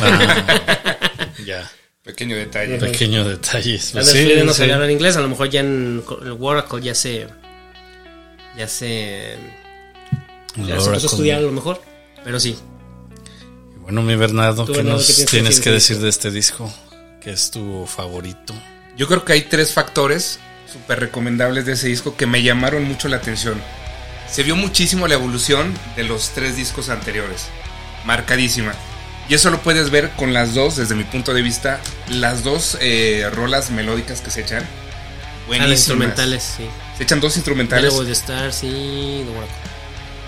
Ah, 0.00 1.28
ya. 1.44 1.70
Pequeño 2.02 2.36
detalle. 2.36 2.78
Pequeños 2.78 3.26
detalles. 3.26 3.90
Pues 3.92 4.08
Anders 4.08 4.32
sí, 4.32 4.44
no 4.44 4.52
sí. 4.52 4.58
sabía 4.58 4.74
hablar 4.74 4.90
inglés. 4.90 5.16
A 5.16 5.20
lo 5.20 5.28
mejor 5.28 5.50
ya 5.50 5.60
en 5.60 6.04
el 6.22 6.36
Oracle 6.40 6.80
ya 6.80 6.94
se. 6.94 7.26
Ya 8.56 8.68
se. 8.68 9.36
Ya 10.56 10.80
se 10.80 10.90
puso 10.90 11.06
a 11.06 11.10
estudiar 11.10 11.38
a 11.38 11.42
lo 11.42 11.52
mejor. 11.52 11.82
Pero 12.24 12.40
sí. 12.40 12.56
Bueno, 13.82 14.02
mi 14.02 14.16
Bernardo, 14.16 14.66
¿qué 14.66 14.72
Bernardo, 14.72 14.98
nos 14.98 15.06
¿qué 15.06 15.24
tienes 15.26 15.30
que 15.30 15.30
tienes 15.30 15.54
decir 15.56 15.64
que 15.64 15.70
de 15.70 15.74
decir 15.74 15.96
este 15.96 16.04
de 16.04 16.08
este 16.10 16.30
disco? 16.30 16.74
Que 17.20 17.30
es 17.30 17.50
tu 17.50 17.86
favorito. 17.86 18.54
Yo 18.96 19.06
creo 19.06 19.24
que 19.24 19.32
hay 19.34 19.42
tres 19.42 19.72
factores 19.72 20.38
súper 20.72 21.00
recomendables 21.00 21.66
de 21.66 21.72
ese 21.72 21.88
disco 21.88 22.16
que 22.16 22.26
me 22.26 22.42
llamaron 22.42 22.84
mucho 22.84 23.08
la 23.08 23.16
atención. 23.18 23.60
Se 24.28 24.42
vio 24.42 24.56
muchísimo 24.56 25.06
la 25.06 25.14
evolución 25.14 25.72
de 25.94 26.02
los 26.02 26.30
tres 26.30 26.56
discos 26.56 26.88
anteriores. 26.88 27.46
Marcadísima. 28.04 28.74
Y 29.28 29.34
eso 29.34 29.50
lo 29.50 29.60
puedes 29.60 29.90
ver 29.90 30.10
con 30.16 30.32
las 30.32 30.54
dos, 30.54 30.76
desde 30.76 30.94
mi 30.94 31.04
punto 31.04 31.34
de 31.34 31.42
vista, 31.42 31.80
las 32.08 32.44
dos 32.44 32.78
eh, 32.80 33.28
rolas 33.32 33.70
melódicas 33.70 34.20
que 34.20 34.30
se 34.30 34.40
echan. 34.42 34.62
Ah, 34.62 34.66
las 34.66 35.46
Buenísimas. 35.46 35.78
instrumentales, 35.78 36.54
sí. 36.56 36.66
Se 36.96 37.02
echan 37.04 37.20
dos 37.20 37.36
instrumentales 37.36 37.92
y 37.94 37.96
The 37.96 39.30
Oracle. 39.36 39.75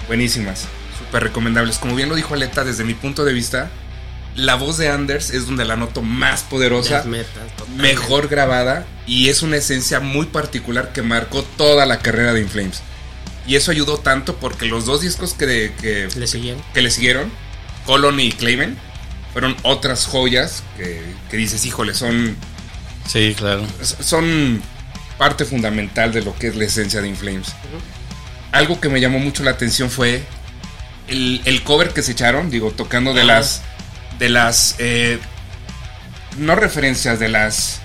Buenísimas. 0.09 0.65
Súper 0.99 1.23
recomendables. 1.23 1.79
Como 1.79 1.95
bien 1.95 2.09
lo 2.09 2.17
dijo 2.17 2.35
Aleta, 2.35 2.65
desde 2.65 2.83
mi 2.85 2.95
punto 2.95 3.25
de 3.25 3.33
vista, 3.33 3.71
la 4.35 4.57
voz 4.57 4.77
de 4.79 4.89
Anders 4.89 5.31
es 5.31 5.47
donde 5.47 5.65
la 5.65 5.77
noto 5.77 6.03
más 6.03 6.43
poderosa. 6.43 7.05
Mejor 7.77 8.29
grabada 8.29 8.85
y 9.07 9.29
es 9.29 9.43
una 9.43 9.57
esencia 9.57 10.01
muy 10.01 10.27
particular 10.27 10.93
que 10.93 11.03
marcó 11.03 11.43
toda 11.43 11.87
la 11.87 12.01
carrera 12.01 12.33
de 12.33 12.41
Inflames. 12.41 12.83
Y 13.47 13.55
eso 13.57 13.71
ayudó 13.71 13.99
tanto 13.99 14.37
porque 14.37 14.67
los 14.67 14.85
dos 14.85 15.01
discos 15.01 15.33
que, 15.35 15.47
de- 15.47 15.75
que, 15.81 16.09
Le 16.17 16.27
siguieron. 16.27 16.63
que 16.75 16.83
le 16.83 16.91
siguieron, 16.91 17.31
Colony 17.87 18.25
y 18.25 18.33
Clayman, 18.33 18.77
fueron 19.33 19.57
otras 19.63 20.05
joyas 20.07 20.63
que, 20.77 21.03
que 21.31 21.37
dices, 21.39 21.65
híjole, 21.65 21.95
son, 21.95 22.37
Sí, 23.07 23.35
claro. 23.39 23.67
son 23.83 24.61
parte 25.17 25.45
fundamental 25.47 26.13
de 26.13 26.23
lo 26.23 26.35
que 26.37 26.49
es 26.49 26.57
la 26.57 26.65
esencia 26.65 27.01
de 27.01 27.09
Inflames. 27.09 27.49
Algo 28.53 28.81
que 28.81 28.89
me 28.89 29.01
llamó 29.01 29.19
mucho 29.19 29.43
la 29.43 29.51
atención 29.53 29.91
fue 29.91 30.23
el, 31.09 31.43
el 31.45 31.63
cover 31.63 31.91
que 31.91 32.03
se 32.03 32.13
echaron, 32.13 32.51
digo, 32.51 32.71
tocando 32.71 33.13
de 33.15 33.23
Ah. 33.23 33.25
las. 33.25 33.63
De 34.19 34.29
las. 34.29 34.75
eh, 34.79 35.19
no 36.39 36.55
referencias, 36.57 37.19
de 37.19 37.29
las. 37.29 37.81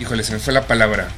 Híjole, 0.00 0.24
se 0.24 0.32
me 0.32 0.38
fue 0.38 0.52
la 0.52 0.66
palabra. 0.66 1.08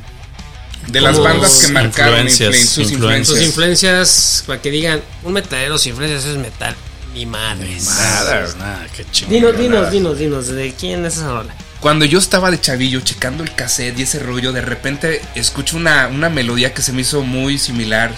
De 0.88 1.00
las 1.00 1.18
bandas 1.18 1.64
que 1.66 1.72
marcaron 1.72 2.28
influencias, 2.28 2.54
influen- 2.54 2.66
sus 2.66 2.92
influencias. 2.92 3.38
Sus 3.38 3.46
influencias. 3.46 4.44
para 4.46 4.62
que 4.62 4.70
digan, 4.70 5.00
un 5.24 5.32
metalero 5.32 5.78
sin 5.78 5.90
influencias 5.92 6.24
es 6.24 6.36
metal. 6.36 6.76
Ni 7.14 7.24
madre. 7.26 7.76
Nada. 7.80 8.40
Nada, 8.42 8.54
nada, 8.58 8.86
qué 8.94 9.04
chingón. 9.10 9.32
Dinos, 9.34 9.58
dinos, 9.58 9.90
dinos, 9.90 10.18
dinos, 10.18 10.46
¿de 10.48 10.74
quién 10.78 11.04
es 11.06 11.16
esa 11.16 11.28
rola? 11.28 11.54
Cuando 11.80 12.04
yo 12.04 12.18
estaba 12.18 12.50
de 12.50 12.60
chavillo 12.60 13.00
checando 13.00 13.42
el 13.42 13.54
cassette 13.54 13.98
y 13.98 14.02
ese 14.02 14.18
rollo, 14.18 14.52
de 14.52 14.60
repente 14.60 15.22
escucho 15.34 15.76
una, 15.76 16.08
una 16.08 16.28
melodía 16.28 16.72
que 16.74 16.82
se 16.82 16.92
me 16.92 17.00
hizo 17.02 17.22
muy 17.22 17.58
similar. 17.58 18.12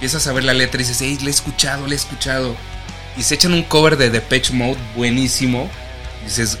Empiezas 0.00 0.26
a 0.26 0.32
ver 0.32 0.44
la 0.44 0.54
letra 0.54 0.80
y 0.80 0.84
dices, 0.84 0.98
hey, 1.02 1.18
la 1.20 1.28
he 1.28 1.30
escuchado, 1.30 1.86
la 1.86 1.92
he 1.92 1.96
escuchado. 1.96 2.56
Y 3.18 3.22
se 3.22 3.34
echan 3.34 3.52
un 3.52 3.62
cover 3.62 3.98
de 3.98 4.08
Depeche 4.08 4.54
Mode 4.54 4.78
buenísimo. 4.96 5.70
Y 6.22 6.24
dices, 6.24 6.56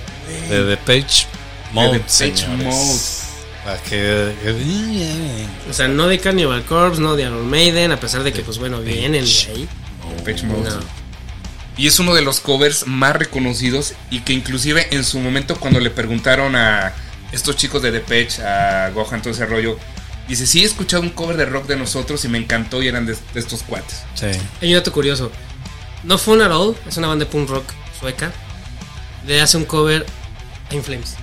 De 0.50 0.76
The 0.76 0.76
Page 0.76 1.26
Mode, 1.72 1.92
Depeche 1.94 2.36
señores. 2.36 2.64
Mode. 2.64 3.00
Para 3.64 3.82
que... 3.82 4.34
O 5.70 5.72
sea, 5.72 5.88
no 5.88 6.06
de 6.06 6.18
Carnival 6.18 6.64
Corpse, 6.64 7.00
no 7.00 7.16
de 7.16 7.22
Iron 7.22 7.48
Maiden, 7.48 7.92
a 7.92 7.98
pesar 7.98 8.22
de 8.24 8.32
que, 8.34 8.42
pues 8.42 8.58
bueno, 8.58 8.82
vienen 8.82 9.24
de 9.24 9.52
ahí. 9.52 9.66
Depeche 10.18 10.46
Mode. 10.46 10.68
No. 10.68 11.00
Y 11.78 11.86
es 11.86 11.98
uno 11.98 12.14
de 12.14 12.20
los 12.20 12.40
covers 12.40 12.86
más 12.86 13.16
reconocidos 13.16 13.94
y 14.10 14.20
que 14.20 14.34
inclusive 14.34 14.88
en 14.90 15.02
su 15.02 15.18
momento 15.18 15.56
cuando 15.58 15.80
le 15.80 15.88
preguntaron 15.88 16.54
a 16.54 16.92
estos 17.32 17.56
chicos 17.56 17.80
de 17.80 17.90
Depeche, 17.90 18.42
a 18.42 18.90
Gohan, 18.90 19.22
todo 19.22 19.32
ese 19.32 19.46
rollo, 19.46 19.78
dice, 20.30 20.46
sí 20.46 20.62
he 20.62 20.64
escuchado 20.64 21.02
un 21.02 21.10
cover 21.10 21.36
de 21.36 21.44
rock 21.44 21.66
de 21.66 21.76
nosotros 21.76 22.24
y 22.24 22.28
me 22.28 22.38
encantó 22.38 22.82
y 22.82 22.88
eran 22.88 23.06
de, 23.06 23.16
de 23.34 23.40
estos 23.40 23.62
cuates. 23.62 24.02
Sí. 24.14 24.26
Hay 24.60 24.68
un 24.68 24.74
dato 24.74 24.92
curioso. 24.92 25.30
No 26.04 26.16
Fun 26.16 26.40
at 26.40 26.50
All 26.50 26.76
es 26.88 26.96
una 26.96 27.08
banda 27.08 27.24
de 27.24 27.30
punk 27.30 27.50
rock 27.50 27.64
sueca. 27.98 28.32
Le 29.26 29.40
hace 29.40 29.56
un 29.56 29.64
cover 29.64 30.06
a 30.70 30.74
In 30.74 30.82
Flames. 30.82 31.16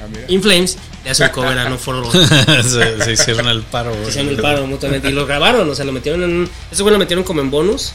Ah. 0.00 0.06
In 0.28 0.42
Flames 0.42 0.76
le 1.04 1.10
hace 1.10 1.24
un 1.24 1.30
cover 1.30 1.58
a 1.58 1.68
No 1.68 1.78
For 1.78 1.96
At 1.96 2.04
All. 2.04 2.64
se, 2.64 3.04
se 3.04 3.12
hicieron 3.12 3.46
el 3.48 3.62
paro, 3.62 3.94
güey. 3.94 4.08
Hicieron 4.08 4.30
el 4.30 4.40
paro 4.40 4.66
mutuamente. 4.66 5.08
Y 5.08 5.12
lo 5.12 5.26
grabaron, 5.26 5.68
o 5.68 5.74
sea, 5.74 5.84
lo 5.84 5.92
metieron 5.92 6.22
en 6.24 6.30
un. 6.30 6.50
Eso 6.70 6.82
güey 6.82 6.92
lo 6.92 6.98
metieron 6.98 7.24
como 7.24 7.40
en 7.42 7.50
bonus. 7.50 7.92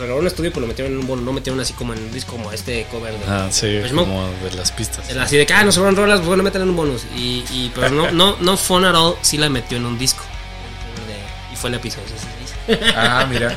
Grabaron 0.00 0.18
en 0.18 0.20
un 0.22 0.26
estudio, 0.28 0.50
pero 0.50 0.62
lo 0.62 0.66
metieron 0.66 0.92
en 0.94 0.98
un 1.00 1.06
bonus. 1.06 1.24
No 1.24 1.32
metieron 1.32 1.60
así 1.60 1.72
como 1.74 1.92
en 1.92 2.00
un 2.00 2.12
disco, 2.12 2.32
como 2.32 2.50
este 2.52 2.86
cover 2.90 3.12
de. 3.12 3.24
Ah, 3.28 3.48
sí, 3.50 3.76
Pues 3.80 3.92
no. 3.92 4.02
como 4.04 4.28
de 4.42 4.52
las 4.56 4.72
pistas. 4.72 5.08
Así 5.16 5.36
de 5.36 5.46
que, 5.46 5.52
ah, 5.52 5.62
nos 5.64 5.74
sobran 5.74 5.94
rolas, 5.96 6.18
pues 6.18 6.28
bueno, 6.28 6.42
métela 6.42 6.64
en 6.64 6.70
un 6.70 6.76
bonus. 6.76 7.02
Y, 7.16 7.44
y 7.50 7.70
pero 7.74 7.90
no, 7.90 8.10
no, 8.10 8.36
no 8.40 8.56
Fun 8.56 8.84
at 8.84 8.94
All 8.94 9.16
sí 9.22 9.36
la 9.36 9.48
metió 9.48 9.76
en 9.76 9.84
un 9.86 9.98
disco. 9.98 10.22
De- 11.06 11.52
y 11.52 11.56
fue 11.56 11.68
el 11.70 11.76
episodio 11.76 12.06
66. 12.66 12.92
Ah, 12.96 13.26
mira. 13.28 13.56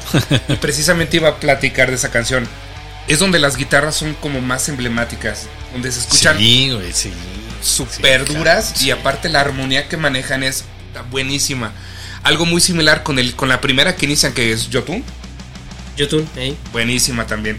Y 0.50 0.56
precisamente 0.56 1.18
iba 1.18 1.30
a 1.30 1.36
platicar 1.40 1.90
de 1.90 1.96
esa 1.96 2.12
canción. 2.12 2.48
Es 3.08 3.20
donde 3.20 3.38
las 3.40 3.58
guitarras 3.58 3.96
son 3.96 4.14
como 4.16 4.40
más 4.42 4.70
emblemáticas, 4.70 5.48
donde 5.74 5.92
se 5.92 6.00
escuchan 6.00 6.38
Sí, 6.38 6.72
güey, 6.72 6.94
sí. 6.94 7.12
súper 7.62 8.26
Sí, 8.28 8.34
duras 8.34 8.72
claro, 8.74 8.86
y 8.86 8.92
aparte 8.92 9.30
la 9.30 9.42
armonía 9.42 9.88
que 9.90 9.98
manejan 9.98 10.42
es 10.44 10.64
buenísima. 11.12 11.72
Algo 12.24 12.46
muy 12.46 12.62
similar 12.62 13.04
con 13.04 13.20
el 13.20 13.36
con 13.36 13.50
la 13.50 13.60
primera 13.60 13.96
que 13.98 14.06
inician 14.06 14.34
que 14.34 14.52
es 14.54 14.70
Jotun, 14.72 15.04
YouTube, 15.96 16.28
¿eh? 16.38 16.56
buenísima 16.72 17.28
también. 17.28 17.58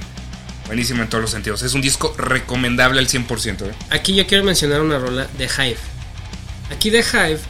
Buenísima 0.66 1.02
en 1.02 1.08
todos 1.10 1.22
los 1.22 1.30
sentidos. 1.30 1.62
Es 1.62 1.74
un 1.74 1.82
disco 1.82 2.14
recomendable 2.16 2.98
al 2.98 3.06
100%. 3.06 3.66
¿eh? 3.68 3.74
Aquí 3.90 4.14
yo 4.14 4.26
quiero 4.26 4.44
mencionar 4.44 4.80
una 4.80 4.98
rola 4.98 5.28
de 5.36 5.44
Hive. 5.44 5.76
Aquí 6.70 6.90
de 6.90 7.00
Hive. 7.00 7.40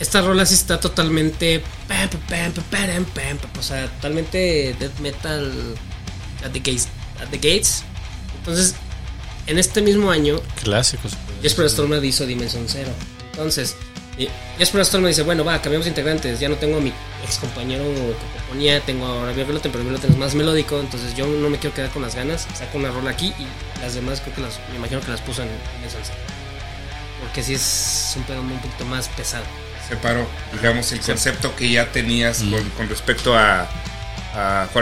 Esta 0.00 0.20
rola 0.22 0.44
sí 0.44 0.54
está 0.54 0.80
totalmente. 0.80 1.62
O 3.58 3.62
sea, 3.62 3.86
totalmente 3.86 4.74
death 4.80 4.98
metal 4.98 5.52
at 6.44 6.50
the 6.50 6.58
gates. 6.58 6.88
At 7.20 7.28
the 7.28 7.36
gates. 7.36 7.84
Entonces, 8.38 8.74
en 9.46 9.58
este 9.58 9.80
mismo 9.80 10.10
año, 10.10 10.40
Clásicos. 10.62 11.12
pues. 11.26 11.42
Jesper 11.42 11.66
Storm 11.66 12.04
hizo 12.04 12.26
Dimension 12.26 12.68
Zero. 12.68 12.90
Entonces, 13.30 13.76
y 14.16 14.28
Jesper 14.58 14.80
Storm 14.82 15.06
dice: 15.06 15.22
Bueno, 15.22 15.44
va, 15.44 15.60
cambiamos 15.60 15.86
integrantes. 15.88 16.38
Ya 16.40 16.48
no 16.48 16.56
tengo 16.56 16.76
a 16.78 16.80
mi 16.80 16.92
ex 17.24 17.38
compañero 17.38 17.82
que 17.84 18.38
componía. 18.40 18.80
Tengo 18.80 19.06
ahora 19.06 19.30
a 19.30 19.34
Violetten, 19.34 19.72
pero 19.72 19.82
Violetten 19.84 20.12
es 20.12 20.16
más 20.18 20.34
melódico. 20.34 20.78
Entonces, 20.78 21.14
yo 21.16 21.26
no 21.26 21.50
me 21.50 21.58
quiero 21.58 21.74
quedar 21.74 21.90
con 21.90 22.02
las 22.02 22.14
ganas. 22.14 22.46
Saco 22.56 22.78
una 22.78 22.90
rola 22.90 23.10
aquí 23.10 23.32
y 23.38 23.80
las 23.80 23.94
demás 23.94 24.20
creo 24.20 24.34
que 24.36 24.40
las. 24.42 24.60
Me 24.70 24.76
imagino 24.76 25.00
que 25.00 25.10
las 25.10 25.20
puso 25.20 25.42
en 25.42 25.48
Zero. 25.88 26.02
Porque 27.20 27.42
sí 27.42 27.54
es 27.54 28.12
un 28.16 28.22
pedo 28.24 28.40
un 28.40 28.58
poquito 28.60 28.84
más 28.84 29.08
pesado. 29.08 29.44
Separó, 29.88 30.26
digamos, 30.52 30.90
el 30.92 31.00
concepto 31.00 31.54
que 31.56 31.70
ya 31.70 31.90
tenías 31.90 32.42
Mm. 32.42 32.50
con, 32.52 32.70
con 32.70 32.88
respecto 32.88 33.34
a, 33.36 33.68
a. 34.34 34.62
Ajá. 34.64 34.72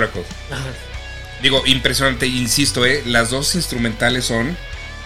Digo, 1.43 1.63
impresionante, 1.67 2.27
insisto, 2.27 2.85
¿eh? 2.87 3.03
las 3.07 3.31
dos 3.31 3.55
instrumentales 3.55 4.25
son 4.27 4.57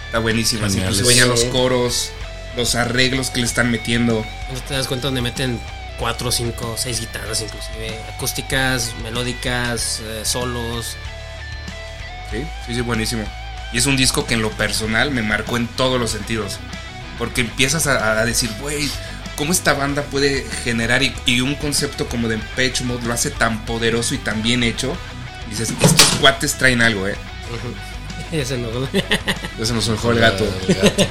está 0.05 0.19
buenísimas. 0.19 0.73
Geniales. 0.73 0.97
Inclusive 0.99 1.19
ya 1.19 1.25
los 1.25 1.41
Sí. 1.41 1.47
coros, 1.47 2.11
los 2.57 2.75
arreglos 2.75 3.29
que 3.29 3.39
le 3.39 3.45
están 3.45 3.71
metiendo. 3.71 4.25
Cuando 4.47 4.61
te 4.67 4.73
das 4.73 4.87
cuenta 4.87 5.07
donde 5.07 5.21
meten 5.21 5.59
4, 5.99 6.31
5, 6.31 6.75
6 6.77 6.99
guitarras, 6.99 7.41
inclusive 7.41 7.99
acústicas, 8.13 8.93
melódicas, 9.03 10.01
eh, 10.03 10.21
solos. 10.25 10.97
Sí, 12.31 12.43
sí, 12.65 12.75
sí, 12.75 12.81
buenísimo. 12.81 13.23
Y 13.71 13.77
es 13.77 13.85
un 13.85 13.95
disco 13.95 14.25
que 14.25 14.33
en 14.33 14.41
lo 14.41 14.51
personal 14.51 15.11
me 15.11 15.21
marcó 15.21 15.57
en 15.57 15.67
todos 15.67 15.99
los 15.99 16.11
sentidos. 16.11 16.59
Porque 17.17 17.41
empiezas 17.41 17.87
a, 17.87 18.19
a 18.19 18.25
decir, 18.25 18.49
güey, 18.59 18.89
¿cómo 19.35 19.51
esta 19.51 19.73
banda 19.73 20.03
puede 20.03 20.45
generar 20.63 21.03
y, 21.03 21.13
y 21.25 21.41
un 21.41 21.55
concepto 21.55 22.07
como 22.07 22.27
de 22.27 22.37
Pitch 22.55 22.81
Mode 22.81 23.07
lo 23.07 23.13
hace 23.13 23.31
tan 23.31 23.65
poderoso 23.65 24.13
y 24.15 24.17
tan 24.17 24.41
bien 24.41 24.63
hecho? 24.63 24.95
Y 25.47 25.51
dices, 25.51 25.73
estos 25.81 26.05
cuates 26.19 26.55
traen 26.55 26.81
algo, 26.81 27.07
¿eh? 27.07 27.15
Ese 28.31 28.57
no. 28.57 28.69
Ya 29.57 29.65
se 29.65 29.73
nos 29.73 29.87
enojó 29.87 30.11
el 30.11 30.19
gato. 30.19 30.45
El 30.67 30.75
gato. 30.75 31.03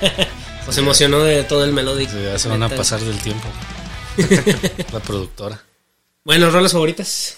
O 0.68 0.72
se 0.72 0.80
emocionó 0.80 1.20
de 1.20 1.44
todo 1.44 1.64
el 1.64 1.72
melódico. 1.72 2.12
Sí, 2.12 2.22
ya 2.24 2.38
se 2.38 2.48
van 2.48 2.62
a 2.62 2.68
pasar 2.68 3.00
del 3.00 3.18
tiempo. 3.18 3.46
La 4.92 5.00
productora. 5.00 5.62
Bueno, 6.24 6.50
rolas 6.50 6.72
favoritas. 6.72 7.36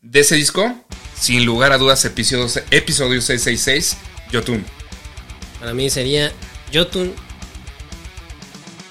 De 0.00 0.20
ese 0.20 0.36
disco, 0.36 0.74
sin 1.20 1.44
lugar 1.44 1.72
a 1.72 1.78
dudas, 1.78 2.04
episodio, 2.04 2.46
episodio 2.70 3.20
666, 3.20 3.96
Yotun. 4.32 4.64
Para 5.60 5.74
mí 5.74 5.90
sería 5.90 6.32
Jotun, 6.72 7.12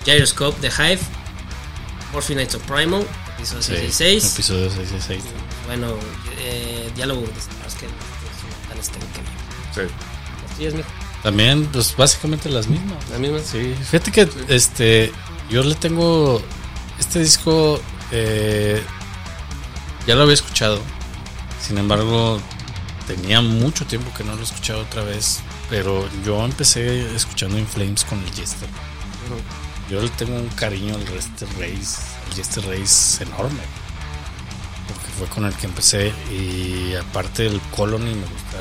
Gyroscope, 0.05 0.59
The 0.61 0.67
Hive, 0.69 0.99
Morphin 2.11 2.35
Knights 2.37 2.55
of 2.55 2.63
Primal, 2.63 3.05
episodio 3.37 3.61
Sí, 3.63 3.71
66. 3.71 4.33
Episodio 4.33 4.69
666. 4.69 5.23
Bueno, 5.65 5.95
eh, 6.39 6.91
Diálogo 6.95 7.21
de 7.21 7.39
Stars, 7.39 7.75
que 7.75 7.85
es 7.85 8.69
tan 8.69 8.77
este 8.77 8.99
que 8.99 9.85
Sí. 9.87 9.93
Sí, 10.57 10.65
es 10.65 10.73
mi- 10.73 10.83
También, 11.25 11.65
pues 11.65 11.95
básicamente 11.97 12.49
las 12.49 12.67
mismas. 12.67 13.09
la 13.09 13.17
misma. 13.17 13.39
Sí, 13.39 13.73
fíjate 13.89 14.11
que 14.11 14.29
este 14.47 15.11
yo 15.49 15.63
le 15.63 15.73
tengo 15.73 16.39
este 16.99 17.17
disco 17.17 17.81
eh, 18.11 18.79
ya 20.05 20.13
lo 20.13 20.21
había 20.21 20.35
escuchado. 20.35 20.79
Sin 21.59 21.79
embargo, 21.79 22.39
tenía 23.07 23.41
mucho 23.41 23.87
tiempo 23.87 24.11
que 24.15 24.23
no 24.23 24.35
lo 24.35 24.43
escuchaba 24.43 24.83
otra 24.83 25.01
vez, 25.01 25.39
pero 25.67 26.07
yo 26.23 26.45
empecé 26.45 27.15
escuchando 27.15 27.57
In 27.57 27.65
Flames 27.65 28.05
con 28.05 28.19
el 28.19 28.31
Jester. 28.31 28.69
Yo 29.89 30.03
le 30.03 30.09
tengo 30.09 30.35
un 30.35 30.49
cariño 30.49 30.93
al 30.93 31.07
Jester 31.07 31.49
Race, 31.57 32.01
al 32.27 32.35
Jester 32.35 32.67
Race 32.67 33.23
enorme. 33.23 33.61
Porque 34.87 35.07
fue 35.17 35.27
con 35.27 35.45
el 35.45 35.55
que 35.55 35.65
empecé 35.65 36.13
y 36.31 36.93
aparte 36.93 37.47
el 37.47 37.59
Colony 37.75 38.13
me 38.13 38.27
gusta. 38.27 38.59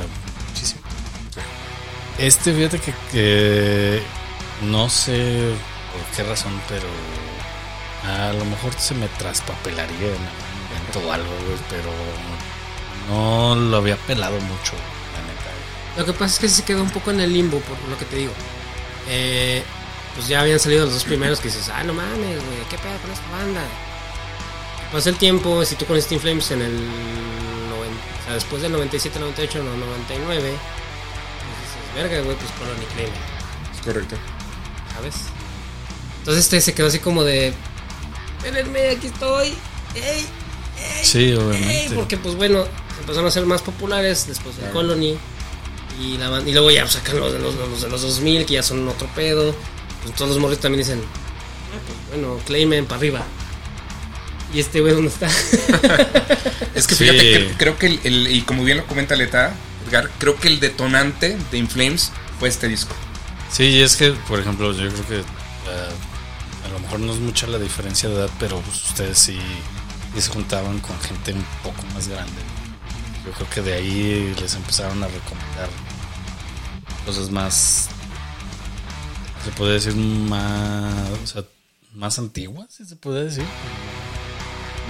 Este, 2.19 2.53
fíjate 2.55 2.79
que, 2.79 2.95
que 3.11 4.03
no 4.63 4.89
sé 4.89 5.53
por 5.93 6.17
qué 6.17 6.23
razón, 6.23 6.61
pero 6.69 6.87
a 8.13 8.33
lo 8.33 8.45
mejor 8.45 8.73
se 8.79 8.95
me 8.95 9.09
traspapelaría 9.09 10.09
en 10.09 10.13
algún 10.15 10.69
momento 10.69 10.99
o 11.09 11.13
algo, 11.13 11.35
güey, 11.47 11.59
pero 11.71 11.91
no 13.09 13.57
lo 13.57 13.77
había 13.79 13.97
pelado 13.97 14.39
mucho, 14.41 14.73
la 15.13 15.23
neta. 15.23 15.99
Lo 15.99 16.05
que 16.07 16.13
pasa 16.13 16.35
es 16.35 16.39
que 16.41 16.49
se 16.49 16.65
quedó 16.65 16.83
un 16.83 16.91
poco 16.91 17.11
en 17.11 17.21
el 17.21 17.33
limbo, 17.33 17.59
por 17.61 17.77
lo 17.89 17.99
que 17.99 18.05
te 18.05 18.17
digo. 18.17 18.33
Eh, 19.09 19.63
pues 20.15 20.29
ya 20.29 20.41
habían 20.43 20.61
salido 20.61 20.85
los 20.85 20.95
dos 20.95 21.05
primeros 21.05 21.41
que 21.41 21.49
dices, 21.49 21.69
ah, 21.75 21.83
no 21.83 21.93
mames, 21.95 22.37
güey, 22.37 22.59
¿qué 22.71 22.79
pedo 22.79 22.97
con 23.03 23.11
esta 23.11 23.29
banda? 23.33 23.63
Pasa 24.93 25.11
el 25.11 25.17
tiempo, 25.17 25.65
si 25.65 25.75
tú 25.75 25.85
con 25.87 26.01
Steam 26.01 26.21
Flames 26.21 26.51
en 26.53 26.63
el. 26.63 26.73
noven- 26.77 27.99
o 28.21 28.25
sea, 28.25 28.35
después 28.35 28.63
del 28.63 28.71
97, 28.71 29.19
98, 29.19 29.63
no, 29.65 29.77
99, 29.77 30.21
pues 30.21 30.43
dices, 30.43 30.55
verga, 31.95 32.21
güey, 32.23 32.37
pues 32.37 32.51
Colony 32.59 32.85
Claim, 32.95 33.11
Es 33.75 33.81
correcto. 33.85 34.17
¿sabes? 34.95 35.15
Entonces 36.21 36.45
este 36.45 36.61
se 36.61 36.75
quedó 36.75 36.87
así 36.89 36.99
como 36.99 37.25
de. 37.25 37.53
Espérenme, 38.39 38.91
aquí 38.91 39.07
estoy. 39.09 39.55
¡Ey! 39.95 40.27
Sí, 41.03 41.19
¡Ey! 41.19 41.35
obviamente. 41.35 41.95
Porque 41.95 42.17
pues 42.17 42.35
bueno, 42.37 42.65
empezaron 43.01 43.27
a 43.29 43.31
ser 43.31 43.45
más 43.47 43.63
populares 43.63 44.27
después 44.27 44.57
del 44.57 44.71
Colony. 44.71 45.17
Y, 46.01 46.17
la, 46.19 46.41
y 46.45 46.53
luego 46.53 46.71
ya 46.73 46.87
sacan 46.89 47.21
los 47.21 47.33
de 47.33 47.39
los, 47.39 47.55
los 47.55 47.83
de 47.83 47.89
los 47.89 48.03
2000 48.03 48.47
que 48.47 48.55
ya 48.55 48.63
son 48.63 48.87
otro 48.89 49.07
pedo. 49.15 49.55
Pues 50.03 50.15
todos 50.17 50.31
los 50.31 50.39
morritos 50.41 50.63
también 50.63 50.81
dicen, 50.85 51.01
"Ah, 51.01 51.79
pues, 51.87 52.19
bueno, 52.21 52.39
Clayman 52.47 52.87
para 52.87 52.99
arriba. 52.99 53.23
¿Y 54.53 54.61
este 54.61 54.81
güey 54.81 54.93
dónde 54.95 55.09
está? 55.11 55.29
Es 56.75 56.87
que 56.89 56.95
Sí. 56.97 57.05
fíjate, 57.05 57.19
que 57.49 57.55
creo 57.57 57.79
que 57.79 57.87
el, 57.87 58.01
el- 58.05 58.27
y 58.35 58.43
como 58.43 58.65
bien 58.65 58.79
lo 58.79 58.87
comenta 58.87 59.15
Leta, 59.15 59.55
Edgar, 59.87 60.11
creo 60.19 60.37
que 60.37 60.49
el 60.49 60.61
detonante 60.61 61.37
de 61.51 61.59
In 61.59 61.69
Flames 61.69 62.13
fue 62.39 62.49
este 62.49 62.69
disco. 62.69 62.95
Sí, 63.51 63.65
y 63.65 63.83
es 63.83 63.97
que, 63.97 64.13
por 64.29 64.41
ejemplo, 64.41 64.73
yo 64.73 64.91
creo 64.91 65.07
que 65.07 65.19
ah, 65.69 66.67
a 66.67 66.73
lo 66.73 66.79
mejor 66.81 67.01
no 67.01 67.13
es 67.13 67.19
mucha 67.19 67.47
la 67.47 67.59
diferencia 67.59 68.09
de 68.09 68.17
edad, 68.17 68.31
pero 68.39 68.61
pues, 68.61 68.85
ustedes 68.85 69.19
sí, 69.19 69.39
sí 70.15 70.21
se 70.21 70.31
juntaban 70.31 70.81
con 70.81 70.99
gente 71.01 71.33
un 71.33 71.45
poco 71.63 71.83
más 71.95 72.09
grande. 72.09 72.33
Yo 73.25 73.33
creo 73.33 73.51
que 73.51 73.63
de 73.63 73.75
ahí 73.75 74.35
les 74.41 74.55
empezaron 74.55 75.03
a 75.03 75.07
recomendar 75.07 75.69
cosas 77.07 77.31
más, 77.31 77.89
se 79.45 79.51
puede 79.53 79.75
decir 79.75 79.95
más, 79.95 81.11
o 81.23 81.27
sea, 81.27 81.45
más 81.95 82.19
antiguas, 82.19 82.67
si 82.71 82.85
se 82.85 82.97
puede 82.97 83.25
decir. 83.25 83.45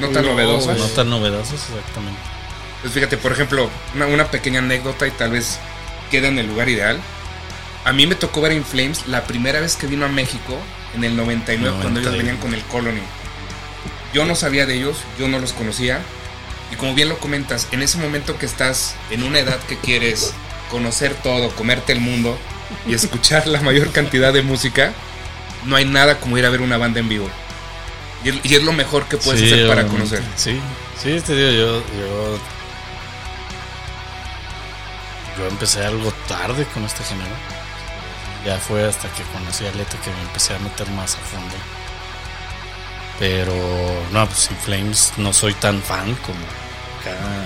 No 0.01 0.09
tan 0.09 0.24
novedosas. 0.24 0.78
No 0.78 0.86
tan 0.86 1.11
novedosas, 1.11 1.55
exactamente. 1.68 2.34
Pues 2.85 2.93
fíjate, 2.93 3.16
por 3.16 3.32
ejemplo, 3.32 3.70
una, 3.95 4.07
una 4.07 4.30
pequeña 4.30 4.59
anécdota 4.59 5.07
y 5.07 5.11
tal 5.11 5.30
vez 5.30 5.59
queda 6.11 6.28
en 6.28 6.39
el 6.39 6.47
lugar 6.47 6.68
ideal. 6.68 7.01
A 7.87 7.93
mí 7.95 8.07
me 8.07 8.14
tocó 8.14 8.43
ver 8.43 8.53
a 8.53 8.55
In 8.55 8.64
Flames 8.64 9.07
la 9.09 9.24
primera 9.24 9.59
vez 9.61 9.76
que 9.76 9.87
vino 9.87 10.05
a 10.05 10.09
México 10.09 10.59
en 10.95 11.03
el 11.03 11.16
99 11.16 11.76
cuando 11.80 12.01
ellos 12.01 12.12
99. 12.12 12.18
venían 12.18 12.37
con 12.37 12.53
el 12.55 12.62
Colony. 12.64 13.01
Yo 14.12 14.26
no 14.26 14.35
sabía 14.37 14.66
de 14.66 14.74
ellos, 14.74 14.99
yo 15.18 15.28
no 15.28 15.39
los 15.39 15.55
conocía. 15.55 16.01
Y 16.72 16.76
como 16.76 16.95
bien 16.95 17.09
lo 17.09 17.18
comentas, 17.18 17.68
en 17.72 17.82
ese 17.82 17.97
momento 17.97 18.39
que 18.39 18.45
estás 18.47 18.95
en 19.11 19.22
una 19.22 19.39
edad 19.39 19.59
que 19.61 19.78
quieres 19.78 20.35
conocer 20.70 21.14
todo, 21.14 21.51
comerte 21.55 21.93
el 21.93 22.01
mundo 22.01 22.39
y 22.87 22.93
escuchar 22.95 23.47
la 23.47 23.62
mayor 23.62 23.93
cantidad 23.93 24.32
de 24.32 24.43
música, 24.43 24.93
no 25.64 25.76
hay 25.76 25.87
nada 25.87 26.20
como 26.20 26.37
ir 26.37 26.45
a 26.45 26.51
ver 26.51 26.61
una 26.61 26.76
banda 26.76 27.01
en 27.01 27.09
vivo. 27.09 27.30
Y 28.24 28.28
es, 28.28 28.35
y 28.45 28.55
es 28.57 28.62
lo 28.62 28.72
mejor 28.72 29.07
que 29.07 29.16
puedes 29.16 29.41
Sí, 29.41 29.47
hacer 29.53 29.66
para 29.68 29.82
obviamente. 29.87 30.16
conocer. 30.16 30.22
Sí, 30.37 30.59
sí, 31.03 31.20
te 31.24 31.35
digo, 31.35 31.51
yo, 31.51 31.78
yo, 31.99 32.39
yo 35.39 35.47
empecé 35.47 35.85
algo 35.85 36.12
tarde 36.28 36.64
con 36.66 36.85
este 36.85 37.03
género. 37.05 37.35
Ya 38.45 38.59
fue 38.59 38.87
hasta 38.87 39.09
que 39.09 39.22
conocí 39.32 39.66
a 39.66 39.72
Leto 39.72 39.97
que 40.05 40.11
me 40.11 40.20
empecé 40.22 40.55
a 40.55 40.59
meter 40.59 40.89
más 40.91 41.14
a 41.14 41.18
fondo. 41.18 41.55
Pero, 43.18 43.55
no, 44.12 44.26
pues 44.26 44.51
In 44.51 44.57
Flames 44.59 45.12
no 45.16 45.32
soy 45.32 45.55
tan 45.55 45.80
fan 45.80 46.14
como 46.16 46.41
cada 47.03 47.45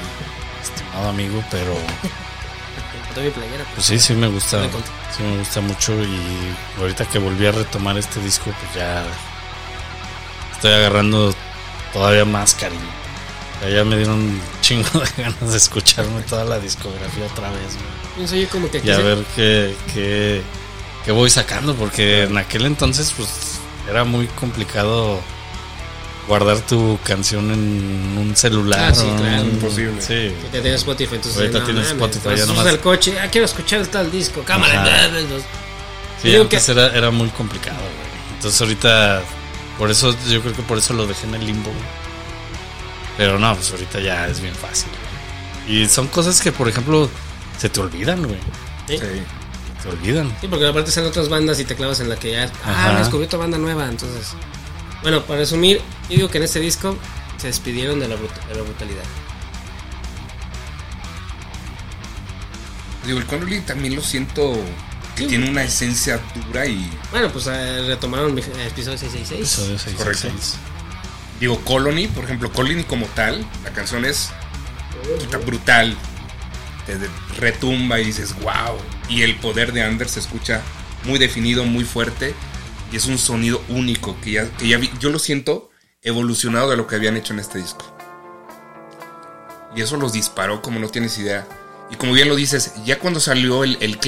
estimado 0.62 1.10
amigo, 1.10 1.42
pero 1.50 1.74
playera. 3.14 3.64
pues 3.74 3.86
sí, 3.86 3.98
sí 3.98 4.14
me 4.14 4.28
gusta. 4.28 4.62
Sí 5.16 5.22
me 5.22 5.38
gusta 5.38 5.60
mucho 5.60 5.92
y 6.02 6.54
ahorita 6.78 7.04
que 7.06 7.18
volví 7.18 7.46
a 7.46 7.52
retomar 7.52 7.96
este 7.98 8.20
disco, 8.20 8.44
pues 8.44 8.74
ya 8.74 9.04
estoy 10.52 10.72
agarrando 10.72 11.34
todavía 11.92 12.24
más 12.24 12.54
cariño. 12.54 13.07
Ya, 13.62 13.84
me 13.84 13.96
dieron 13.96 14.14
un 14.20 14.40
chingo 14.60 14.88
de 15.16 15.22
ganas 15.22 15.50
de 15.50 15.56
escucharme 15.56 16.22
toda 16.22 16.44
la 16.44 16.58
discografía 16.60 17.26
otra 17.26 17.50
vez. 17.50 17.76
güey. 18.28 18.42
Yo 18.42 18.48
como 18.50 18.70
que 18.70 18.80
Y 18.84 18.90
a 18.90 18.96
se- 18.96 19.02
ver 19.02 19.18
qué, 19.34 19.74
qué, 19.92 20.42
qué 21.04 21.12
voy 21.12 21.28
sacando, 21.30 21.74
porque 21.74 22.24
en 22.24 22.36
aquel 22.36 22.66
entonces 22.66 23.12
pues 23.16 23.28
era 23.88 24.04
muy 24.04 24.26
complicado 24.28 25.20
guardar 26.28 26.60
tu 26.60 26.98
canción 27.04 27.50
en 27.50 28.16
un 28.18 28.36
celular. 28.36 28.90
Ah, 28.90 28.94
sí, 28.94 29.06
claro. 29.16 29.42
un- 29.42 29.48
Imposible. 29.50 30.00
Sí. 30.02 30.32
que 30.42 30.48
te 30.52 30.60
tienes 30.60 30.80
Spotify, 30.80 31.14
entonces 31.16 31.40
Ahorita 31.40 31.58
no, 31.60 31.64
tienes 31.64 31.84
mames, 31.94 32.16
Spotify, 32.16 32.38
ya 32.40 32.46
nomás- 32.46 32.66
al 32.66 32.80
coche, 32.80 33.18
ah, 33.20 33.28
quiero 33.30 33.44
escuchar 33.46 33.86
tal 33.86 34.10
disco, 34.12 34.42
cámara. 34.44 34.82
Ajá. 34.82 35.08
bla, 35.08 35.08
bla, 35.08 35.20
bla. 35.36 35.44
Sí, 36.22 36.28
Digo 36.28 36.42
antes 36.42 36.64
que- 36.64 36.72
era, 36.72 36.88
era 36.96 37.10
muy 37.10 37.28
complicado, 37.30 37.78
güey. 37.78 38.34
Entonces 38.36 38.60
ahorita, 38.60 39.22
por 39.78 39.90
eso, 39.90 40.14
yo 40.28 40.40
creo 40.42 40.52
que 40.54 40.62
por 40.62 40.78
eso 40.78 40.92
lo 40.94 41.06
dejé 41.06 41.26
en 41.26 41.34
el 41.34 41.46
limbo. 41.46 41.70
güey. 41.70 41.97
Pero 43.18 43.38
no, 43.38 43.54
pues 43.54 43.70
ahorita 43.72 44.00
ya 44.00 44.26
es 44.28 44.40
bien 44.40 44.54
fácil. 44.54 44.88
Y 45.68 45.86
son 45.88 46.06
cosas 46.08 46.40
que, 46.40 46.50
por 46.52 46.68
ejemplo, 46.68 47.10
se 47.58 47.68
te 47.68 47.80
olvidan, 47.80 48.22
güey. 48.22 48.38
Sí. 48.88 48.96
Sí. 48.96 49.04
Se 49.82 49.88
olvidan. 49.90 50.34
Sí, 50.40 50.48
porque 50.48 50.66
aparte 50.66 50.90
salen 50.90 51.10
otras 51.10 51.28
bandas 51.28 51.60
y 51.60 51.64
te 51.66 51.74
clavas 51.76 52.00
en 52.00 52.08
la 52.08 52.16
que 52.16 52.32
ya. 52.32 52.50
Ah, 52.64 52.90
Ajá. 52.90 52.98
descubrí 53.00 53.26
otra 53.26 53.38
banda 53.38 53.58
nueva. 53.58 53.86
Entonces. 53.86 54.28
Bueno, 55.02 55.22
para 55.24 55.40
resumir, 55.40 55.82
yo 56.08 56.16
digo 56.16 56.28
que 56.30 56.38
en 56.38 56.44
este 56.44 56.58
disco 56.60 56.96
se 57.36 57.48
despidieron 57.48 58.00
de 58.00 58.08
la, 58.08 58.16
brut- 58.16 58.46
de 58.48 58.54
la 58.54 58.62
brutalidad. 58.62 59.04
Digo, 63.06 63.18
el 63.18 63.26
Connolly 63.26 63.60
también 63.60 63.94
lo 63.96 64.02
siento 64.02 64.54
que 65.16 65.26
tiene 65.26 65.48
una 65.50 65.62
esencia 65.64 66.20
dura 66.46 66.66
y. 66.66 66.90
Bueno, 67.10 67.30
pues 67.32 67.46
eh, 67.48 67.84
retomaron 67.86 68.34
mi- 68.34 68.40
eh, 68.42 68.66
episodio 68.66 68.98
666. 68.98 69.40
Episodio 69.40 69.78
seis, 69.78 69.96
Correcto. 69.96 70.28
Digo, 71.40 71.60
Colony, 71.64 72.08
por 72.08 72.24
ejemplo, 72.24 72.52
Colony 72.52 72.82
como 72.84 73.06
tal, 73.06 73.46
la 73.64 73.70
canción 73.70 74.04
es 74.04 74.30
brutal. 75.46 75.96
Retumba 77.38 78.00
y 78.00 78.04
dices, 78.04 78.34
wow. 78.40 78.76
Y 79.08 79.22
el 79.22 79.36
poder 79.36 79.72
de 79.72 79.82
Anders 79.82 80.12
se 80.12 80.20
escucha 80.20 80.62
muy 81.04 81.18
definido, 81.18 81.64
muy 81.64 81.84
fuerte. 81.84 82.34
Y 82.90 82.96
es 82.96 83.04
un 83.06 83.18
sonido 83.18 83.62
único 83.68 84.18
que 84.22 84.32
ya, 84.32 84.50
que 84.56 84.66
ya 84.68 84.78
vi- 84.78 84.90
yo 84.98 85.10
lo 85.10 85.18
siento 85.18 85.70
evolucionado 86.02 86.70
de 86.70 86.76
lo 86.76 86.86
que 86.86 86.94
habían 86.96 87.16
hecho 87.16 87.34
en 87.34 87.40
este 87.40 87.58
disco. 87.58 87.84
Y 89.76 89.82
eso 89.82 89.96
los 89.98 90.12
disparó 90.14 90.62
como 90.62 90.80
no 90.80 90.88
tienes 90.88 91.18
idea. 91.18 91.46
Y 91.90 91.96
como 91.96 92.14
bien 92.14 92.28
lo 92.28 92.36
dices, 92.36 92.72
ya 92.86 92.98
cuando 92.98 93.20
salió 93.20 93.64
el, 93.64 93.76
el 93.80 93.98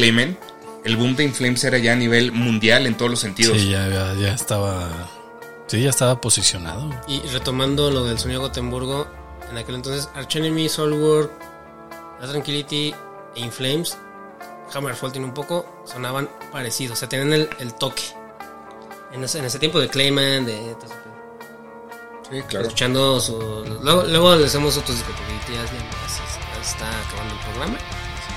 el 0.84 0.96
boom 0.96 1.14
de 1.16 1.24
Inflames 1.24 1.62
era 1.64 1.76
ya 1.76 1.92
a 1.92 1.96
nivel 1.96 2.32
mundial 2.32 2.86
en 2.86 2.96
todos 2.96 3.10
los 3.10 3.20
sentidos. 3.20 3.58
Sí, 3.58 3.68
ya, 3.68 3.86
ya, 3.88 4.14
ya 4.14 4.32
estaba. 4.34 5.10
Sí, 5.70 5.80
ya 5.82 5.90
estaba 5.90 6.20
posicionado. 6.20 6.90
Y 7.06 7.20
retomando 7.28 7.92
lo 7.92 8.02
del 8.02 8.18
sonido 8.18 8.40
Gotemburgo, 8.40 9.06
en 9.52 9.56
aquel 9.56 9.76
entonces 9.76 10.08
Arch 10.14 10.34
Enemy, 10.34 10.68
Soulwork, 10.68 11.30
La 12.20 12.26
Tranquility 12.26 12.92
e 13.36 13.40
Inflames, 13.40 13.96
Hammerfall 14.74 15.12
tiene 15.12 15.28
un 15.28 15.32
poco, 15.34 15.64
sonaban 15.84 16.28
parecidos, 16.50 16.94
o 16.94 16.98
sea, 16.98 17.08
tenían 17.08 17.32
el, 17.32 17.48
el 17.60 17.72
toque. 17.74 18.02
En 19.12 19.22
ese, 19.22 19.38
en 19.38 19.44
ese 19.44 19.60
tiempo 19.60 19.78
de 19.78 19.88
Clayman, 19.88 20.44
de... 20.44 20.74
Sí, 22.28 22.42
claro. 22.48 22.66
Escuchando 22.66 23.20
su... 23.20 23.38
Luego, 23.80 24.02
luego 24.08 24.34
le 24.34 24.46
hacemos 24.46 24.76
otros 24.76 24.96
discos, 24.96 25.14
porque 25.14 25.54
ya, 25.54 25.64
ya- 25.64 25.70
ya 25.72 26.08
se 26.08 26.60
está 26.68 27.00
acabando 27.08 27.34
el 27.34 27.40
programa. 27.42 27.78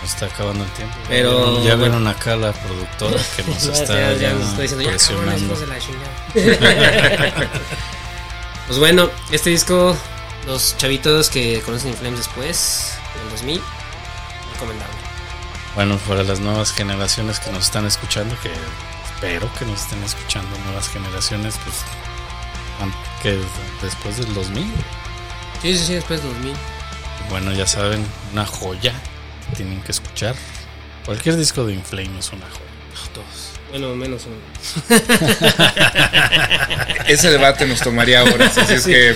Está 0.04 0.26
acabando 0.26 0.64
el 0.66 0.70
tiempo. 0.72 0.96
Pero, 1.08 1.56
Ya 1.64 1.76
bueno. 1.76 1.78
vieron 1.78 2.08
acá 2.08 2.36
la 2.36 2.52
productora 2.52 3.18
que 3.36 3.44
nos 3.48 3.64
Ya, 3.64 3.72
está, 3.74 3.94
ya- 3.96 4.14
ya 4.14 4.18
ya 4.20 4.34
nos 4.34 4.50
está 4.50 4.62
diciendo, 4.62 4.84
ya, 4.84 4.90
presionando. 4.92 5.56
chingada. 5.80 6.20
pues 8.68 8.80
bueno, 8.80 9.10
este 9.32 9.50
disco, 9.50 9.98
los 10.46 10.76
chavitos 10.78 11.30
que 11.30 11.62
conocen 11.62 11.90
Inflames 11.92 12.20
después, 12.20 12.94
en 13.16 13.22
el 13.24 13.30
2000, 13.32 13.62
recomendable. 14.54 14.94
Bueno, 15.76 15.98
para 16.08 16.24
las 16.24 16.40
nuevas 16.40 16.72
generaciones 16.72 17.40
que 17.40 17.52
nos 17.52 17.64
están 17.66 17.86
escuchando, 17.86 18.36
que 18.42 18.52
espero 19.16 19.50
que 19.58 19.66
nos 19.66 19.82
estén 19.82 20.04
escuchando 20.04 20.56
nuevas 20.66 20.90
generaciones, 20.90 21.56
pues 21.64 21.78
que 23.22 23.40
después 23.82 24.18
del 24.18 24.34
2000, 24.34 24.66
Sí, 25.62 25.78
sí, 25.78 25.86
sí, 25.86 25.94
después 25.94 26.22
del 26.22 26.34
2000. 26.34 26.54
bueno, 27.30 27.54
ya 27.54 27.66
saben, 27.66 28.06
una 28.34 28.46
joya 28.46 28.94
tienen 29.54 29.82
que 29.82 29.92
escuchar. 29.92 30.36
Cualquier 31.06 31.36
disco 31.38 31.66
de 31.66 31.74
Inflame 31.74 32.20
es 32.20 32.32
una 32.32 32.46
joya. 32.50 32.64
Todos. 33.14 33.52
Bueno, 33.70 33.96
menos 33.96 34.24
uno. 34.26 34.98
Ese 37.08 37.30
debate 37.30 37.66
nos 37.66 37.82
tomaría 37.82 38.24
horas, 38.24 38.58
así 38.58 38.74
es 38.76 38.84
Sí. 38.84 38.92
que 38.92 39.16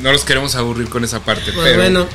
no 0.00 0.12
los 0.12 0.24
queremos 0.24 0.54
aburrir 0.54 0.88
con 0.88 1.04
esa 1.04 1.20
parte. 1.20 1.52
Pues 1.52 1.66
pero 1.66 1.80
bueno, 1.82 2.06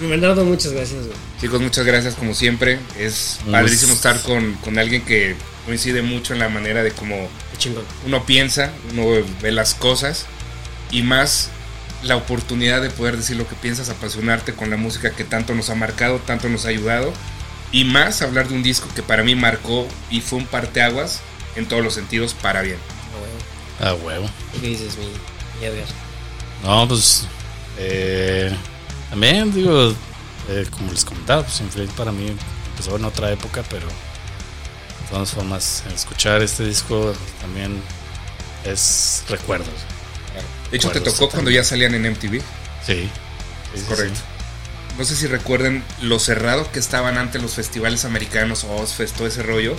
Bernardo, 0.00 0.44
muchas 0.44 0.72
gracias. 0.72 1.06
güey. 1.06 1.16
chicos, 1.40 1.60
muchas 1.60 1.84
gracias 1.84 2.14
como 2.14 2.34
siempre. 2.34 2.78
Es 2.98 3.40
padrísimo 3.50 3.92
estar 3.92 4.20
con, 4.22 4.54
con 4.54 4.78
alguien 4.78 5.04
que 5.04 5.36
coincide 5.66 6.02
mucho 6.02 6.32
en 6.34 6.38
la 6.38 6.48
manera 6.48 6.82
de 6.82 6.92
cómo 6.92 7.28
uno 8.06 8.24
piensa, 8.24 8.70
uno 8.92 9.04
ve 9.42 9.52
las 9.52 9.74
cosas 9.74 10.26
y 10.90 11.02
más 11.02 11.50
la 12.02 12.16
oportunidad 12.16 12.80
de 12.80 12.90
poder 12.90 13.16
decir 13.16 13.36
lo 13.36 13.48
que 13.48 13.54
piensas, 13.56 13.88
apasionarte 13.88 14.54
con 14.54 14.70
la 14.70 14.76
música 14.76 15.10
que 15.10 15.24
tanto 15.24 15.54
nos 15.54 15.70
ha 15.70 15.74
marcado, 15.74 16.18
tanto 16.18 16.48
nos 16.48 16.64
ha 16.64 16.68
ayudado 16.68 17.12
y 17.72 17.84
más 17.84 18.22
hablar 18.22 18.48
de 18.48 18.54
un 18.54 18.62
disco 18.62 18.88
que 18.94 19.02
para 19.02 19.22
mí 19.22 19.34
marcó 19.34 19.86
y 20.10 20.20
fue 20.20 20.38
un 20.38 20.46
parteaguas 20.46 21.20
en 21.56 21.66
todos 21.66 21.82
los 21.82 21.94
sentidos 21.94 22.34
para 22.34 22.62
bien. 22.62 22.78
Ah, 23.80 23.88
A 23.90 23.94
huevo. 23.94 24.06
huevo. 24.06 24.30
¿Qué 24.60 24.68
dices, 24.68 24.96
mi, 24.96 25.06
mi 25.60 25.66
Edgar? 25.66 25.86
No, 26.62 26.86
pues 26.88 27.26
eh, 27.78 28.54
también 29.10 29.52
digo, 29.52 29.94
eh, 30.48 30.66
como 30.70 30.92
les 30.92 31.04
comentaba, 31.04 31.42
pues 31.42 31.60
Inflame 31.60 31.90
para 31.96 32.12
mí 32.12 32.32
empezó 32.70 32.96
en 32.96 33.04
otra 33.04 33.30
época, 33.30 33.62
pero 33.68 33.86
de 33.86 35.08
todas 35.10 35.30
formas, 35.32 35.82
escuchar 35.94 36.42
este 36.42 36.64
disco 36.64 37.12
también 37.40 37.80
es 38.64 39.24
recuerdos. 39.28 39.68
De 40.70 40.76
hecho, 40.76 40.90
te 40.90 41.00
tocó 41.00 41.28
cuando 41.30 41.50
ya 41.50 41.64
salían 41.64 41.94
en 41.94 42.02
MTV. 42.12 42.40
Sí, 42.84 43.08
sí, 43.74 43.82
Correcto. 43.88 44.14
sí. 44.16 44.22
No 44.98 45.04
sé 45.04 45.14
si 45.16 45.26
recuerden 45.28 45.84
lo 46.02 46.18
cerrado 46.18 46.70
que 46.72 46.78
estaban 46.80 47.18
antes 47.18 47.40
los 47.40 47.54
festivales 47.54 48.04
americanos 48.04 48.64
o 48.64 48.74
Ozfest, 48.76 49.16
todo 49.16 49.28
ese 49.28 49.42
rollo, 49.44 49.76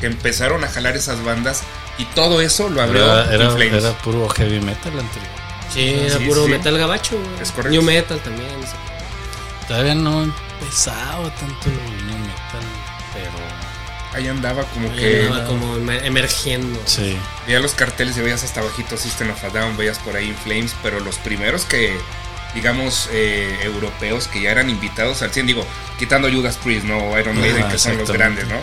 que 0.00 0.06
empezaron 0.06 0.62
a 0.64 0.68
jalar 0.68 0.96
esas 0.96 1.22
bandas 1.24 1.62
y 1.98 2.04
todo 2.14 2.40
eso 2.40 2.68
lo 2.70 2.80
abrió 2.80 3.04
Era, 3.04 3.34
era, 3.34 3.44
Inflames. 3.46 3.84
era 3.84 3.98
puro 3.98 4.28
heavy 4.28 4.60
metal 4.60 4.92
anterior. 4.98 5.30
Sí, 5.74 5.88
era 6.06 6.18
Sí, 6.18 6.24
puro 6.24 6.44
sí. 6.44 6.50
metal 6.52 6.78
gabacho. 6.78 7.16
güey. 7.18 7.42
Es 7.42 7.50
correcto. 7.50 7.70
New 7.70 7.82
metal 7.82 8.18
también. 8.20 8.48
Todavía 9.68 9.94
no 9.94 10.22
empezaba 10.22 11.34
tanto 11.34 11.68
el 11.68 12.06
new 12.06 12.18
metal, 12.18 12.62
pero 13.12 13.30
ahí 14.14 14.26
andaba 14.28 14.64
como 14.64 14.90
Ahí 14.90 14.98
que 14.98 15.26
andaba 15.26 15.44
como 15.46 15.76
emer- 15.76 16.04
emergiendo. 16.04 16.80
Sí. 16.86 17.16
veías 17.46 17.62
los 17.62 17.72
carteles 17.74 18.16
y 18.16 18.20
veías 18.20 18.42
hasta 18.44 18.60
bajito 18.62 18.96
System 18.96 19.30
of 19.30 19.42
a 19.44 19.50
Down, 19.50 19.76
veías 19.76 19.98
por 19.98 20.16
ahí 20.16 20.28
In 20.28 20.36
Flames, 20.36 20.74
pero 20.82 21.00
los 21.00 21.16
primeros 21.18 21.64
que, 21.64 21.96
digamos, 22.54 23.08
eh, 23.12 23.58
europeos 23.62 24.26
que 24.28 24.42
ya 24.42 24.50
eran 24.50 24.68
invitados 24.70 25.22
al 25.22 25.30
100, 25.30 25.46
digo, 25.46 25.64
quitando 25.98 26.30
Judas 26.30 26.56
Priest, 26.62 26.84
¿no? 26.84 27.18
Iron 27.18 27.38
Maiden, 27.38 27.68
que 27.68 27.78
son 27.78 27.96
los 27.98 28.10
grandes, 28.10 28.46
¿no? 28.48 28.56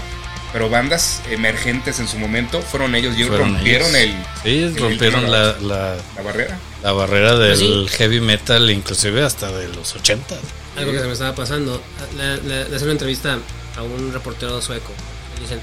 Pero 0.53 0.69
bandas 0.69 1.21
emergentes 1.29 1.99
en 1.99 2.07
su 2.07 2.17
momento 2.17 2.61
fueron 2.61 2.95
ellos 2.95 3.15
y 3.17 3.25
Fueron 3.25 3.55
rompieron 3.55 3.93
ellos. 3.95 4.15
el, 4.45 4.73
Sí, 4.73 4.79
rompieron 4.79 5.29
la, 5.29 5.55
la, 5.61 5.97
la 6.15 6.21
barrera. 6.23 6.57
la 6.81 6.91
barrera 6.93 7.35
del 7.37 7.49
Pues 7.49 7.59
sí. 7.59 7.97
heavy 7.97 8.21
metal, 8.21 8.69
inclusive 8.71 9.23
hasta 9.23 9.51
de 9.51 9.67
los 9.67 9.93
80. 9.95 10.35
Algo 10.77 10.91
que 10.93 10.99
se 10.99 11.05
me 11.05 11.13
estaba 11.13 11.35
pasando. 11.35 11.81
Le, 12.15 12.37
le- 12.43 12.69
le 12.69 12.75
hacen 12.75 12.83
una 12.83 12.93
entrevista 12.93 13.37
a 13.75 13.81
un 13.83 14.13
reportero 14.13 14.61
sueco. 14.61 14.93
Dicen, 15.39 15.59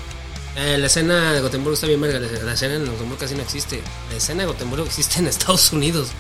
"Eh, 0.57 0.77
la 0.79 0.87
escena 0.87 1.33
de 1.33 1.41
Gotemburgo 1.41 1.75
está 1.75 1.87
bien 1.87 2.01
verga. 2.01 2.21
La 2.45 2.53
escena 2.53 2.75
en 2.75 2.87
Gotemburgo 2.87 3.19
casi 3.19 3.35
no 3.35 3.43
existe. 3.43 3.83
La 4.11 4.17
escena 4.17 4.43
de 4.43 4.47
Gotemburgo 4.49 4.87
existe 4.87 5.19
en 5.19 5.27
Estados 5.29 5.73
Unidos. 5.73 6.09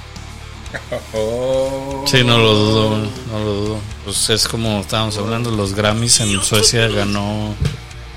Oh. 1.14 2.04
Sí, 2.04 2.24
no 2.24 2.36
lo 2.36 2.52
dudo, 2.52 2.96
no 3.30 3.38
lo 3.38 3.54
dudo. 3.54 3.78
Pues 4.02 4.28
es 4.30 4.48
como 4.48 4.80
estábamos 4.80 5.16
hablando, 5.18 5.52
los 5.52 5.72
Grammys 5.72 6.18
en 6.18 6.42
Suecia 6.42 6.88
ganó 6.88 7.54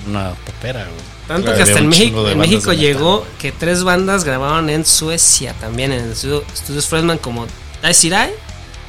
una 0.07 0.31
popera, 0.33 0.85
güey. 0.85 0.95
Tanto 1.27 1.43
Claro, 1.43 1.57
que 1.57 1.63
hasta 1.63 1.79
en 1.79 1.87
México, 1.89 2.27
en 2.27 2.37
México 2.39 2.73
llegó 2.73 3.25
que 3.37 3.51
tres 3.51 3.83
bandas 3.83 4.23
grabaron 4.23 4.71
en 4.71 4.85
Suecia 4.85 5.53
también, 5.59 5.91
en 5.91 6.05
el 6.05 6.11
estudio, 6.13 6.43
estudios 6.51 6.87
Fredman, 6.87 7.19
como 7.19 7.45
Daisirai. 7.83 8.31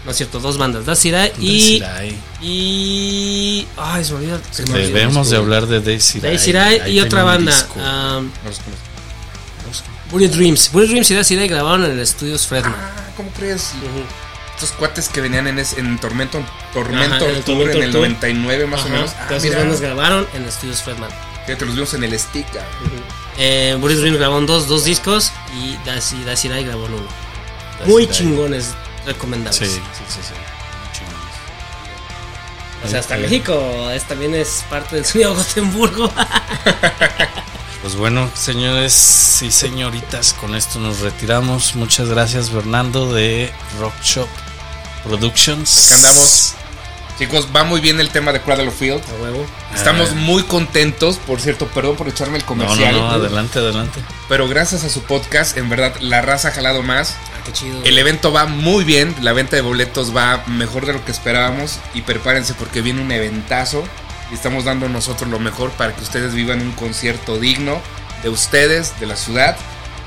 No 0.04 0.10
es 0.12 0.16
cierto, 0.16 0.38
dos 0.40 0.56
bandas, 0.58 0.86
Daisirai 0.86 1.32
y. 1.38 1.82
Y. 2.40 3.66
Ay, 3.76 4.04
se 4.04 4.12
me 4.12 4.18
olvidó. 4.18 4.40
se 4.50 4.62
me 4.66 4.72
olvidó. 4.74 4.86
Debemos 4.88 5.30
de 5.30 5.36
hablar 5.36 5.66
de 5.66 5.80
Daisy 5.80 6.20
Daisirai 6.20 6.80
Ahí 6.80 6.96
y 6.98 7.00
otra 7.00 7.24
banda. 7.24 7.52
um, 7.76 7.80
No 8.26 8.30
los 8.48 8.58
conozco. 8.60 9.86
Bullet 10.10 10.28
Dreams. 10.28 10.70
Bullet 10.72 10.86
Dreams 10.88 11.10
y 11.10 11.14
Daisirai 11.14 11.48
grabaron 11.48 11.84
en 11.84 11.90
el 11.92 11.98
estudios 12.00 12.46
Fredman. 12.46 12.74
Ah, 12.74 13.10
¿cómo 13.16 13.30
crees? 13.32 13.72
Estos 14.54 14.70
cuates 14.72 15.08
que 15.08 15.20
venían 15.20 15.46
en, 15.46 15.58
ese- 15.58 15.78
en 15.78 15.98
Tormento, 16.00 16.42
Tormento 16.72 17.16
Ajá, 17.16 17.24
en 17.30 17.36
el 17.36 17.42
Tour 17.42 17.56
Tormentor 17.58 17.76
en 17.76 17.82
el 17.82 17.90
Tour. 17.92 18.00
99 18.02 18.66
más 18.66 18.84
o 18.84 18.88
menos. 18.88 19.10
todas 19.12 19.20
Ah, 19.30 19.34
esas 19.36 19.42
mira, 19.44 19.58
bandas 19.58 19.80
grabaron 19.80 20.26
en 20.34 20.44
estudios 20.46 20.82
Fredman. 20.82 21.10
fíjate, 21.46 21.66
los 21.66 21.74
vimos 21.74 21.94
en 21.94 22.04
el 22.04 22.18
stick. 22.18 22.46
ah. 22.58 22.64
Eh, 23.36 23.76
Bullet 23.80 23.96
Dreams 23.96 24.18
grabó 24.18 24.40
dos, 24.40 24.66
dos 24.66 24.84
discos 24.84 25.32
y 25.60 25.76
Daisy- 25.88 26.24
Daisirai 26.24 26.64
grabó 26.64 26.86
uno. 26.86 26.96
Muy 27.86 28.08
chingones, 28.08 28.70
recomendables. 29.08 29.56
Sí, 29.58 29.66
sí, 29.66 30.04
sí, 30.08 30.20
sí. 30.22 30.34
O 32.84 32.88
sea, 32.88 33.00
hasta 33.00 33.14
Ahí- 33.14 33.22
México 33.22 33.90
es, 33.90 34.04
también 34.04 34.34
es 34.34 34.64
parte 34.70 34.96
del 34.96 35.04
sonido 35.04 35.34
Gotemburgo. 35.34 36.12
Pues 37.80 37.94
bueno, 37.94 38.28
señores 38.34 39.40
y 39.40 39.50
señoritas, 39.52 40.32
con 40.34 40.54
esto 40.56 40.80
nos 40.80 40.98
retiramos. 40.98 41.76
Muchas 41.76 42.08
gracias, 42.08 42.50
Bernardo 42.52 43.12
de 43.14 43.52
Rock 43.78 43.94
Shop 44.02 44.28
Productions. 45.04 45.86
Acá 45.86 45.94
andamos. 45.94 46.54
Chicos, 47.18 47.48
va 47.54 47.62
muy 47.64 47.80
bien 47.80 48.00
el 48.00 48.10
tema 48.10 48.32
de 48.32 48.42
Cradle 48.42 48.68
of 48.68 48.76
Field. 48.78 49.00
A 49.08 49.22
huevo. 49.22 49.46
Estamos 49.74 50.10
Ah. 50.10 50.14
muy 50.16 50.42
contentos, 50.42 51.16
por 51.18 51.40
cierto, 51.40 51.66
perdón 51.68 51.96
por 51.96 52.08
echarme 52.08 52.36
el 52.36 52.42
No, 52.42 52.48
comercial. 52.48 52.92
no, 52.94 53.00
no, 53.02 53.10
adelante, 53.10 53.60
adelante. 53.60 54.00
Pero 54.28 54.48
gracias 54.48 54.82
a 54.84 54.88
su 54.90 55.02
podcast, 55.04 55.56
en 55.56 55.70
verdad, 55.70 55.94
la 56.00 56.20
raza 56.20 56.48
ha 56.48 56.50
jalado 56.52 56.82
más. 56.82 57.14
Ah, 57.38 57.42
qué 57.44 57.52
chido. 57.52 57.82
El 57.84 57.98
evento 57.98 58.32
va 58.32 58.46
muy 58.46 58.84
bien, 58.84 59.14
la 59.22 59.32
venta 59.32 59.56
de 59.56 59.62
boletos 59.62 60.14
va 60.14 60.44
mejor 60.46 60.86
de 60.86 60.92
lo 60.92 61.04
que 61.04 61.12
esperábamos. 61.12 61.78
Y 61.94 62.02
prepárense 62.02 62.54
porque 62.54 62.80
viene 62.80 63.00
un 63.02 63.12
eventazo. 63.12 63.84
Y 64.30 64.34
estamos 64.34 64.64
dando 64.64 64.88
nosotros 64.88 65.30
lo 65.30 65.38
mejor 65.38 65.70
para 65.72 65.94
que 65.94 66.02
ustedes 66.02 66.34
vivan 66.34 66.60
un 66.60 66.72
concierto 66.72 67.38
digno 67.38 67.80
de 68.22 68.28
ustedes, 68.28 68.98
de 69.00 69.06
la 69.06 69.16
ciudad. 69.16 69.56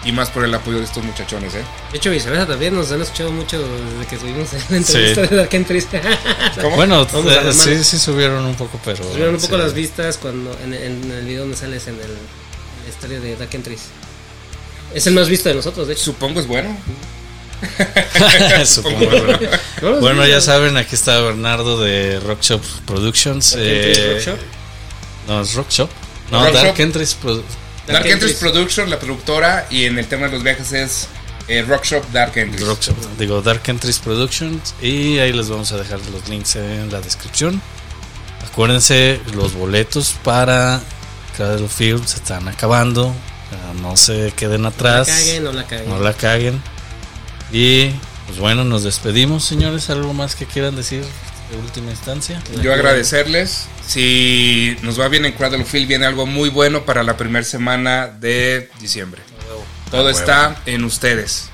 Y 0.04 0.12
más 0.14 0.32
por 0.32 0.44
el 0.44 0.54
apoyo 0.54 0.80
de 0.80 0.86
estos 0.86 1.04
muchachones, 1.04 1.54
¿eh? 1.54 1.64
De 1.92 1.98
hecho, 2.00 2.10
viceversa 2.10 2.48
también 2.48 2.74
nos 2.74 2.92
han 2.92 3.02
escuchado 3.04 3.32
mucho 3.32 3.60
desde 3.60 4.08
que 4.10 4.18
subimos 4.18 4.48
la 4.70 4.78
entrevista 4.78 5.22
de 5.28 5.36
Dark. 5.36 5.50
¿Cómo? 6.62 6.76
Bueno, 6.76 7.04
eh, 7.04 7.54
sí, 7.54 7.84
sí 7.84 8.00
subieron 8.00 8.44
un 8.44 8.56
poco, 8.56 8.80
pero. 8.84 9.04
Subieron 9.04 9.36
un 9.36 9.42
poco 9.42 9.58
sí. 9.58 9.62
las 9.62 9.74
vistas 9.76 10.18
cuando 10.18 10.58
en, 10.64 10.74
en 10.74 11.12
el 11.12 11.26
video 11.26 11.42
donde 11.42 11.56
sales 11.56 11.86
en, 11.86 11.96
el, 11.96 12.02
en 12.02 12.90
historia 12.90 13.20
de 13.20 13.36
Dark 13.36 13.54
Entries. 13.54 13.82
Es 14.94 15.06
el 15.06 15.14
más 15.14 15.30
visto 15.30 15.50
de 15.50 15.56
nosotros, 15.56 15.88
de 15.88 15.94
hecho. 15.94 16.04
Supongo 16.04 16.40
es 16.40 16.48
bueno. 16.48 16.76
Supongo. 18.66 19.00
¿No 19.82 19.90
los 19.92 20.02
Bueno, 20.02 20.26
ya 20.26 20.42
saben, 20.42 20.78
aquí 20.78 20.96
está 20.96 21.20
Bernardo 21.22 21.80
de 21.82 22.20
Rock 22.20 22.42
Shop 22.42 22.62
Productions. 22.86 23.56
Eh, 23.58 24.14
Rock 24.16 24.26
Shop. 24.26 24.38
No, 25.28 25.42
es 25.42 25.54
Rock 25.54 25.70
Shop. 25.70 25.90
No, 26.32 26.44
Rock 26.46 26.54
Dark 26.54 26.68
Shop. 26.70 26.80
Entries 26.80 27.18
Produ- 27.22 27.44
Dark, 27.88 28.06
Entries 28.06 28.14
Entries. 28.14 28.36
Production, 28.38 28.90
la 28.90 29.00
productora. 29.00 29.68
Y 29.70 29.86
en 29.86 29.98
el 29.98 30.08
tema 30.08 30.28
de 30.28 30.34
los 30.34 30.44
viajes 30.44 30.72
es 30.72 31.08
eh, 31.48 31.64
Rock 31.68 31.84
Shop 31.86 32.04
Dark 32.12 32.38
Entries. 32.38 32.66
Rock 32.68 32.82
Shop, 32.82 32.96
digo 33.18 33.42
Dark 33.42 33.62
Entries 33.68 34.00
Productions 34.00 34.74
y 34.82 35.20
ahí 35.20 35.34
les 35.34 35.50
vamos 35.50 35.72
a 35.72 35.78
dejar 35.78 36.00
los 36.12 36.28
links 36.30 36.56
en 36.56 36.92
la 36.92 37.02
descripción. 37.02 37.62
Acuérdense, 38.48 39.20
los 39.34 39.54
boletos 39.54 40.16
para 40.24 40.82
Cradle 41.38 41.66
of 41.66 41.74
Field 41.74 42.06
se 42.06 42.18
están 42.18 42.48
acabando. 42.48 43.14
No 43.82 43.98
se 43.98 44.32
queden 44.36 44.62
No 44.62 44.70
la 44.70 44.76
atrás. 44.76 45.08
caguen, 45.08 45.44
no 45.44 45.52
la 45.52 45.66
caguen. 45.68 45.90
No 45.90 46.00
la 46.00 46.14
caguen. 46.14 46.62
Y 47.52 47.90
pues 48.28 48.40
bueno, 48.40 48.64
nos 48.64 48.84
despedimos, 48.84 49.44
señores. 49.44 49.90
¿Algo 49.90 50.14
más 50.14 50.36
que 50.36 50.46
quieran 50.46 50.76
decir 50.76 51.04
de 51.52 51.58
última 51.58 51.92
instancia? 51.92 52.42
Yo 52.62 52.74
agradecerles. 52.74 53.68
Si 53.86 54.78
nos 54.84 55.00
va 55.00 55.08
bien 55.10 55.26
en 55.26 55.34
Cradle 55.34 55.64
of 55.64 55.70
Field, 55.70 55.88
viene 55.88 56.06
algo 56.06 56.26
muy 56.26 56.50
bueno 56.50 56.86
para 56.86 57.04
la 57.04 57.18
primera 57.18 57.46
semana 57.46 58.08
de 58.08 58.70
diciembre. 58.80 59.22
Todo 59.90 60.10
está 60.10 60.62
en 60.66 60.86
ustedes. 60.86 61.50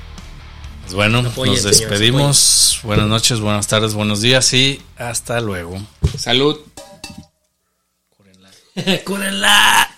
Pues 0.84 0.94
bueno, 0.94 1.20
Apoyen, 1.20 1.56
nos 1.56 1.64
señores, 1.64 1.80
despedimos. 1.80 2.80
Buenas 2.84 3.08
noches, 3.08 3.40
buenas 3.40 3.68
tardes, 3.68 3.94
buenos 3.94 4.22
días 4.22 4.54
y 4.54 4.82
hasta 4.96 5.42
luego. 5.42 5.82
Salud. 6.18 6.60
¡Cúrenla! 9.04 9.90